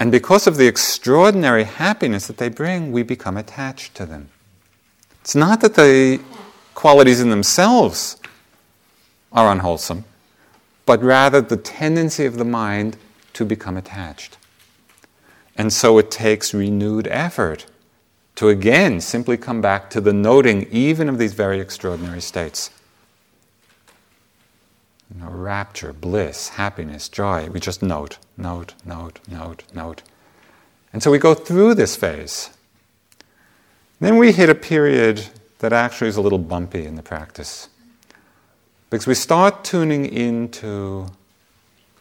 And 0.00 0.10
because 0.10 0.48
of 0.48 0.56
the 0.56 0.66
extraordinary 0.66 1.64
happiness 1.64 2.26
that 2.26 2.38
they 2.38 2.48
bring, 2.48 2.90
we 2.90 3.04
become 3.04 3.36
attached 3.36 3.94
to 3.94 4.06
them. 4.06 4.28
It's 5.20 5.36
not 5.36 5.60
that 5.60 5.74
the 5.74 6.20
qualities 6.74 7.20
in 7.20 7.30
themselves 7.30 8.16
are 9.32 9.50
unwholesome, 9.50 10.04
but 10.86 11.02
rather 11.02 11.40
the 11.40 11.56
tendency 11.56 12.24
of 12.24 12.38
the 12.38 12.44
mind 12.44 12.96
to 13.34 13.44
become 13.44 13.76
attached. 13.76 14.36
And 15.56 15.72
so 15.72 15.98
it 15.98 16.10
takes 16.10 16.54
renewed 16.54 17.06
effort 17.08 17.66
to 18.38 18.48
again 18.50 19.00
simply 19.00 19.36
come 19.36 19.60
back 19.60 19.90
to 19.90 20.00
the 20.00 20.12
noting 20.12 20.64
even 20.70 21.08
of 21.08 21.18
these 21.18 21.32
very 21.32 21.58
extraordinary 21.58 22.20
states. 22.20 22.70
You 25.12 25.20
know, 25.20 25.30
rapture, 25.30 25.92
bliss, 25.92 26.50
happiness, 26.50 27.08
joy. 27.08 27.48
We 27.50 27.58
just 27.58 27.82
note, 27.82 28.18
note, 28.36 28.74
note, 28.86 29.18
note, 29.28 29.64
note. 29.74 30.02
And 30.92 31.02
so 31.02 31.10
we 31.10 31.18
go 31.18 31.34
through 31.34 31.74
this 31.74 31.96
phase. 31.96 32.50
Then 33.98 34.18
we 34.18 34.30
hit 34.30 34.48
a 34.48 34.54
period 34.54 35.26
that 35.58 35.72
actually 35.72 36.06
is 36.06 36.16
a 36.16 36.20
little 36.20 36.38
bumpy 36.38 36.86
in 36.86 36.94
the 36.94 37.02
practice. 37.02 37.68
Because 38.88 39.08
we 39.08 39.14
start 39.14 39.64
tuning 39.64 40.06
into 40.06 41.08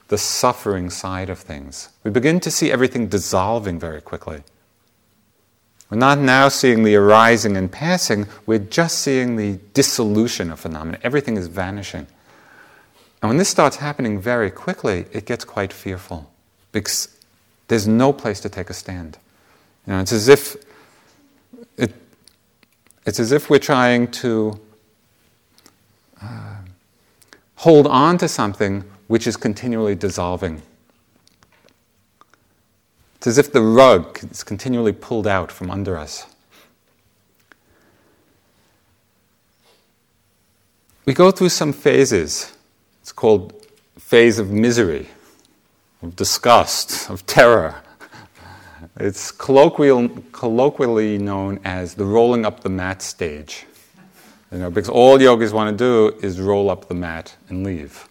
the 0.09 0.19
suffering 0.19 0.91
side 0.91 1.31
of 1.31 1.39
things. 1.39 1.89
We 2.03 2.11
begin 2.11 2.39
to 2.41 2.51
see 2.51 2.71
everything 2.71 3.07
dissolving 3.07 3.79
very 3.79 4.01
quickly. 4.01 4.43
We're 5.89 5.97
not 5.97 6.19
now 6.19 6.49
seeing 6.49 6.83
the 6.83 6.95
arising 6.95 7.55
and 7.55 7.71
passing, 7.71 8.27
we're 8.45 8.59
just 8.59 8.99
seeing 8.99 9.37
the 9.37 9.59
dissolution 9.73 10.51
of 10.51 10.59
phenomena. 10.59 10.99
Everything 11.01 11.37
is 11.37 11.47
vanishing. 11.47 12.07
And 13.21 13.29
when 13.29 13.37
this 13.37 13.49
starts 13.49 13.77
happening 13.77 14.19
very 14.19 14.51
quickly, 14.51 15.05
it 15.11 15.25
gets 15.25 15.45
quite 15.45 15.71
fearful 15.71 16.29
because 16.71 17.07
there's 17.67 17.87
no 17.87 18.13
place 18.13 18.39
to 18.41 18.49
take 18.49 18.69
a 18.69 18.73
stand. 18.73 19.17
You 19.85 19.93
know, 19.93 19.99
it's 20.01 20.11
as 20.11 20.27
if 20.27 20.57
it, 21.77 21.93
it's 23.05 23.19
as 23.19 23.31
if 23.31 23.49
we're 23.49 23.57
trying 23.57 24.11
to 24.11 24.59
uh, 26.21 26.57
hold 27.55 27.87
on 27.87 28.17
to 28.17 28.27
something 28.27 28.83
which 29.07 29.25
is 29.25 29.37
continually 29.37 29.95
dissolving. 29.95 30.61
It's 33.17 33.27
as 33.27 33.37
if 33.37 33.51
the 33.51 33.61
rug 33.61 34.19
is 34.31 34.43
continually 34.43 34.93
pulled 34.93 35.27
out 35.27 35.51
from 35.51 35.69
under 35.69 35.97
us. 35.97 36.25
We 41.05 41.13
go 41.13 41.31
through 41.31 41.49
some 41.49 41.73
phases. 41.73 42.53
It's 43.01 43.11
called 43.11 43.65
phase 43.97 44.39
of 44.39 44.51
misery, 44.51 45.07
of 46.01 46.15
disgust, 46.15 47.09
of 47.09 47.25
terror. 47.25 47.75
It's 48.99 49.31
colloquial, 49.31 50.09
colloquially 50.31 51.17
known 51.17 51.59
as 51.63 51.95
the 51.95 52.05
rolling 52.05 52.45
up 52.45 52.61
the 52.61 52.69
mat 52.69 53.01
stage. 53.01 53.65
You 54.51 54.59
know, 54.59 54.69
because 54.69 54.89
all 54.89 55.21
yogis 55.21 55.53
want 55.53 55.77
to 55.77 55.83
do 55.83 56.17
is 56.25 56.39
roll 56.39 56.69
up 56.69 56.87
the 56.87 56.93
mat 56.93 57.35
and 57.49 57.65
leave. 57.65 58.06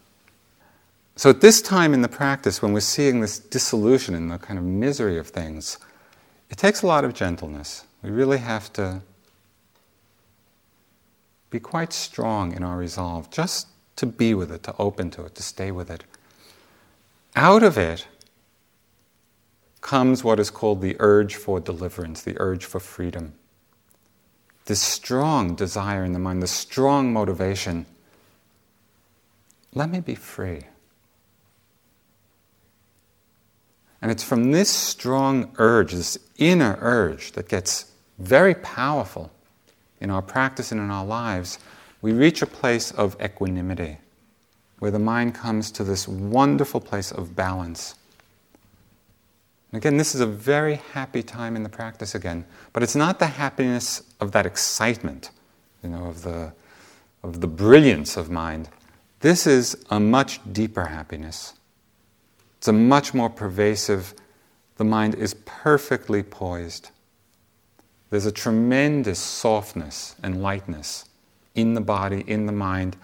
So 1.16 1.30
at 1.30 1.40
this 1.40 1.62
time 1.62 1.94
in 1.94 2.02
the 2.02 2.08
practice, 2.08 2.60
when 2.60 2.74
we're 2.74 2.80
seeing 2.80 3.20
this 3.20 3.38
dissolution 3.38 4.14
and 4.14 4.30
the 4.30 4.36
kind 4.36 4.58
of 4.58 4.64
misery 4.64 5.18
of 5.18 5.28
things, 5.28 5.78
it 6.50 6.58
takes 6.58 6.82
a 6.82 6.86
lot 6.86 7.04
of 7.04 7.14
gentleness. 7.14 7.84
We 8.02 8.10
really 8.10 8.38
have 8.38 8.70
to 8.74 9.00
be 11.48 11.58
quite 11.58 11.94
strong 11.94 12.52
in 12.52 12.62
our 12.62 12.76
resolve, 12.76 13.30
just 13.30 13.68
to 13.96 14.04
be 14.04 14.34
with 14.34 14.52
it, 14.52 14.62
to 14.64 14.74
open 14.78 15.10
to 15.12 15.24
it, 15.24 15.34
to 15.36 15.42
stay 15.42 15.70
with 15.70 15.90
it. 15.90 16.04
Out 17.34 17.62
of 17.62 17.78
it 17.78 18.06
comes 19.80 20.22
what 20.22 20.38
is 20.38 20.50
called 20.50 20.82
the 20.82 20.96
urge 20.98 21.36
for 21.36 21.60
deliverance, 21.60 22.20
the 22.20 22.36
urge 22.38 22.64
for 22.66 22.78
freedom. 22.78 23.32
This 24.66 24.82
strong 24.82 25.54
desire 25.54 26.04
in 26.04 26.12
the 26.12 26.18
mind, 26.18 26.42
the 26.42 26.46
strong 26.46 27.10
motivation. 27.10 27.86
Let 29.72 29.88
me 29.88 30.00
be 30.00 30.14
free. 30.14 30.64
And 34.02 34.10
it's 34.10 34.22
from 34.22 34.52
this 34.52 34.70
strong 34.70 35.54
urge, 35.58 35.92
this 35.92 36.18
inner 36.36 36.78
urge, 36.80 37.32
that 37.32 37.48
gets 37.48 37.92
very 38.18 38.54
powerful 38.54 39.30
in 40.00 40.10
our 40.10 40.22
practice 40.22 40.72
and 40.72 40.80
in 40.80 40.90
our 40.90 41.04
lives, 41.04 41.58
we 42.02 42.12
reach 42.12 42.42
a 42.42 42.46
place 42.46 42.92
of 42.92 43.16
equanimity, 43.20 43.98
where 44.78 44.90
the 44.90 44.98
mind 44.98 45.34
comes 45.34 45.70
to 45.72 45.84
this 45.84 46.06
wonderful 46.06 46.80
place 46.80 47.10
of 47.10 47.34
balance. 47.34 47.94
And 49.72 49.78
again, 49.78 49.96
this 49.96 50.14
is 50.14 50.20
a 50.20 50.26
very 50.26 50.76
happy 50.92 51.22
time 51.22 51.56
in 51.56 51.62
the 51.62 51.68
practice 51.68 52.14
again, 52.14 52.44
but 52.72 52.82
it's 52.82 52.94
not 52.94 53.18
the 53.18 53.26
happiness 53.26 54.02
of 54.20 54.32
that 54.32 54.46
excitement, 54.46 55.30
you 55.82 55.88
know, 55.88 56.06
of 56.06 56.22
the, 56.22 56.52
of 57.22 57.40
the 57.40 57.48
brilliance 57.48 58.16
of 58.16 58.30
mind. 58.30 58.68
This 59.20 59.46
is 59.46 59.76
a 59.90 59.98
much 59.98 60.40
deeper 60.52 60.84
happiness. 60.84 61.54
It's 62.58 62.68
a 62.68 62.72
much 62.72 63.14
more 63.14 63.30
pervasive, 63.30 64.14
the 64.76 64.84
mind 64.84 65.14
is 65.14 65.34
perfectly 65.44 66.22
poised. 66.22 66.90
There's 68.10 68.26
a 68.26 68.32
tremendous 68.32 69.18
softness 69.18 70.16
and 70.22 70.42
lightness 70.42 71.06
in 71.54 71.74
the 71.74 71.80
body, 71.80 72.24
in 72.26 72.46
the 72.46 72.52
mind, 72.52 72.96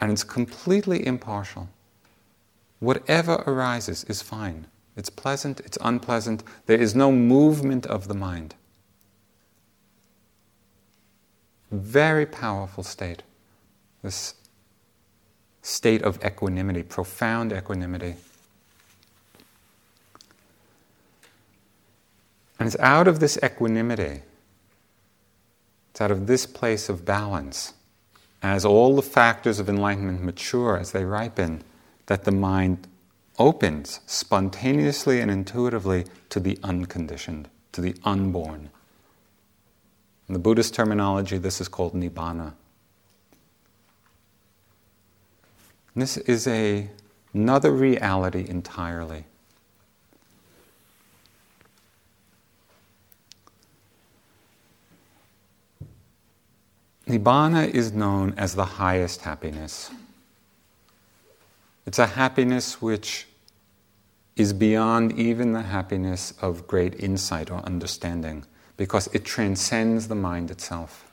and 0.00 0.10
it's 0.10 0.24
completely 0.24 1.06
impartial. 1.06 1.68
Whatever 2.80 3.34
arises 3.46 4.04
is 4.04 4.22
fine. 4.22 4.66
It's 4.96 5.10
pleasant, 5.10 5.60
it's 5.60 5.78
unpleasant. 5.80 6.42
There 6.66 6.80
is 6.80 6.94
no 6.94 7.10
movement 7.10 7.86
of 7.86 8.08
the 8.08 8.14
mind. 8.14 8.54
Very 11.72 12.26
powerful 12.26 12.84
state. 12.84 13.22
This 14.02 14.34
state 15.62 16.02
of 16.02 16.24
equanimity, 16.24 16.82
profound 16.82 17.52
equanimity. 17.52 18.16
And 22.64 22.72
it's 22.72 22.80
out 22.82 23.08
of 23.08 23.20
this 23.20 23.38
equanimity, 23.44 24.22
it's 25.90 26.00
out 26.00 26.10
of 26.10 26.26
this 26.26 26.46
place 26.46 26.88
of 26.88 27.04
balance, 27.04 27.74
as 28.42 28.64
all 28.64 28.96
the 28.96 29.02
factors 29.02 29.58
of 29.58 29.68
enlightenment 29.68 30.22
mature, 30.22 30.78
as 30.78 30.92
they 30.92 31.04
ripen, 31.04 31.62
that 32.06 32.24
the 32.24 32.32
mind 32.32 32.88
opens 33.38 34.00
spontaneously 34.06 35.20
and 35.20 35.30
intuitively 35.30 36.06
to 36.30 36.40
the 36.40 36.58
unconditioned, 36.62 37.50
to 37.72 37.82
the 37.82 37.96
unborn. 38.02 38.70
In 40.26 40.32
the 40.32 40.38
Buddhist 40.38 40.72
terminology, 40.72 41.36
this 41.36 41.60
is 41.60 41.68
called 41.68 41.92
nibbana. 41.92 42.54
this 45.94 46.16
is 46.16 46.46
a, 46.46 46.88
another 47.34 47.72
reality 47.72 48.46
entirely. 48.48 49.26
Nibbana 57.06 57.68
is 57.68 57.92
known 57.92 58.32
as 58.36 58.54
the 58.54 58.64
highest 58.64 59.20
happiness. 59.20 59.90
It's 61.86 61.98
a 61.98 62.06
happiness 62.06 62.80
which 62.80 63.26
is 64.36 64.52
beyond 64.52 65.12
even 65.18 65.52
the 65.52 65.62
happiness 65.62 66.32
of 66.40 66.66
great 66.66 66.98
insight 67.00 67.50
or 67.50 67.58
understanding 67.60 68.44
because 68.76 69.06
it 69.08 69.24
transcends 69.24 70.08
the 70.08 70.14
mind 70.14 70.50
itself. 70.50 71.04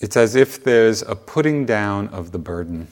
It's 0.00 0.16
as 0.16 0.34
if 0.34 0.62
there's 0.62 1.02
a 1.02 1.14
putting 1.14 1.64
down 1.64 2.08
of 2.08 2.32
the 2.32 2.38
burden. 2.38 2.88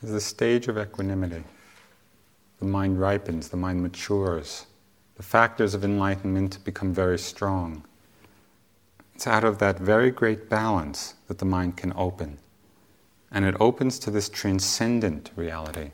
There's 0.00 0.14
a 0.14 0.20
stage 0.20 0.66
of 0.66 0.76
equanimity. 0.76 1.44
The 2.62 2.68
mind 2.68 3.00
ripens, 3.00 3.48
the 3.48 3.56
mind 3.56 3.82
matures. 3.82 4.66
The 5.16 5.24
factors 5.24 5.74
of 5.74 5.82
enlightenment 5.82 6.64
become 6.64 6.94
very 6.94 7.18
strong. 7.18 7.82
It's 9.16 9.26
out 9.26 9.42
of 9.42 9.58
that 9.58 9.80
very 9.80 10.12
great 10.12 10.48
balance 10.48 11.14
that 11.26 11.38
the 11.38 11.44
mind 11.44 11.76
can 11.76 11.92
open. 11.96 12.38
And 13.32 13.44
it 13.44 13.56
opens 13.58 13.98
to 13.98 14.12
this 14.12 14.28
transcendent 14.28 15.32
reality. 15.34 15.90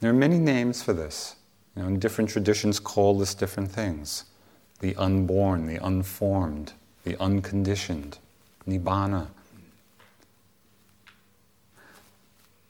There 0.00 0.08
are 0.08 0.14
many 0.14 0.38
names 0.38 0.82
for 0.82 0.94
this. 0.94 1.36
You 1.76 1.82
know, 1.82 1.88
and 1.88 2.00
different 2.00 2.30
traditions 2.30 2.80
call 2.80 3.18
this 3.18 3.34
different 3.34 3.70
things 3.70 4.24
the 4.78 4.96
unborn, 4.96 5.66
the 5.66 5.76
unformed, 5.76 6.72
the 7.04 7.20
unconditioned, 7.20 8.16
nibbana. 8.66 9.26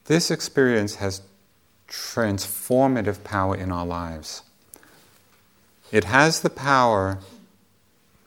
This 0.05 0.31
experience 0.31 0.97
has 0.97 1.23
transformative 1.89 3.23
power 3.25 3.57
in 3.57 3.71
our 3.71 3.87
lives. 3.87 4.43
It 5.93 6.05
has 6.05 6.41
the 6.41 6.51
power 6.51 7.19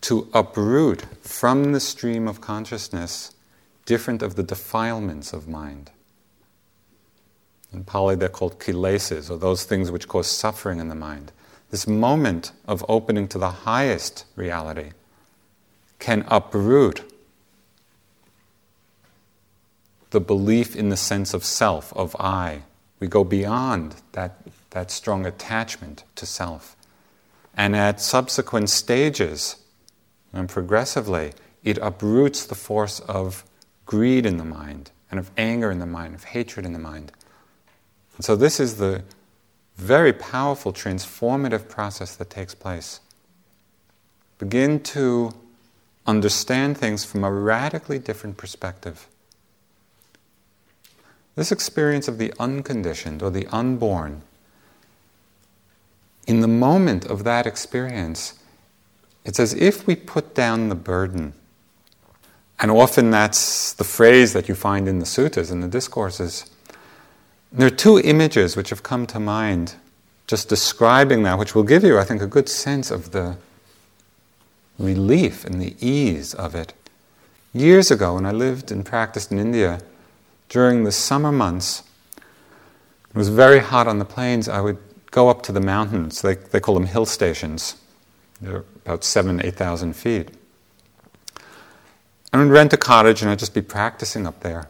to 0.02 0.28
uproot 0.34 1.06
from 1.22 1.72
the 1.72 1.80
stream 1.80 2.28
of 2.28 2.42
consciousness 2.42 3.32
different 3.86 4.22
of 4.22 4.36
the 4.36 4.44
defilements 4.44 5.34
of 5.34 5.48
mind. 5.48 5.92
In 7.72 7.84
Pali, 7.84 8.16
they're 8.16 8.30
called 8.30 8.60
kilesas, 8.60 9.32
or 9.32 9.38
those 9.38 9.64
things 9.64 9.90
which 9.90 10.08
cause 10.08 10.28
suffering 10.28 10.80
in 10.80 10.90
the 10.90 10.96
mind. 10.96 11.32
This 11.72 11.88
moment 11.88 12.52
of 12.68 12.86
opening 12.88 13.28
to 13.30 13.40
the 13.40 13.50
highest 13.50 14.26
reality 14.36 14.92
can 16.00 16.24
uproot 16.28 17.13
the 20.14 20.22
belief 20.22 20.76
in 20.76 20.90
the 20.90 20.98
sense 20.98 21.34
of 21.34 21.44
self, 21.44 21.92
of 21.94 22.16
I. 22.20 22.62
We 23.00 23.08
go 23.08 23.24
beyond 23.24 23.96
that, 24.14 24.38
that 24.70 24.92
strong 24.92 25.26
attachment 25.26 26.04
to 26.16 26.26
self. 26.26 26.78
And 27.58 27.76
at 27.76 28.00
subsequent 28.00 28.70
stages, 28.70 29.58
and 30.32 30.48
progressively, 30.48 31.34
it 31.64 31.78
uproots 31.80 32.46
the 32.46 32.56
force 32.56 33.00
of 33.02 33.44
greed 33.86 34.26
in 34.26 34.38
the 34.38 34.46
mind, 34.46 34.92
and 35.10 35.20
of 35.20 35.32
anger 35.36 35.72
in 35.72 35.80
the 35.80 35.86
mind, 35.86 36.16
of 36.16 36.26
hatred 36.26 36.66
in 36.66 36.74
the 36.74 36.80
mind. 36.80 37.12
And 38.16 38.24
so, 38.24 38.36
this 38.36 38.60
is 38.60 38.78
the 38.78 39.04
very 39.76 40.14
powerful 40.14 40.72
transformative 40.72 41.68
process 41.68 42.16
that 42.16 42.30
takes 42.30 42.54
place. 42.54 43.00
Begin 44.38 44.80
to 44.82 45.34
understand 46.06 46.78
things 46.78 47.04
from 47.04 47.24
a 47.24 47.32
radically 47.32 47.98
different 47.98 48.38
perspective. 48.38 49.08
This 51.36 51.52
experience 51.52 52.08
of 52.08 52.18
the 52.18 52.34
unconditioned 52.40 53.24
or 53.24 53.30
the 53.30 53.48
unborn, 53.48 54.22
in 56.28 56.42
the 56.42 56.48
moment 56.48 57.06
of 57.06 57.24
that 57.24 57.46
experience, 57.48 58.36
it's 59.26 59.40
as 59.40 59.54
if 59.54 59.88
we 59.88 59.96
put 59.96 60.36
down 60.36 60.70
the 60.70 60.76
burden. 60.76 61.34
And 62.60 62.72
often 62.72 63.10
that's 63.10 63.74
the 63.74 63.84
phrase 63.84 64.34
that 64.34 64.48
you 64.48 64.56
find 64.56 64.88
in 64.88 65.00
the 65.00 65.06
suttas 65.06 65.52
and 65.52 65.62
the 65.62 65.68
discourses. 65.68 66.50
There 67.52 67.68
are 67.68 67.72
two 67.72 68.00
images 68.00 68.56
which 68.56 68.70
have 68.70 68.84
come 68.84 69.06
to 69.08 69.20
mind 69.20 69.76
just 70.28 70.50
describing 70.50 71.24
that, 71.24 71.38
which 71.38 71.54
will 71.54 71.64
give 71.64 71.84
you, 71.84 72.00
I 72.00 72.04
think, 72.06 72.22
a 72.22 72.28
good 72.28 72.48
sense 72.48 72.90
of 72.90 73.12
the 73.12 73.38
relief 74.80 75.46
and 75.46 75.62
the 75.62 75.76
ease 75.80 76.34
of 76.34 76.56
it. 76.56 76.74
Years 77.54 77.92
ago, 77.92 78.16
when 78.16 78.26
I 78.26 78.32
lived 78.32 78.72
and 78.72 78.86
practiced 78.86 79.32
in 79.32 79.40
India, 79.40 79.82
during 80.54 80.84
the 80.84 80.92
summer 80.92 81.32
months, 81.32 81.82
it 82.16 83.16
was 83.16 83.28
very 83.30 83.58
hot 83.58 83.88
on 83.88 83.98
the 83.98 84.06
plains, 84.06 84.48
I 84.48 84.62
would 84.62 84.78
go 85.10 85.28
up 85.28 85.42
to 85.44 85.52
the 85.52 85.60
mountains. 85.60 86.22
They, 86.22 86.36
they 86.36 86.60
call 86.60 86.76
them 86.76 86.86
hill 86.86 87.08
stations. 87.08 87.76
They're 88.40 88.64
about 88.86 89.04
seven, 89.04 89.44
eight 89.44 89.56
thousand 89.56 89.94
feet. 89.94 90.30
I'd 92.32 92.44
rent 92.44 92.72
a 92.72 92.78
cottage 92.78 93.24
and 93.24 93.32
I'd 93.32 93.40
just 93.40 93.56
be 93.56 93.64
practicing 93.64 94.28
up 94.28 94.42
there. 94.42 94.70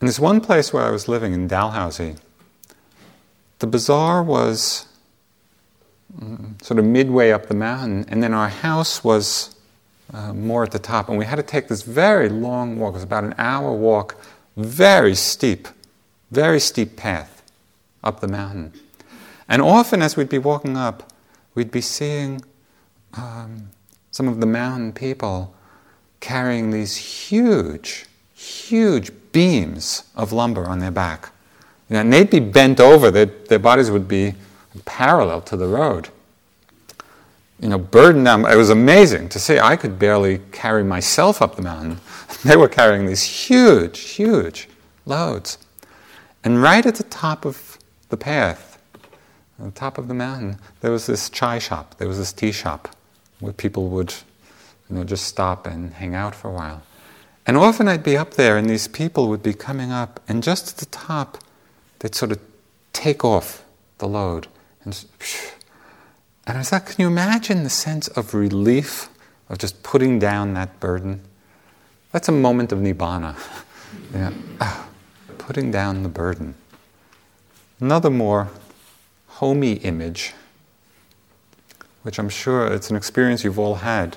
And 0.00 0.08
there's 0.08 0.18
one 0.18 0.40
place 0.40 0.72
where 0.72 0.82
I 0.82 0.90
was 0.90 1.08
living 1.08 1.34
in 1.34 1.46
Dalhousie. 1.46 2.14
The 3.58 3.66
bazaar 3.66 4.22
was 4.22 4.86
mm, 6.18 6.62
sort 6.64 6.78
of 6.78 6.86
midway 6.86 7.32
up 7.32 7.48
the 7.48 7.54
mountain, 7.54 8.06
and 8.08 8.22
then 8.22 8.32
our 8.32 8.48
house 8.48 9.04
was 9.04 9.54
uh, 10.12 10.32
more 10.32 10.62
at 10.62 10.70
the 10.70 10.78
top. 10.78 11.08
And 11.08 11.18
we 11.18 11.24
had 11.24 11.36
to 11.36 11.42
take 11.42 11.68
this 11.68 11.82
very 11.82 12.28
long 12.28 12.78
walk. 12.78 12.90
It 12.90 12.94
was 12.94 13.02
about 13.02 13.24
an 13.24 13.34
hour 13.38 13.72
walk, 13.72 14.16
very 14.56 15.14
steep, 15.14 15.68
very 16.30 16.60
steep 16.60 16.96
path 16.96 17.42
up 18.04 18.20
the 18.20 18.28
mountain. 18.28 18.72
And 19.48 19.62
often, 19.62 20.02
as 20.02 20.16
we'd 20.16 20.28
be 20.28 20.38
walking 20.38 20.76
up, 20.76 21.12
we'd 21.54 21.70
be 21.70 21.80
seeing 21.80 22.42
um, 23.14 23.70
some 24.10 24.28
of 24.28 24.40
the 24.40 24.46
mountain 24.46 24.92
people 24.92 25.54
carrying 26.20 26.70
these 26.70 26.96
huge, 26.96 28.06
huge 28.34 29.10
beams 29.32 30.04
of 30.14 30.32
lumber 30.32 30.66
on 30.66 30.78
their 30.78 30.90
back. 30.90 31.30
And 31.90 32.12
they'd 32.12 32.30
be 32.30 32.40
bent 32.40 32.80
over, 32.80 33.10
their, 33.10 33.26
their 33.26 33.58
bodies 33.58 33.90
would 33.90 34.08
be 34.08 34.34
parallel 34.84 35.42
to 35.42 35.56
the 35.56 35.66
road. 35.66 36.08
You 37.62 37.68
know, 37.68 37.78
burdened 37.78 38.26
down. 38.26 38.44
It 38.44 38.56
was 38.56 38.68
amazing 38.68 39.30
to 39.30 39.38
see. 39.38 39.58
I 39.58 39.76
could 39.76 39.98
barely 39.98 40.40
carry 40.50 40.84
myself 40.84 41.40
up 41.40 41.56
the 41.56 41.62
mountain. 41.62 41.98
They 42.44 42.56
were 42.56 42.68
carrying 42.68 43.06
these 43.06 43.22
huge, 43.22 44.00
huge 44.00 44.68
loads. 45.06 45.58
And 46.42 46.60
right 46.60 46.84
at 46.84 46.96
the 46.96 47.04
top 47.04 47.44
of 47.44 47.78
the 48.08 48.16
path, 48.16 48.82
on 49.60 49.66
the 49.66 49.72
top 49.72 49.96
of 49.96 50.08
the 50.08 50.14
mountain, 50.14 50.58
there 50.80 50.90
was 50.90 51.06
this 51.06 51.30
chai 51.30 51.60
shop, 51.60 51.98
there 51.98 52.08
was 52.08 52.18
this 52.18 52.32
tea 52.32 52.50
shop 52.50 52.88
where 53.38 53.52
people 53.52 53.88
would 53.90 54.12
you 54.90 54.96
know, 54.96 55.04
just 55.04 55.24
stop 55.24 55.66
and 55.68 55.94
hang 55.94 56.16
out 56.16 56.34
for 56.34 56.48
a 56.48 56.52
while. 56.52 56.82
And 57.46 57.56
often 57.56 57.86
I'd 57.86 58.02
be 58.02 58.16
up 58.16 58.34
there 58.34 58.56
and 58.56 58.68
these 58.68 58.88
people 58.88 59.28
would 59.28 59.42
be 59.42 59.54
coming 59.54 59.92
up, 59.92 60.20
and 60.28 60.42
just 60.42 60.68
at 60.68 60.76
the 60.78 60.86
top, 60.86 61.38
they'd 62.00 62.14
sort 62.14 62.32
of 62.32 62.40
take 62.92 63.24
off 63.24 63.64
the 63.98 64.08
load. 64.08 64.48
And, 64.84 65.04
and 66.46 66.56
I 66.56 66.60
was 66.60 66.72
like, 66.72 66.86
can 66.86 66.96
you 66.98 67.06
imagine 67.06 67.62
the 67.62 67.70
sense 67.70 68.08
of 68.08 68.34
relief 68.34 69.08
of 69.48 69.58
just 69.58 69.82
putting 69.82 70.18
down 70.18 70.54
that 70.54 70.80
burden? 70.80 71.22
That's 72.10 72.28
a 72.28 72.32
moment 72.32 72.72
of 72.72 72.78
nibbana. 72.80 73.36
yeah. 74.14 74.32
Ah, 74.60 74.88
putting 75.38 75.70
down 75.70 76.02
the 76.02 76.08
burden. 76.08 76.54
Another 77.80 78.10
more 78.10 78.48
homey 79.26 79.72
image 79.74 80.34
which 82.02 82.18
I'm 82.18 82.28
sure 82.28 82.66
it's 82.66 82.90
an 82.90 82.96
experience 82.96 83.44
you've 83.44 83.58
all 83.58 83.76
had. 83.76 84.16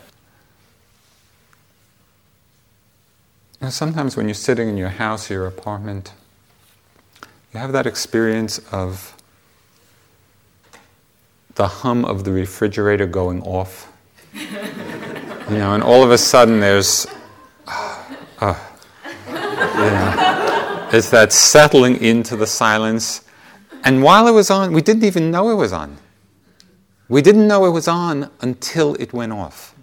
You 3.62 3.68
know, 3.68 3.70
sometimes 3.70 4.18
when 4.18 4.28
you're 4.28 4.34
sitting 4.34 4.68
in 4.68 4.78
your 4.78 4.90
house 4.90 5.30
or 5.30 5.36
your 5.36 5.48
apartment, 5.48 6.14
you 7.54 7.60
have 7.60 7.72
that 7.72 7.86
experience 7.86 8.60
of 8.72 9.15
the 11.56 11.68
hum 11.68 12.06
of 12.06 12.24
the 12.24 12.32
refrigerator 12.32 13.08
going 13.08 13.42
off. 13.44 13.92
you 14.34 15.58
know, 15.58 15.74
and 15.74 15.82
all 15.82 16.04
of 16.04 16.12
a 16.12 16.18
sudden 16.18 16.60
there's, 16.60 17.08
uh, 17.68 18.14
uh, 18.40 18.60
you 19.28 19.34
know, 19.34 20.90
it's 20.92 21.10
that 21.10 21.34
settling 21.34 21.98
into 22.02 22.36
the 22.36 22.48
silence. 22.48 23.22
And 23.84 24.04
while 24.04 24.28
it 24.28 24.32
was 24.32 24.50
on, 24.50 24.74
we 24.74 24.82
didn't 24.82 25.04
even 25.04 25.32
know 25.32 25.50
it 25.50 25.56
was 25.56 25.74
on. 25.74 25.98
We 27.08 27.22
didn't 27.22 27.48
know 27.48 27.66
it 27.66 27.70
was 27.70 27.88
on 27.88 28.32
until 28.42 28.96
it 28.96 29.14
went 29.14 29.32
off. 29.32 29.76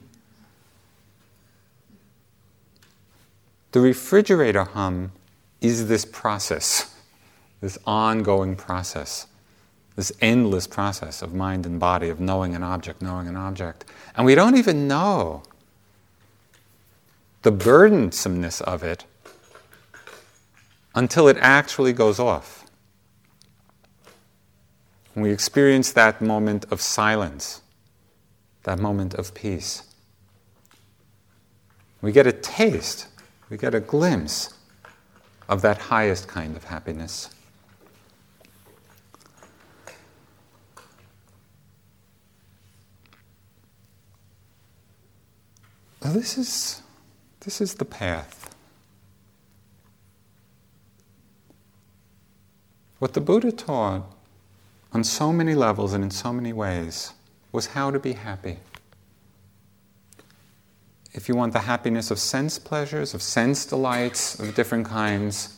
The 3.70 3.80
refrigerator 3.80 4.64
hum 4.64 5.12
is 5.60 5.88
this 5.88 6.04
process, 6.04 6.94
this 7.60 7.78
ongoing 7.86 8.56
process, 8.56 9.26
this 9.96 10.12
endless 10.20 10.66
process 10.66 11.22
of 11.22 11.34
mind 11.34 11.66
and 11.66 11.78
body, 11.78 12.08
of 12.08 12.18
knowing 12.20 12.54
an 12.54 12.62
object, 12.62 13.02
knowing 13.02 13.28
an 13.28 13.36
object. 13.36 13.84
And 14.16 14.24
we 14.24 14.34
don't 14.34 14.56
even 14.56 14.88
know 14.88 15.42
the 17.42 17.52
burdensomeness 17.52 18.62
of 18.62 18.82
it 18.82 19.04
until 20.94 21.28
it 21.28 21.36
actually 21.40 21.92
goes 21.92 22.18
off. 22.18 22.60
we 25.14 25.30
experience 25.30 25.92
that 25.92 26.22
moment 26.22 26.64
of 26.70 26.80
silence, 26.80 27.60
that 28.62 28.78
moment 28.78 29.12
of 29.14 29.34
peace. 29.34 29.82
We 32.00 32.12
get 32.12 32.26
a 32.26 32.32
taste, 32.32 33.08
we 33.50 33.58
get 33.58 33.74
a 33.74 33.80
glimpse 33.80 34.54
of 35.50 35.60
that 35.62 35.76
highest 35.76 36.28
kind 36.28 36.56
of 36.56 36.64
happiness. 36.64 37.28
This 46.12 46.36
is, 46.36 46.82
this 47.40 47.62
is 47.62 47.76
the 47.76 47.86
path. 47.86 48.54
What 52.98 53.14
the 53.14 53.20
Buddha 53.20 53.50
taught 53.50 54.02
on 54.92 55.04
so 55.04 55.32
many 55.32 55.54
levels 55.54 55.94
and 55.94 56.04
in 56.04 56.10
so 56.10 56.30
many 56.30 56.52
ways 56.52 57.14
was 57.50 57.68
how 57.68 57.90
to 57.90 57.98
be 57.98 58.12
happy. 58.12 58.58
If 61.14 61.30
you 61.30 61.34
want 61.34 61.54
the 61.54 61.60
happiness 61.60 62.10
of 62.10 62.18
sense 62.18 62.58
pleasures, 62.58 63.14
of 63.14 63.22
sense 63.22 63.64
delights 63.64 64.38
of 64.38 64.54
different 64.54 64.86
kinds, 64.86 65.56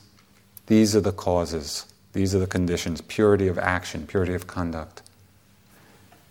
these 0.69 0.95
are 0.95 1.01
the 1.01 1.11
causes, 1.11 1.87
these 2.13 2.33
are 2.33 2.39
the 2.39 2.47
conditions 2.47 3.01
purity 3.01 3.49
of 3.49 3.59
action, 3.59 4.07
purity 4.07 4.35
of 4.35 4.47
conduct. 4.47 5.03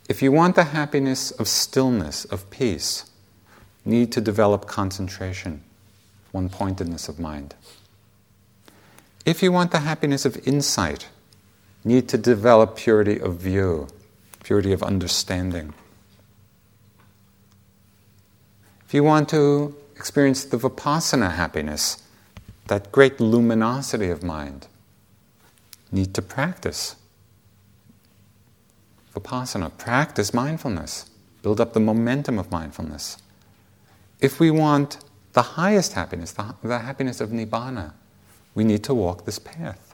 If 0.07 0.21
you 0.21 0.31
want 0.31 0.55
the 0.55 0.65
happiness 0.65 1.31
of 1.31 1.49
stillness, 1.49 2.23
of 2.23 2.49
peace, 2.49 3.09
need 3.85 4.11
to 4.11 4.21
develop 4.21 4.67
concentration, 4.67 5.63
one 6.31 6.49
pointedness 6.49 7.09
of 7.09 7.19
mind. 7.19 7.55
If 9.25 9.41
you 9.41 9.51
want 9.51 9.71
the 9.71 9.79
happiness 9.79 10.25
of 10.25 10.47
insight, 10.47 11.07
need 11.83 12.07
to 12.09 12.17
develop 12.17 12.75
purity 12.75 13.19
of 13.19 13.37
view, 13.37 13.87
purity 14.43 14.73
of 14.73 14.83
understanding. 14.83 15.73
If 18.85 18.93
you 18.93 19.03
want 19.03 19.29
to 19.29 19.75
experience 19.95 20.45
the 20.45 20.57
vipassana 20.57 21.31
happiness, 21.31 22.03
that 22.67 22.91
great 22.91 23.19
luminosity 23.19 24.09
of 24.09 24.23
mind, 24.23 24.67
need 25.91 26.13
to 26.13 26.21
practice. 26.21 26.95
Vipassana, 29.15 29.75
practice 29.77 30.33
mindfulness, 30.33 31.09
build 31.41 31.61
up 31.61 31.73
the 31.73 31.79
momentum 31.79 32.37
of 32.37 32.51
mindfulness. 32.51 33.17
If 34.23 34.39
we 34.39 34.51
want 34.51 34.99
the 35.33 35.41
highest 35.41 35.93
happiness, 35.93 36.31
the, 36.31 36.55
the 36.63 36.79
happiness 36.79 37.19
of 37.19 37.31
Nibbana, 37.31 37.91
we 38.55 38.63
need 38.63 38.81
to 38.85 38.93
walk 38.93 39.25
this 39.25 39.37
path. 39.37 39.93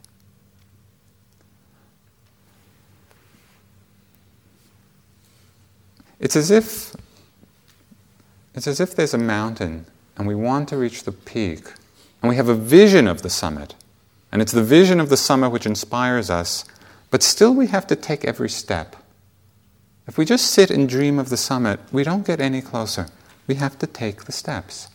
It's 6.19 6.35
as 6.35 6.51
if 6.51 6.95
it's 8.53 8.67
as 8.67 8.79
if 8.79 8.95
there's 8.95 9.15
a 9.15 9.17
mountain 9.17 9.87
and 10.15 10.27
we 10.27 10.35
want 10.35 10.69
to 10.69 10.77
reach 10.77 11.05
the 11.05 11.11
peak 11.11 11.65
and 12.21 12.29
we 12.29 12.35
have 12.35 12.49
a 12.49 12.55
vision 12.55 13.07
of 13.07 13.23
the 13.23 13.31
summit. 13.31 13.73
And 14.31 14.43
it's 14.43 14.51
the 14.51 14.63
vision 14.63 14.99
of 14.99 15.09
the 15.09 15.17
summit 15.17 15.49
which 15.49 15.65
inspires 15.65 16.29
us, 16.29 16.65
but 17.09 17.23
still 17.23 17.55
we 17.55 17.65
have 17.67 17.87
to 17.87 17.95
take 17.95 18.25
every 18.25 18.49
step. 18.49 18.95
If 20.07 20.19
we 20.19 20.25
just 20.25 20.51
sit 20.51 20.69
and 20.69 20.87
dream 20.87 21.17
of 21.17 21.29
the 21.29 21.37
summit, 21.37 21.79
we 21.91 22.03
don't 22.03 22.27
get 22.27 22.39
any 22.39 22.61
closer 22.61 23.07
we 23.49 23.55
have 23.55 23.79
to 23.79 23.87
take 23.87 24.25
the 24.25 24.31
steps. 24.31 24.89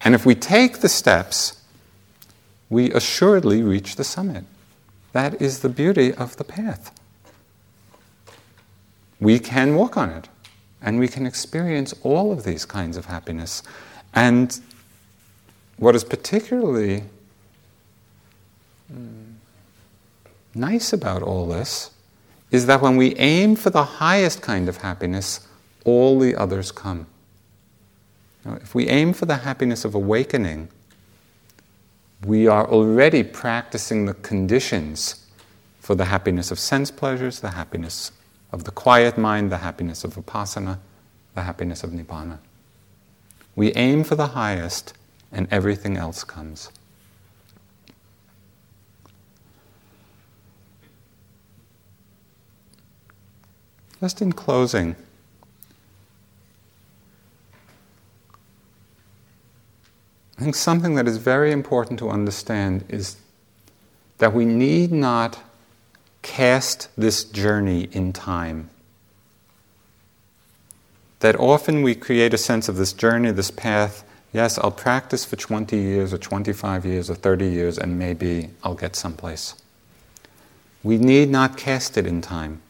And 0.00 0.12
if 0.12 0.26
we 0.26 0.34
take 0.34 0.80
the 0.80 0.88
steps, 0.88 1.62
we 2.68 2.90
assuredly 2.90 3.62
reach 3.62 3.94
the 3.94 4.02
summit. 4.02 4.44
That 5.12 5.40
is 5.40 5.60
the 5.60 5.68
beauty 5.68 6.12
of 6.12 6.36
the 6.36 6.42
path. 6.42 6.90
We 9.20 9.38
can 9.38 9.76
walk 9.76 9.96
on 9.96 10.10
it, 10.10 10.28
and 10.82 10.98
we 10.98 11.06
can 11.06 11.26
experience 11.26 11.94
all 12.02 12.32
of 12.32 12.42
these 12.42 12.64
kinds 12.64 12.96
of 12.96 13.04
happiness. 13.04 13.62
And 14.12 14.60
what 15.76 15.94
is 15.94 16.02
particularly 16.02 17.04
mm, 18.92 19.34
nice 20.56 20.92
about 20.92 21.22
all 21.22 21.46
this 21.46 21.92
is 22.50 22.66
that 22.66 22.82
when 22.82 22.96
we 22.96 23.14
aim 23.14 23.54
for 23.54 23.70
the 23.70 23.84
highest 23.84 24.42
kind 24.42 24.68
of 24.68 24.78
happiness, 24.78 25.46
all 25.84 26.18
the 26.18 26.34
others 26.34 26.72
come. 26.72 27.06
Now, 28.44 28.54
if 28.54 28.74
we 28.74 28.88
aim 28.88 29.12
for 29.12 29.26
the 29.26 29.36
happiness 29.36 29.84
of 29.84 29.94
awakening, 29.94 30.68
we 32.24 32.46
are 32.46 32.68
already 32.68 33.22
practicing 33.22 34.06
the 34.06 34.14
conditions 34.14 35.26
for 35.80 35.94
the 35.94 36.06
happiness 36.06 36.50
of 36.50 36.58
sense 36.58 36.90
pleasures, 36.90 37.40
the 37.40 37.50
happiness 37.50 38.12
of 38.52 38.64
the 38.64 38.70
quiet 38.70 39.18
mind, 39.18 39.50
the 39.50 39.58
happiness 39.58 40.04
of 40.04 40.14
vipassana, 40.14 40.78
the 41.34 41.42
happiness 41.42 41.82
of 41.82 41.90
nibbana. 41.90 42.38
We 43.56 43.72
aim 43.74 44.04
for 44.04 44.14
the 44.14 44.28
highest, 44.28 44.94
and 45.32 45.48
everything 45.50 45.96
else 45.96 46.24
comes. 46.24 46.70
Just 54.00 54.20
in 54.20 54.32
closing, 54.32 54.96
I 60.42 60.44
think 60.44 60.56
something 60.56 60.96
that 60.96 61.06
is 61.06 61.18
very 61.18 61.52
important 61.52 62.00
to 62.00 62.10
understand 62.10 62.84
is 62.88 63.14
that 64.18 64.34
we 64.34 64.44
need 64.44 64.90
not 64.90 65.38
cast 66.22 66.88
this 66.96 67.22
journey 67.22 67.88
in 67.92 68.12
time. 68.12 68.68
That 71.20 71.36
often 71.36 71.82
we 71.82 71.94
create 71.94 72.34
a 72.34 72.38
sense 72.38 72.68
of 72.68 72.74
this 72.74 72.92
journey, 72.92 73.30
this 73.30 73.52
path. 73.52 74.02
Yes, 74.32 74.58
I'll 74.58 74.72
practice 74.72 75.24
for 75.24 75.36
20 75.36 75.76
years 75.76 76.12
or 76.12 76.18
25 76.18 76.84
years 76.84 77.08
or 77.08 77.14
30 77.14 77.46
years 77.46 77.78
and 77.78 77.96
maybe 77.96 78.50
I'll 78.64 78.74
get 78.74 78.96
someplace. 78.96 79.54
We 80.82 80.98
need 80.98 81.30
not 81.30 81.56
cast 81.56 81.96
it 81.96 82.04
in 82.04 82.20
time. 82.20 82.62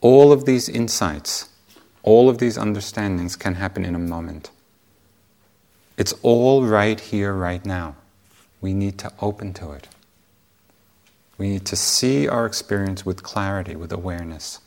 All 0.00 0.30
of 0.30 0.44
these 0.44 0.68
insights, 0.68 1.48
all 2.04 2.28
of 2.28 2.38
these 2.38 2.56
understandings 2.56 3.34
can 3.34 3.56
happen 3.56 3.84
in 3.84 3.96
a 3.96 3.98
moment. 3.98 4.52
It's 6.00 6.14
all 6.22 6.64
right 6.64 6.98
here, 6.98 7.34
right 7.34 7.62
now. 7.62 7.94
We 8.62 8.72
need 8.72 8.96
to 9.00 9.12
open 9.20 9.52
to 9.52 9.72
it. 9.72 9.86
We 11.36 11.50
need 11.50 11.66
to 11.66 11.76
see 11.76 12.26
our 12.26 12.46
experience 12.46 13.04
with 13.04 13.22
clarity, 13.22 13.76
with 13.76 13.92
awareness. 13.92 14.60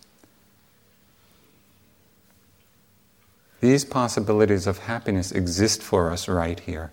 These 3.62 3.84
possibilities 3.84 4.68
of 4.68 4.78
happiness 4.78 5.32
exist 5.32 5.82
for 5.82 6.12
us 6.12 6.28
right 6.28 6.60
here. 6.60 6.92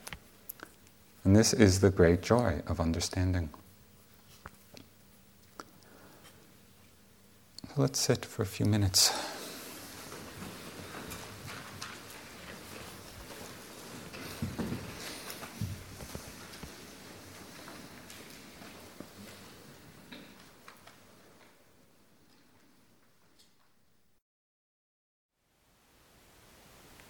And 1.23 1.37
this 1.37 1.53
is 1.53 1.81
the 1.81 1.91
great 1.91 2.23
joy 2.23 2.63
of 2.67 2.81
understanding. 2.81 3.51
Let's 7.77 8.01
sit 8.01 8.25
for 8.25 8.41
a 8.41 8.47
few 8.47 8.65
minutes. 8.65 9.13